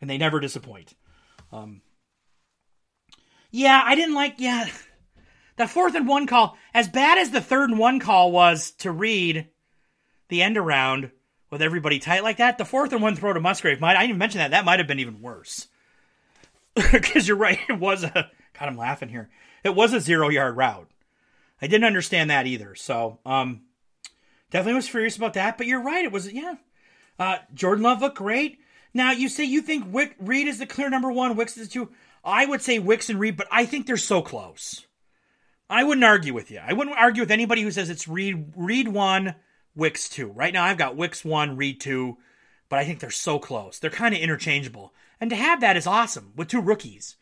[0.00, 0.94] and they never disappoint.
[1.50, 1.82] Um,
[3.50, 4.36] yeah, I didn't like.
[4.38, 4.66] Yeah,
[5.56, 8.90] that fourth and one call, as bad as the third and one call was to
[8.90, 9.48] read
[10.28, 11.10] the end around
[11.52, 14.10] with everybody tight like that, the fourth and one throw to Musgrave might, I didn't
[14.10, 15.68] even mention that, that might have been even worse.
[16.90, 18.30] Because you're right, it was a, God,
[18.60, 19.28] I'm laughing here.
[19.62, 20.88] It was a zero yard route.
[21.60, 22.74] I didn't understand that either.
[22.74, 23.60] So, um,
[24.50, 26.06] definitely was furious about that, but you're right.
[26.06, 26.54] It was, yeah.
[27.18, 28.58] Uh, Jordan Love looked great.
[28.94, 31.72] Now, you say you think Wick, Reed is the clear number one, Wicks is the
[31.72, 31.90] two.
[32.24, 34.86] I would say Wicks and Reed, but I think they're so close.
[35.68, 36.60] I wouldn't argue with you.
[36.66, 39.34] I wouldn't argue with anybody who says it's Reed Reed one,
[39.74, 40.28] Wicks two.
[40.28, 42.18] Right now I've got Wicks one, Reed two,
[42.68, 43.78] but I think they're so close.
[43.78, 44.92] They're kind of interchangeable.
[45.20, 47.16] And to have that is awesome with two rookies.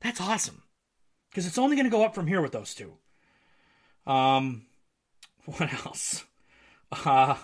[0.00, 0.62] That's awesome.
[1.30, 2.94] Because it's only going to go up from here with those two.
[4.06, 4.66] Um
[5.44, 6.24] what else?
[6.90, 7.36] Uh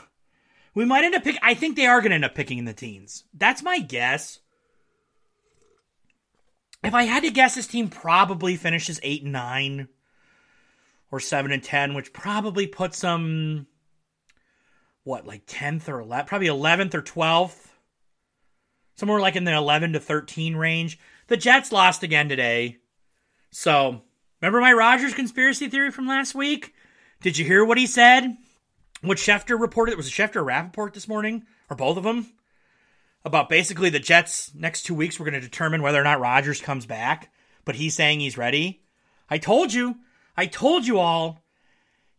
[0.74, 2.64] we might end up picking I think they are going to end up picking in
[2.64, 3.24] the teens.
[3.35, 4.40] That's my guess.
[6.82, 9.89] If I had to guess, this team probably finishes 8 and 9
[11.10, 13.66] or 7 and 10, which probably puts them,
[15.09, 16.26] what, like 10th or 11th?
[16.26, 17.66] Probably 11th or 12th.
[18.94, 20.98] Somewhere like in the 11 to 13 range.
[21.28, 22.76] The Jets lost again today.
[23.51, 24.02] So,
[24.40, 26.74] remember my Rodgers conspiracy theory from last week?
[27.22, 28.36] Did you hear what he said?
[29.01, 29.97] What Schefter reported?
[29.97, 31.44] Was it Schefter or Rapoport this morning?
[31.70, 32.32] Or both of them?
[33.24, 36.60] About basically the Jets next two weeks, we're going to determine whether or not Rodgers
[36.60, 37.32] comes back.
[37.64, 38.82] But he's saying he's ready.
[39.30, 39.97] I told you.
[40.36, 41.43] I told you all.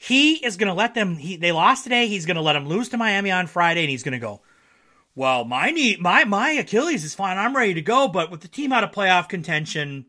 [0.02, 1.18] He is going to let them.
[1.18, 2.08] He, they lost today.
[2.08, 4.42] He's going to let them lose to Miami on Friday, and he's going to go,
[5.14, 7.38] well, my knee, my my Achilles is fine.
[7.38, 10.06] I'm ready to go, but with the team out of playoff contention,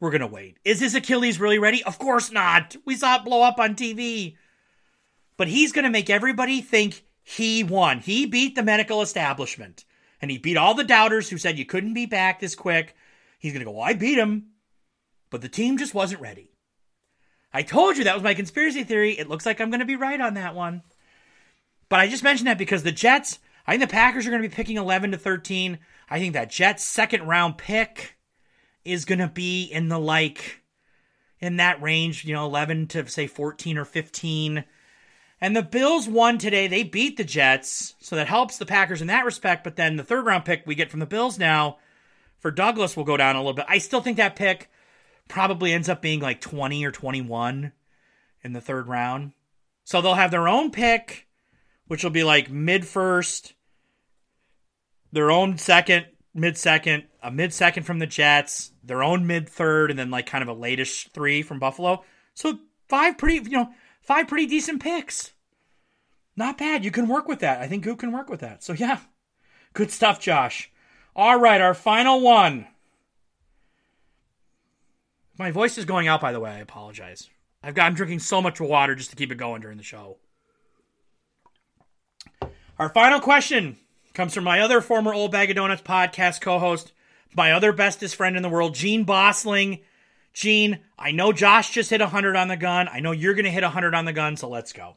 [0.00, 0.58] we're gonna wait.
[0.64, 1.84] Is his Achilles really ready?
[1.84, 2.74] Of course not.
[2.84, 4.36] We saw it blow up on TV.
[5.36, 8.00] But he's gonna make everybody think he won.
[8.00, 9.84] He beat the medical establishment,
[10.20, 12.96] and he beat all the doubters who said you couldn't be back this quick.
[13.38, 14.46] He's gonna go, well, I beat him,
[15.30, 16.53] but the team just wasn't ready.
[17.54, 19.18] I told you that was my conspiracy theory.
[19.18, 20.82] It looks like I'm gonna be right on that one.
[21.88, 24.48] But I just mentioned that because the Jets I think the Packers are going to
[24.48, 25.78] be picking 11 to 13.
[26.08, 28.16] I think that Jets second round pick
[28.84, 30.62] is going to be in the like
[31.40, 34.64] in that range, you know, 11 to say 14 or 15.
[35.40, 36.66] And the Bills won today.
[36.66, 40.04] They beat the Jets, so that helps the Packers in that respect, but then the
[40.04, 41.78] third round pick we get from the Bills now
[42.38, 43.66] for Douglas will go down a little bit.
[43.68, 44.70] I still think that pick
[45.28, 47.72] probably ends up being like 20 or 21
[48.42, 49.32] in the third round.
[49.84, 51.24] So they'll have their own pick
[51.86, 53.54] which will be like mid first,
[55.12, 59.90] their own second, mid second, a mid second from the Jets, their own mid third,
[59.90, 62.04] and then like kind of a latish three from Buffalo.
[62.34, 63.70] So five pretty, you know,
[64.00, 65.32] five pretty decent picks.
[66.36, 66.84] Not bad.
[66.84, 67.60] You can work with that.
[67.60, 68.64] I think Goop can work with that.
[68.64, 68.98] So yeah,
[69.72, 70.70] good stuff, Josh.
[71.14, 72.66] All right, our final one.
[75.38, 76.50] My voice is going out, by the way.
[76.50, 77.28] I apologize.
[77.62, 80.18] I've got I'm drinking so much water just to keep it going during the show.
[82.78, 83.76] Our final question
[84.12, 86.92] comes from my other former Old Bag of Donuts podcast co host,
[87.34, 89.80] my other bestest friend in the world, Gene Bossling.
[90.32, 92.88] Gene, I know Josh just hit 100 on the gun.
[92.88, 94.96] I know you're going to hit 100 on the gun, so let's go.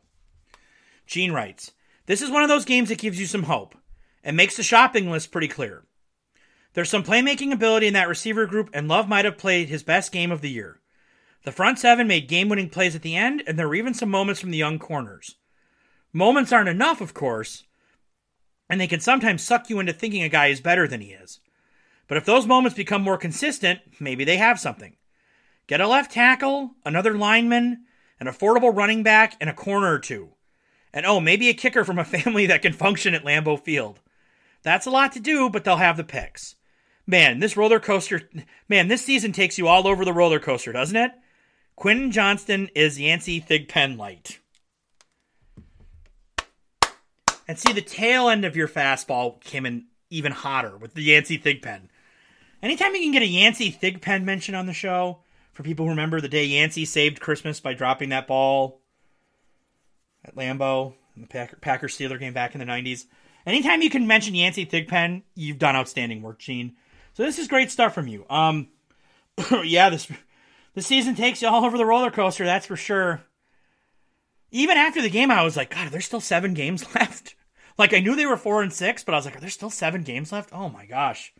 [1.05, 1.71] Gene writes
[2.05, 3.75] This is one of those games that gives you some hope
[4.23, 5.83] and makes the shopping list pretty clear.
[6.77, 10.11] There's some playmaking ability in that receiver group, and Love might have played his best
[10.11, 10.79] game of the year.
[11.43, 14.11] The front seven made game winning plays at the end, and there were even some
[14.11, 15.37] moments from the young corners.
[16.13, 17.63] Moments aren't enough, of course,
[18.69, 21.39] and they can sometimes suck you into thinking a guy is better than he is.
[22.07, 24.97] But if those moments become more consistent, maybe they have something.
[25.65, 27.85] Get a left tackle, another lineman,
[28.19, 30.33] an affordable running back, and a corner or two.
[30.93, 33.99] And oh, maybe a kicker from a family that can function at Lambeau Field.
[34.61, 36.53] That's a lot to do, but they'll have the picks.
[37.07, 38.29] Man, this roller coaster,
[38.67, 41.11] man, this season takes you all over the roller coaster, doesn't it?
[41.77, 44.39] Quentin Johnston is Yancey Thigpen light.
[47.47, 51.39] And see, the tail end of your fastball came in even hotter with the Yancey
[51.39, 51.83] Thigpen.
[52.61, 55.19] Anytime you can get a Yancey Thigpen mention on the show,
[55.53, 58.81] for people who remember the day Yancey saved Christmas by dropping that ball
[60.25, 63.05] at Lambeau in the Packer, Packer Steeler game back in the 90s.
[63.45, 66.75] Anytime you can mention Yancey Thigpen, you've done outstanding work, Gene.
[67.17, 68.27] So this is great stuff from you.
[68.29, 68.67] Um,
[69.63, 70.07] yeah, this
[70.75, 73.23] the season takes you all over the roller coaster, that's for sure.
[74.51, 77.33] Even after the game, I was like, God, there's still seven games left.
[77.75, 79.71] Like I knew they were four and six, but I was like, are there still
[79.71, 80.51] seven games left?
[80.53, 81.33] Oh my gosh,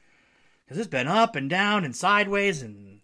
[0.66, 3.02] because it's been up and down and sideways and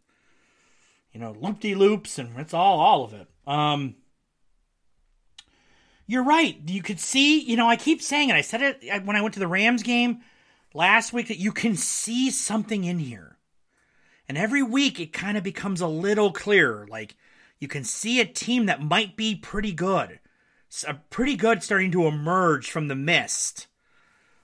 [1.11, 3.27] you know loop de loops and it's all all of it.
[3.45, 3.97] Um,
[6.07, 6.57] you're right.
[6.65, 7.39] You could see.
[7.39, 8.35] You know, I keep saying it.
[8.35, 10.23] I said it when I went to the Rams game
[10.73, 13.37] last week that you can see something in here,
[14.27, 16.87] and every week it kind of becomes a little clearer.
[16.89, 17.15] Like
[17.59, 20.19] you can see a team that might be pretty good
[20.87, 23.67] a pretty good starting to emerge from the mist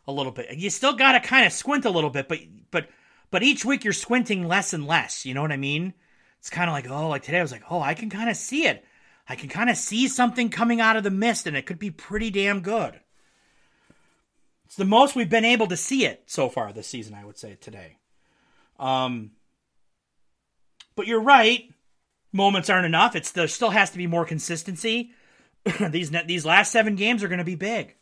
[0.08, 0.56] a little bit.
[0.58, 2.40] You still got to kind of squint a little bit, but
[2.70, 2.88] but
[3.32, 5.26] but each week you're squinting less and less.
[5.26, 5.94] You know what I mean?
[6.38, 8.38] It's kind of like oh, like today I was like oh, I can kind of
[8.38, 8.86] see it.
[9.28, 11.92] I can kind of see something coming out of the mist, and it could be
[11.92, 13.00] pretty damn good.
[14.80, 17.58] The most we've been able to see it so far this season, I would say
[17.60, 17.98] today.
[18.80, 19.32] Um,
[20.96, 21.70] but you're right.
[22.32, 23.14] Moments aren't enough.
[23.14, 25.12] It's there still has to be more consistency.
[25.90, 27.98] these these last seven games are going to be big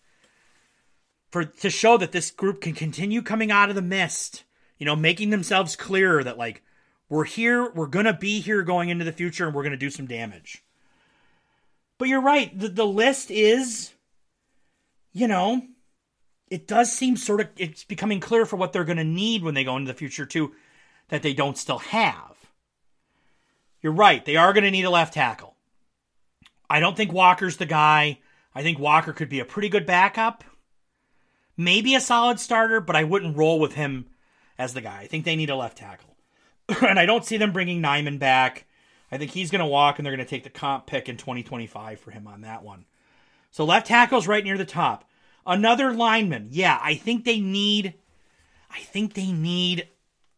[1.31, 4.43] for to show that this group can continue coming out of the mist.
[4.77, 6.61] You know, making themselves clearer that like
[7.09, 9.77] we're here, we're going to be here going into the future, and we're going to
[9.77, 10.63] do some damage.
[11.97, 12.55] But you're right.
[12.55, 13.93] The, the list is,
[15.11, 15.63] you know,
[16.49, 19.53] it does seem sort of it's becoming clear for what they're going to need when
[19.53, 20.53] they go into the future too,
[21.09, 22.35] that they don't still have.
[23.81, 24.23] You're right.
[24.23, 25.55] They are going to need a left tackle.
[26.69, 28.19] I don't think Walker's the guy.
[28.53, 30.43] I think Walker could be a pretty good backup.
[31.55, 34.07] Maybe a solid starter, but I wouldn't roll with him
[34.57, 34.99] as the guy.
[34.99, 36.15] I think they need a left tackle.
[36.81, 38.65] and I don't see them bringing Nijman back.
[39.11, 41.17] I think he's going to walk and they're going to take the comp pick in
[41.17, 42.85] 2025 for him on that one.
[43.51, 45.05] So left tackle's right near the top.
[45.47, 46.49] Another lineman.
[46.51, 47.93] Yeah, I think they need
[48.69, 49.87] I think they need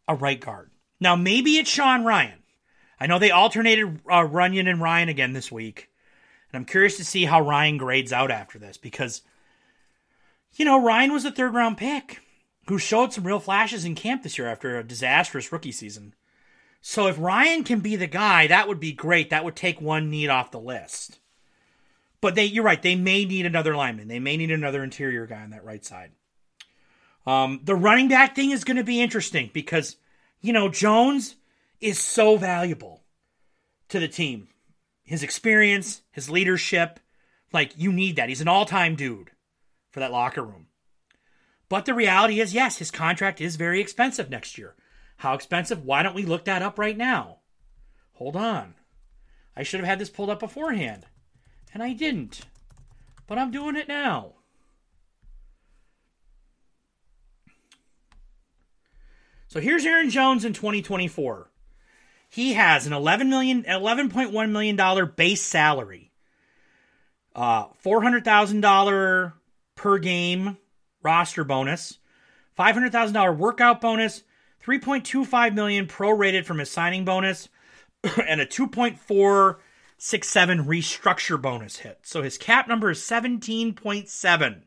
[0.06, 0.70] a right guard.
[1.00, 2.38] Now maybe it's Sean Rhyan.
[3.00, 5.90] I know they alternated uh, Runyan and Rhyan again this week.
[6.52, 9.22] And I'm curious to see how Rhyan grades out after this because
[10.54, 12.22] you know, Rhyan was a third round pick
[12.68, 16.14] who showed some real flashes in camp this year after a disastrous rookie season.
[16.80, 19.30] So if Rhyan can be the guy, that would be great.
[19.30, 21.18] That would take one need off the list.
[22.20, 22.80] But they, you're right.
[22.80, 24.08] They may need another lineman.
[24.08, 26.12] They may need another interior guy on that right side.
[27.26, 29.96] Um, the running back thing is going to be interesting because,
[30.40, 31.36] you know, Jones
[31.80, 33.02] is so valuable
[33.88, 34.48] to the team.
[35.04, 37.00] His experience, his leadership,
[37.52, 38.28] like you need that.
[38.28, 39.30] He's an all-time dude
[39.90, 40.66] for that locker room.
[41.68, 44.74] But the reality is, yes, his contract is very expensive next year.
[45.18, 45.84] How expensive?
[45.84, 47.38] Why don't we look that up right now?
[48.14, 48.74] Hold on.
[49.56, 51.06] I should have had this pulled up beforehand.
[51.72, 52.42] And I didn't.
[53.26, 54.34] But I'm doing it now.
[59.46, 61.50] So here's Aaron Jones in 2024.
[62.28, 66.12] He has an 11 million 11.1 million dollar base salary.
[67.34, 69.32] Uh $400,000
[69.74, 70.56] per game
[71.02, 71.98] roster bonus,
[72.58, 74.22] $500,000 workout bonus,
[74.64, 77.48] 3.25 million prorated from his signing bonus,
[78.28, 79.56] and a 2.4
[80.02, 81.98] six seven restructure bonus hit.
[82.02, 84.62] So his cap number is 17.7.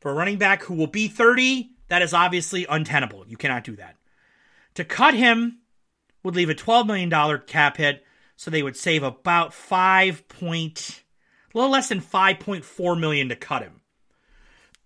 [0.00, 3.24] For a running back who will be 30, that is obviously untenable.
[3.28, 3.96] You cannot do that.
[4.74, 5.60] To cut him
[6.24, 8.04] would leave a $12 million cap hit,
[8.34, 11.04] so they would save about 5 point
[11.54, 13.80] a little less than 5.4 million to cut him.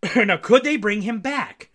[0.28, 1.70] now, could they bring him back?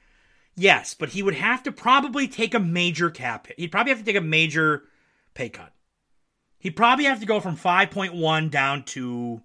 [0.56, 3.60] Yes, but he would have to probably take a major cap hit.
[3.60, 4.84] He'd probably have to take a major
[5.34, 5.75] pay cut.
[6.66, 9.40] He'd probably have to go from 5.1 down to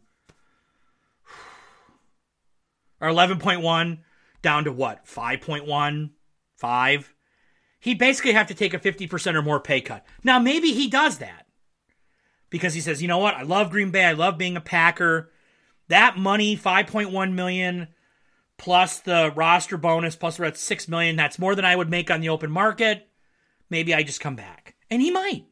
[2.99, 3.99] or 11.1
[4.41, 5.05] down to what?
[5.05, 6.11] 5.1,
[6.57, 7.15] 5.
[7.79, 10.07] He'd basically have to take a 50% or more pay cut.
[10.25, 11.47] Now, maybe he does that
[12.49, 13.35] because he says, you know what?
[13.35, 14.07] I love Green Bay.
[14.07, 15.31] I love being a Packer.
[15.89, 17.89] That money, 5.1 million
[18.57, 21.17] plus the roster bonus, plus we're at 6 million.
[21.17, 23.11] That's more than I would make on the open market.
[23.69, 24.75] Maybe I just come back.
[24.89, 25.45] And he might.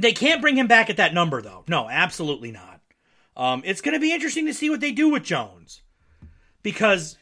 [0.00, 1.64] They can't bring him back at that number, though.
[1.68, 2.80] No, absolutely not.
[3.36, 5.82] Um, it's going to be interesting to see what they do with Jones
[6.62, 7.16] because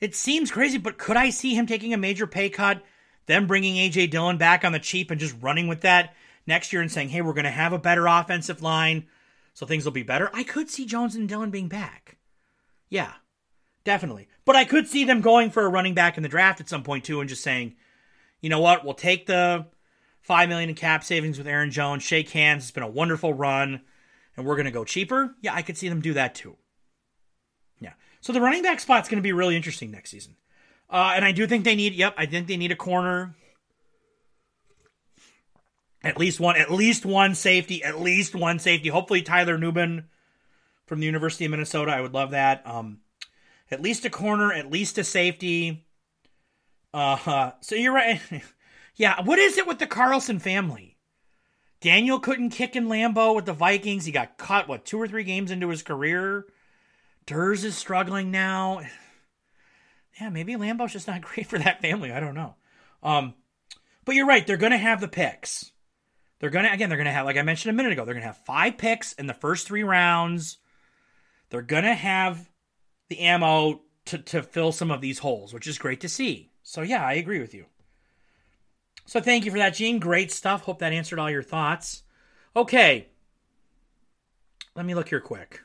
[0.00, 2.82] it seems crazy, but could I see him taking a major pay cut,
[3.26, 4.08] then bringing A.J.
[4.08, 6.14] Dillon back on the cheap and just running with that
[6.46, 9.06] next year and saying, hey, we're going to have a better offensive line,
[9.54, 10.30] so things will be better?
[10.32, 12.16] I could see Jones and Dillon being back.
[12.88, 13.12] Yeah,
[13.84, 14.28] definitely.
[14.44, 16.82] But I could see them going for a running back in the draft at some
[16.82, 17.76] point, too, and just saying,
[18.40, 19.66] you know what, we'll take the
[20.22, 22.02] five million in cap savings with Aaron Jones.
[22.02, 22.64] Shake hands.
[22.64, 23.82] It's been a wonderful run,
[24.36, 25.34] and we're going to go cheaper.
[25.42, 26.56] Yeah, I could see them do that too.
[27.80, 27.92] Yeah.
[28.20, 30.36] So the running back spot's going to be really interesting next season,
[30.88, 31.94] uh, and I do think they need.
[31.94, 33.34] Yep, I think they need a corner.
[36.04, 38.88] At least one, at least one safety, at least one safety.
[38.88, 40.06] Hopefully Tyler Nubin
[40.86, 41.92] from the University of Minnesota.
[41.92, 42.66] I would love that.
[42.66, 42.98] Um,
[43.70, 45.86] at least a corner, at least a safety.
[46.92, 48.20] Uh, so you're right.
[48.94, 50.98] Yeah, what is it with the Carlson family?
[51.80, 54.04] Daniel couldn't kick in Lambeau with the Vikings.
[54.04, 56.46] He got cut, what, two or three games into his career?
[57.26, 58.82] Durs is struggling now.
[60.20, 62.12] Yeah, maybe Lambeau's just not great for that family.
[62.12, 62.54] I don't know.
[63.02, 63.34] Um,
[64.04, 64.46] but you're right.
[64.46, 65.72] They're going to have the picks.
[66.38, 68.14] They're going to, again, they're going to have, like I mentioned a minute ago, they're
[68.14, 70.58] going to have five picks in the first three rounds.
[71.50, 72.50] They're going to have
[73.08, 76.50] the ammo to, to fill some of these holes, which is great to see.
[76.62, 77.66] So, yeah, I agree with you.
[79.04, 79.98] So thank you for that, Gene.
[79.98, 80.62] Great stuff.
[80.62, 82.02] Hope that answered all your thoughts.
[82.54, 83.08] Okay.
[84.74, 85.60] Let me look here quick.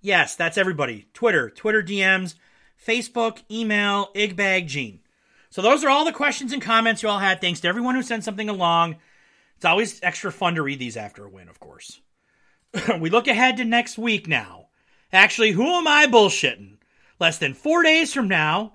[0.00, 1.08] Yes, that's everybody.
[1.12, 2.34] Twitter, Twitter DMs,
[2.84, 5.00] Facebook, email, Igbag Gene.
[5.50, 7.40] So those are all the questions and comments you all had.
[7.40, 8.96] Thanks to everyone who sent something along.
[9.56, 12.00] It's always extra fun to read these after a win, of course.
[13.00, 14.68] we look ahead to next week now.
[15.12, 16.76] Actually, who am I bullshitting?
[17.18, 18.74] Less than four days from now,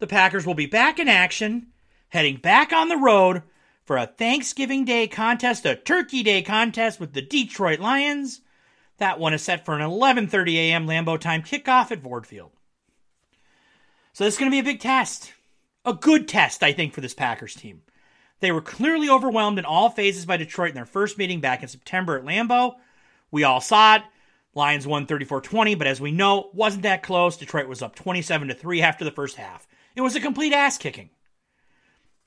[0.00, 1.68] the Packers will be back in action
[2.08, 3.42] heading back on the road
[3.84, 8.40] for a Thanksgiving Day contest, a Turkey Day contest with the Detroit Lions.
[8.98, 10.86] That one is set for an 11:30 a.m.
[10.86, 12.50] Lambeau time kickoff at Ford Field.
[14.12, 15.32] So this is going to be a big test.
[15.84, 17.82] A good test, I think, for this Packers team.
[18.40, 21.68] They were clearly overwhelmed in all phases by Detroit in their first meeting back in
[21.68, 22.74] September at Lambeau.
[23.30, 24.02] We all saw it.
[24.54, 27.36] Lions won 34-20, but as we know, wasn't that close.
[27.36, 29.68] Detroit was up 27 to 3 after the first half.
[29.94, 31.10] It was a complete ass kicking.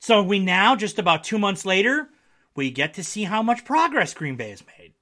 [0.02, 2.10] So we now, just about two months later,
[2.56, 4.94] we get to see how much progress Green Bay has made.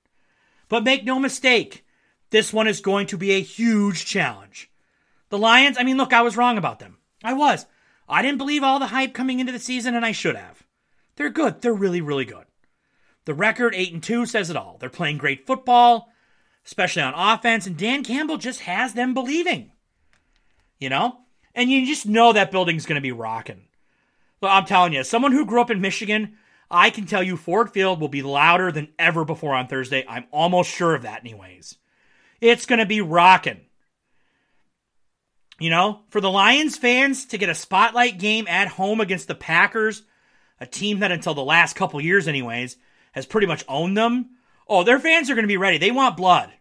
[0.67, 1.85] But make no mistake,
[2.31, 4.69] this one is going to be a huge challenge.
[5.29, 6.97] The Lions, I mean, look, I was wrong about them.
[7.23, 7.65] I was.
[8.09, 10.63] I didn't believe all the hype coming into the season, and I should have.
[11.15, 11.61] They're good.
[11.61, 12.45] They're really, really good.
[13.23, 14.75] The record, 8 and 2, says it all.
[14.81, 16.09] They're playing great football.
[16.65, 19.71] especially on offense, and Dan Campbell just has them believing.
[20.77, 21.19] You know?
[21.55, 23.68] And you just know that building's going to be rocking.
[24.39, 26.37] But I'm telling you, someone who grew up in Michigan,
[26.71, 30.05] I can tell you Ford Field will be louder than ever before on Thursday.
[30.07, 31.77] I'm almost sure of that, anyways.
[32.41, 33.61] It's going to be rocking.
[35.59, 39.35] You know, for the Lions fans to get a spotlight game at home against the
[39.35, 40.03] Packers,
[40.59, 42.77] a team that until the last couple years, anyways,
[43.11, 44.29] has pretty much owned them.
[44.67, 45.77] Oh, their fans are going to be ready.
[45.77, 46.51] They want blood.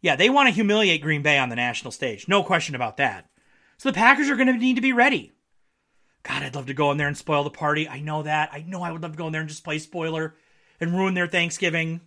[0.00, 2.26] Yeah, they want to humiliate Green Bay on the national stage.
[2.26, 3.28] No question about that.
[3.78, 5.32] So the Packers are going to need to be ready.
[6.24, 7.88] God, I'd love to go in there and spoil the party.
[7.88, 8.50] I know that.
[8.52, 10.34] I know I would love to go in there and just play spoiler
[10.80, 12.00] and ruin their Thanksgiving.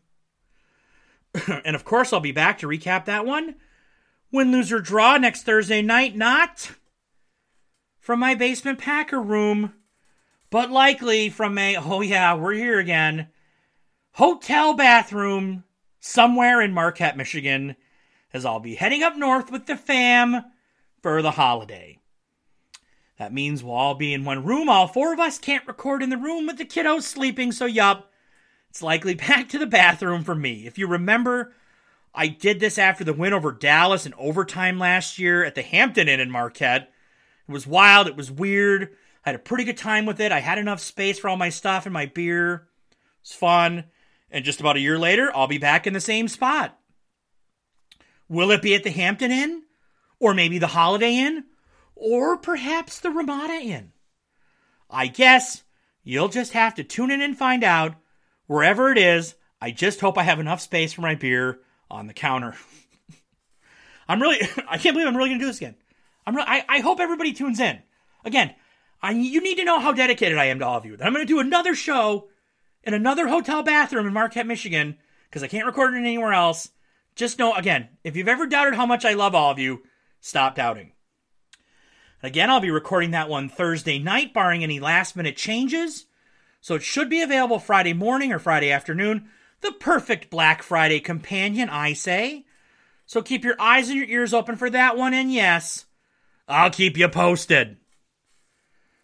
[1.47, 3.55] and of course, I'll be back to recap that one
[4.31, 6.71] Win, lose, or draw next Thursday night, not
[7.99, 9.73] from my basement Packer room,
[10.49, 13.29] but likely from a, oh yeah, we're here again,
[14.13, 15.63] hotel bathroom
[16.01, 17.77] somewhere in Marquette, Michigan,
[18.33, 20.43] as I'll be heading up north with the fam
[21.01, 21.96] for the holiday.
[23.17, 24.69] That means we'll all be in one room.
[24.69, 28.11] All four of us can't record in the room with the kiddos sleeping, so yup,
[28.69, 30.67] it's likely back to the bathroom for me.
[30.67, 31.53] If you remember,
[32.13, 36.07] I did this after the win over Dallas in overtime last year at the Hampton
[36.07, 36.91] Inn in Marquette.
[37.47, 38.07] It was wild.
[38.07, 38.89] It was weird.
[39.25, 40.31] I had a pretty good time with it.
[40.31, 42.67] I had enough space for all my stuff and my beer.
[42.91, 43.85] It was fun.
[44.29, 46.77] And just about a year later, I'll be back in the same spot.
[48.29, 49.63] Will it be at the Hampton Inn?
[50.19, 51.45] Or maybe the Holiday Inn?
[51.99, 53.91] Or perhaps the Ramada Inn?
[54.89, 55.63] I guess
[56.03, 57.95] you'll just have to tune in and find out.
[58.45, 61.59] Wherever it is, I just hope I have enough space for my beer
[61.89, 62.55] on the counter.
[64.07, 64.37] I'm really,
[64.69, 65.75] I can't believe I'm really gonna do this again.
[66.25, 67.81] I'm really, I, I hope everybody tunes in.
[68.23, 68.53] Again,
[69.01, 70.95] I, you need to know how dedicated I am to all of you.
[70.95, 72.29] That I'm gonna do another show
[72.83, 74.97] in another hotel bathroom in Marquette, Michigan,
[75.29, 76.69] because I can't record it anywhere else.
[77.15, 79.81] Just know, again, if you've ever doubted how much I love all of you,
[80.21, 80.91] stop doubting.
[82.23, 86.05] Again, I'll be recording that one Thursday night, barring any last minute changes.
[86.61, 89.29] So it should be available Friday morning or Friday afternoon
[89.61, 92.45] the perfect Black Friday companion, I say.
[93.05, 95.85] So keep your eyes and your ears open for that one, and yes,
[96.47, 97.77] I'll keep you posted.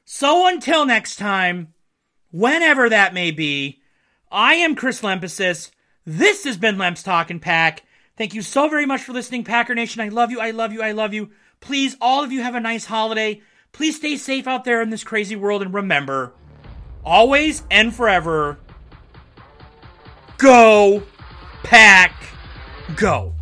[0.06, 1.74] So until next time,
[2.32, 3.82] whenever that may be,
[4.32, 5.72] I am Chris Lempesis.
[6.06, 7.84] This has been Lemps Talking Pack.
[8.18, 10.02] Thank you so very much for listening, Packer Nation.
[10.02, 11.32] I love you, I love you, I love you.
[11.64, 13.42] Please, all of you have a nice holiday.
[13.72, 16.34] Please stay safe out there in this crazy world, and remember,
[17.06, 18.60] always and forever,
[20.38, 21.04] Go,
[21.64, 22.22] pack,
[22.98, 23.34] go.